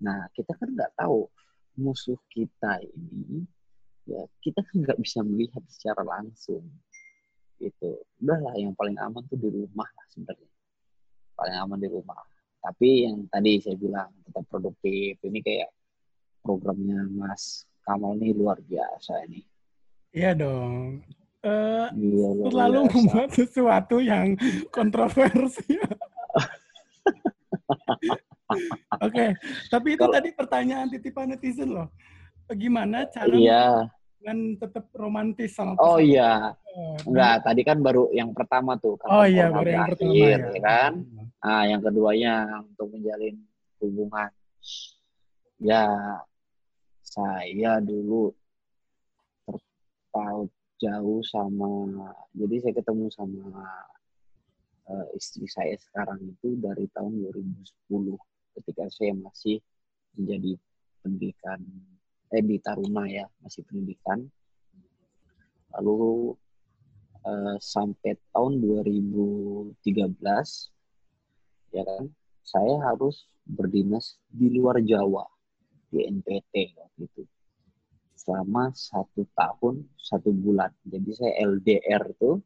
Nah, 0.03 0.26
kita 0.34 0.55
kan 0.55 0.70
nggak 0.70 0.94
tahu 0.94 1.26
musuh 1.78 2.20
kita 2.28 2.84
ini 2.84 3.48
ya 4.04 4.22
kita 4.42 4.60
kan 4.60 4.76
nggak 4.82 4.98
bisa 5.00 5.22
melihat 5.22 5.62
secara 5.70 6.02
langsung 6.02 6.66
gitu. 7.62 8.02
Udahlah 8.18 8.58
yang 8.58 8.74
paling 8.74 8.98
aman 8.98 9.22
tuh 9.30 9.38
di 9.38 9.46
rumah 9.46 9.86
lah 9.86 10.06
sebenarnya. 10.10 10.50
Paling 11.38 11.56
aman 11.62 11.78
di 11.78 11.88
rumah. 11.88 12.18
Tapi 12.62 13.06
yang 13.06 13.26
tadi 13.30 13.62
saya 13.62 13.78
bilang 13.78 14.10
tetap 14.26 14.44
produktif. 14.50 15.18
Ini 15.22 15.38
kayak 15.38 15.70
programnya 16.42 17.06
Mas 17.06 17.66
Kamal 17.82 18.18
ini 18.18 18.34
luar 18.34 18.58
biasa 18.62 19.26
ini. 19.30 19.42
Iya 20.14 20.34
dong. 20.38 21.02
Uh, 21.42 21.90
iya, 21.98 22.28
selalu 22.54 22.80
membuat 22.86 23.34
sesuatu 23.34 23.98
yang 23.98 24.38
kontroversi 24.70 25.74
Oke, 27.66 28.14
okay. 29.03 29.28
tapi 29.72 29.88
itu 29.96 30.05
Kalo, 30.05 30.14
tadi 30.14 30.28
pertanyaan 30.32 30.86
titipan 30.90 31.30
netizen 31.32 31.70
loh. 31.72 31.88
Gimana 32.53 33.09
cara 33.09 33.32
iya. 33.32 33.88
kan 34.22 34.38
tetap 34.61 34.86
romantis 34.94 35.57
sama 35.57 35.74
Oh 35.80 35.98
pasangan. 35.98 36.05
iya, 36.05 36.32
Oh, 36.72 36.96
enggak. 37.05 37.36
Tadi 37.44 37.62
kan 37.68 37.78
baru 37.84 38.09
yang 38.16 38.32
pertama 38.32 38.80
tuh. 38.80 38.96
Oh 39.05 39.24
iya, 39.28 39.53
baru 39.53 39.68
yang 39.68 39.84
pertama 39.92 40.12
berakhir, 40.12 40.38
ya. 40.40 40.53
ya 40.57 40.61
kan? 40.64 40.92
Nah, 41.42 41.62
yang 41.68 41.80
keduanya 41.84 42.34
untuk 42.64 42.86
menjalin 42.96 43.36
hubungan. 43.82 44.30
Ya, 45.61 45.84
saya 47.03 47.72
dulu 47.84 48.32
terpaut 49.44 50.48
jauh 50.80 51.20
sama, 51.22 51.70
jadi 52.34 52.55
saya 52.59 52.74
ketemu 52.80 53.07
sama 53.14 53.46
eh, 54.90 55.07
istri 55.14 55.46
saya 55.46 55.76
sekarang 55.78 56.18
itu 56.26 56.59
dari 56.59 56.90
tahun 56.90 57.22
2010 57.30 58.18
ketika 58.57 58.88
saya 58.92 59.12
masih 59.16 59.61
menjadi 60.16 60.59
pendidikan 61.03 61.61
eh 62.32 62.40
di 62.40 62.57
Taruna 62.64 63.05
ya 63.09 63.28
masih 63.44 63.61
pendidikan. 63.68 64.24
Lalu 65.76 66.32
eh, 67.28 67.57
sampai 67.61 68.16
tahun 68.32 68.53
2013 68.64 69.76
ya 71.76 71.82
kan 71.84 72.05
saya 72.40 72.74
harus 72.88 73.28
berdinas 73.44 74.16
di 74.32 74.48
luar 74.53 74.80
Jawa 74.80 75.28
di 75.92 76.09
NTT 76.09 76.76
waktu 76.80 77.05
itu. 77.05 77.22
Selama 78.16 78.72
satu 78.72 79.28
tahun 79.36 79.84
satu 80.00 80.32
bulan. 80.32 80.72
Jadi 80.88 81.11
saya 81.12 81.32
LDR 81.53 82.16
tuh 82.16 82.40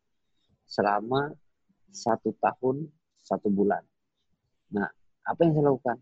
selama 0.66 1.30
satu 1.94 2.34
tahun 2.42 2.90
satu 3.22 3.46
bulan. 3.54 3.86
Nah 4.74 4.90
apa 5.26 5.38
yang 5.42 5.52
saya 5.52 5.64
lakukan 5.66 5.96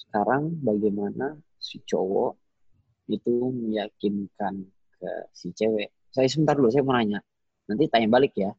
sekarang 0.00 0.42
bagaimana 0.60 1.36
si 1.56 1.78
cowok 1.80 2.34
itu 3.06 3.30
meyakinkan 3.52 4.64
ke 4.96 5.10
si 5.30 5.50
cewek 5.52 5.90
saya 6.08 6.26
sebentar 6.26 6.54
dulu 6.54 6.68
saya 6.68 6.82
mau 6.82 6.94
nanya 6.94 7.18
nanti 7.66 7.86
tanya 7.86 8.06
balik 8.08 8.32
ya 8.34 8.50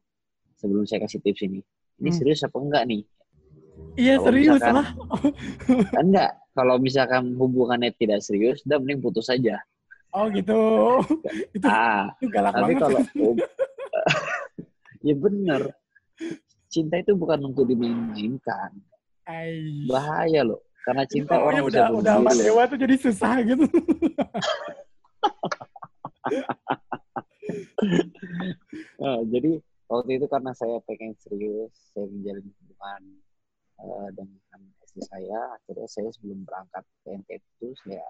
sebelum 0.56 0.84
saya 0.84 1.02
kasih 1.02 1.18
tips 1.20 1.42
ini 1.42 1.60
ini 1.98 2.04
Hmm. 2.04 2.14
serius 2.14 2.42
apa 2.42 2.56
enggak 2.56 2.84
nih 2.86 3.02
Iya 3.94 4.14
Kalau 4.14 4.24
serius 4.26 4.46
misalkan- 4.54 4.74
lah. 4.74 4.86
kan 5.90 6.02
enggak 6.06 6.30
kalau 6.52 6.74
misalkan 6.76 7.22
hubungannya 7.34 7.90
tidak 7.92 8.20
serius 8.20 8.60
udah 8.62 8.76
mending 8.78 9.00
putus 9.00 9.26
saja 9.26 9.58
Oh 10.12 10.28
gitu. 10.28 10.52
itu, 11.56 11.64
ah 11.64 12.12
itu 12.14 12.28
galak 12.28 12.52
tapi 12.52 12.70
banget. 12.70 12.78
kalau 12.78 13.00
ya 15.02 15.14
bener 15.14 15.62
cinta 16.68 16.94
itu 16.96 17.12
bukan 17.12 17.38
untuk 17.46 17.64
dimainkan 17.64 18.70
Ai. 19.32 19.88
bahaya 19.88 20.44
loh 20.44 20.60
karena 20.84 21.04
cinta 21.08 21.38
Pokoknya 21.38 21.62
orang 21.62 21.64
udah 21.64 21.84
udah 21.96 22.14
sama 22.20 22.32
dewa 22.36 22.62
tuh 22.68 22.78
jadi 22.78 22.94
susah 22.98 23.34
gitu. 23.46 23.64
Nah, 29.02 29.18
jadi 29.28 29.58
waktu 29.90 30.10
itu 30.16 30.26
karena 30.30 30.52
saya 30.54 30.78
pengen 30.86 31.12
serius, 31.18 31.74
saya 31.90 32.06
menjalin 32.06 32.46
hubungan 32.46 33.02
eh, 33.82 34.08
dengan 34.14 34.60
istri 34.86 35.02
saya, 35.04 35.58
akhirnya 35.58 35.88
saya 35.90 36.08
sebelum 36.14 36.46
berangkat 36.46 36.84
ke 37.02 37.08
NTT 37.10 37.42
itu 37.42 37.68
saya 37.82 38.06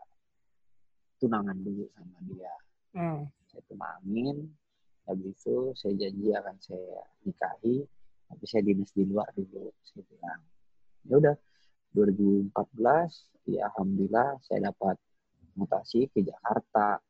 tunangan 1.17 1.57
dulu 1.65 1.89
sama 1.97 2.19
dia. 2.29 2.55
Hmm. 2.93 3.25
Saya 3.49 3.63
tunangin, 3.73 4.53
habis 5.09 5.33
itu 5.33 5.57
saya 5.81 5.95
janji 5.97 6.29
akan 6.37 6.57
saya 6.61 7.01
nikahi, 7.25 7.77
tapi 8.29 8.45
saya 8.45 8.63
dinas 8.69 8.93
di 8.93 9.03
luar 9.09 9.29
dulu. 9.33 9.73
Saya 9.89 10.03
bilang, 10.13 10.41
ya 11.07 11.15
udah 11.19 11.37
2014, 11.93 12.53
ya 13.53 13.69
alhamdulillah 13.73 14.41
saya 14.45 14.73
dapat 14.73 14.97
mutasi 15.57 16.09
ke 16.09 16.25
Jakarta. 16.25 17.01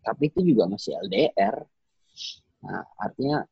Tapi 0.00 0.32
itu 0.32 0.54
juga 0.54 0.70
masih 0.70 0.96
LDR. 1.04 1.60
Nah, 2.64 2.84
artinya 2.96 3.44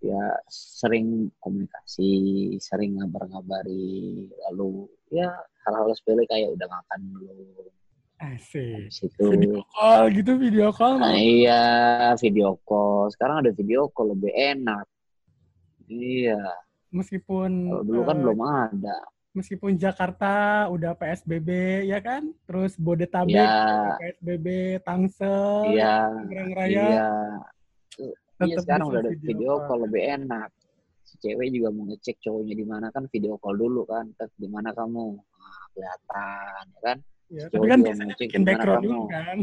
ya 0.00 0.32
sering 0.48 1.28
komunikasi, 1.40 2.56
sering 2.60 3.00
ngabar-ngabari, 3.00 4.28
lalu 4.48 4.88
ya 5.12 5.28
hal-hal 5.68 5.92
sepele 5.92 6.24
kayak 6.28 6.56
udah 6.56 6.68
makan 6.68 7.00
belum. 7.16 7.68
Asik. 8.20 8.92
Habis 8.92 8.98
itu, 9.00 9.24
Video 9.32 9.64
call 9.72 10.12
gitu, 10.12 10.32
video 10.36 10.68
call. 10.76 11.00
nah, 11.00 11.16
iya 11.16 11.64
video 12.20 12.60
call. 12.68 13.08
Sekarang 13.08 13.40
ada 13.40 13.52
video 13.52 13.88
call 13.88 14.12
lebih 14.12 14.28
enak. 14.36 14.84
Iya, 15.88 16.44
Meskipun 16.90 17.50
kalau 17.70 17.84
dulu 17.86 18.02
kan 18.02 18.16
eh, 18.16 18.22
belum 18.22 18.40
ada. 18.42 18.98
meskipun 19.30 19.78
Jakarta 19.78 20.66
udah 20.74 20.98
PSBB 20.98 21.48
ya 21.86 22.02
kan, 22.02 22.34
terus 22.50 22.74
Bodetabek 22.74 23.38
Iya, 23.38 23.94
PSBB, 24.02 24.46
Tangsel, 24.82 25.70
iya, 25.70 26.10
Tangerang 26.10 26.50
Raya, 26.50 26.82
iya. 26.82 27.10
Iya 28.40 28.56
sekarang 28.64 28.88
udah 28.88 29.00
ada 29.04 29.12
video 29.12 29.52
call. 29.60 29.66
call 29.68 29.80
lebih 29.84 30.02
enak. 30.16 30.48
Si 31.04 31.14
cewek 31.20 31.52
juga 31.52 31.68
mau 31.74 31.84
ngecek 31.90 32.16
cowoknya 32.24 32.54
di 32.56 32.64
mana 32.64 32.86
kan 32.88 33.04
video 33.12 33.36
call 33.36 33.56
dulu 33.60 33.84
kan. 33.84 34.08
Di 34.16 34.48
mana 34.48 34.72
kamu? 34.72 35.06
Nah, 35.20 35.64
kelihatan 35.76 36.64
ya 36.72 36.80
kan. 36.80 36.98
Ya, 37.30 37.46
tapi 37.46 37.66
kan 37.70 37.78
biasanya 37.78 38.14
bikin 38.18 38.42
background 38.42 38.82
kamu. 38.82 38.88
dulu 38.90 39.02
kan. 39.06 39.38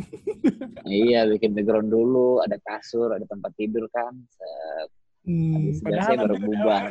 Iya 0.83 1.21
bikin 1.29 1.51
background 1.55 1.89
dulu, 1.93 2.29
ada 2.43 2.57
kasur, 2.59 3.13
ada 3.13 3.23
tempat 3.23 3.51
tidur 3.55 3.85
kan. 3.93 4.11
Set. 4.33 4.89
Hmm, 5.27 5.75
padahal 5.83 6.03
saya 6.07 6.17
baru 6.23 6.35
bubar. 6.39 6.83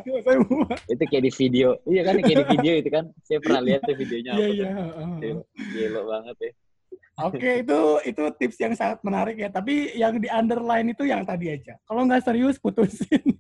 Itu 0.84 1.02
kayak 1.08 1.24
di 1.24 1.32
video. 1.32 1.68
Iya 1.88 2.00
kan 2.04 2.14
kayak 2.20 2.36
di 2.36 2.46
video 2.52 2.72
itu 2.76 2.88
kan. 2.92 3.04
Saya 3.24 3.38
pernah 3.40 3.60
lihat 3.64 3.80
tuh 3.82 3.96
videonya 3.96 4.32
Iya, 4.36 4.44
apa 4.44 4.52
iya. 4.52 4.68
heeh. 4.76 5.34
Gila, 5.72 6.00
banget 6.04 6.36
ya. 6.36 6.52
Oke, 7.16 7.50
itu 7.64 7.78
itu 8.04 8.22
tips 8.36 8.58
yang 8.60 8.74
sangat 8.76 9.00
menarik 9.00 9.40
ya. 9.40 9.48
Tapi 9.48 9.96
yang 9.96 10.20
di 10.20 10.28
underline 10.28 10.92
itu 10.92 11.08
yang 11.08 11.24
tadi 11.24 11.48
aja. 11.48 11.80
Kalau 11.88 12.04
nggak 12.04 12.22
serius, 12.22 12.60
putusin. 12.60 13.24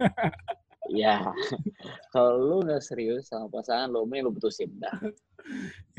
Iya. 0.86 1.18
Kalau 2.14 2.38
lu 2.38 2.56
nggak 2.62 2.78
serius 2.78 3.26
sama 3.26 3.50
pasangan 3.50 3.90
lu, 3.90 4.06
mending 4.06 4.30
lu 4.30 4.38
putusin 4.38 4.70
dah. 4.78 4.94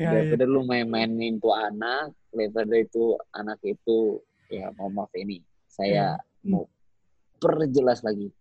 ya. 0.00 0.10
daripada 0.16 0.48
lu 0.48 0.64
main-mainin 0.64 1.36
tuh 1.36 1.52
anak, 1.52 2.16
daripada 2.32 2.72
itu 2.72 3.12
anak 3.36 3.60
itu 3.68 4.16
ya 4.48 4.72
mau 4.80 4.88
maaf 4.88 5.12
ini 5.12 5.44
saya 5.68 6.16
Hmm. 6.40 6.56
mau 6.56 6.64
perjelas 7.36 8.00
lagi 8.00 8.32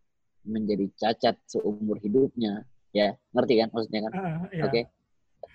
menjadi 0.47 0.87
cacat 0.95 1.35
seumur 1.45 1.99
hidupnya 1.99 2.63
ya 2.91 3.13
ngerti 3.31 3.53
kan 3.59 3.67
maksudnya 3.69 4.01
kan 4.07 4.11
Ah, 4.15 4.39
ya. 4.49 4.63
oke 4.65 4.81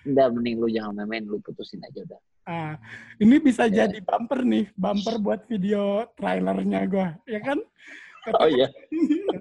udah 0.05 0.27
mending 0.31 0.55
lu 0.57 0.67
jangan 0.69 0.93
main-main 0.95 1.25
lu 1.25 1.41
putusin 1.41 1.81
aja 1.81 2.01
udah 2.05 2.21
Ah, 2.43 2.75
ini 3.17 3.39
bisa 3.39 3.65
Ya. 3.65 3.87
jadi 3.87 4.03
bumper 4.03 4.43
nih, 4.43 4.67
bumper 4.75 5.15
buat 5.15 5.47
video 5.47 6.03
trailernya 6.19 6.83
gua, 6.91 7.15
ya 7.23 7.39
kan? 7.39 7.55
oh 8.43 8.49
iya 8.51 8.67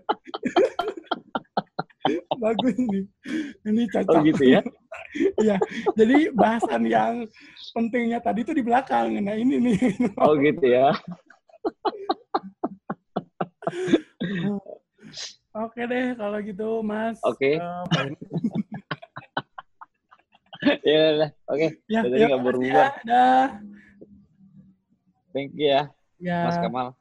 Bagus 2.39 2.79
nih. 2.79 3.07
Ini 3.63 3.83
cocok. 3.91 4.11
oh 4.11 4.23
gitu 4.23 4.45
ya 4.47 4.61
Iya. 5.43 5.57
Jadi 5.95 6.31
bahasan 6.31 6.83
yang 6.87 7.27
pentingnya 7.75 8.19
tadi 8.19 8.43
itu 8.43 8.55
di 8.55 8.63
belakang. 8.63 9.19
Nah, 9.19 9.35
ini 9.35 9.59
nih. 9.59 9.79
oh 10.19 10.35
gitu 10.39 10.63
ya 10.63 10.95
Oke 15.53 15.85
deh 15.85 16.17
kalau 16.17 16.39
gitu, 16.41 16.81
Mas. 16.81 17.21
Oke. 17.23 17.61
Eh, 17.61 17.85
main- 17.93 18.17
ya 20.87 20.99
udah 21.19 21.31
oke 21.51 21.67
ya, 21.91 22.01
ya, 22.07 22.27
nggak 22.31 22.43
berubah. 22.47 22.87
ya. 22.87 23.03
Dah. 23.03 23.47
thank 25.35 25.51
you 25.59 25.67
ya 25.69 25.91
Ya. 26.23 26.47
Mas 26.47 26.55
Kamal 26.57 26.95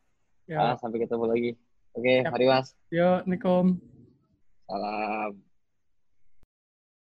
ya. 0.49 0.57
ah, 0.57 0.75
sampai 0.81 0.97
ketemu 0.99 1.25
lagi 1.29 1.51
oke 1.93 2.13
Siap. 2.25 2.31
mari 2.33 2.45
Mas 2.49 2.73
Yo, 2.89 3.21
Nikom. 3.23 3.77
salam 4.65 5.37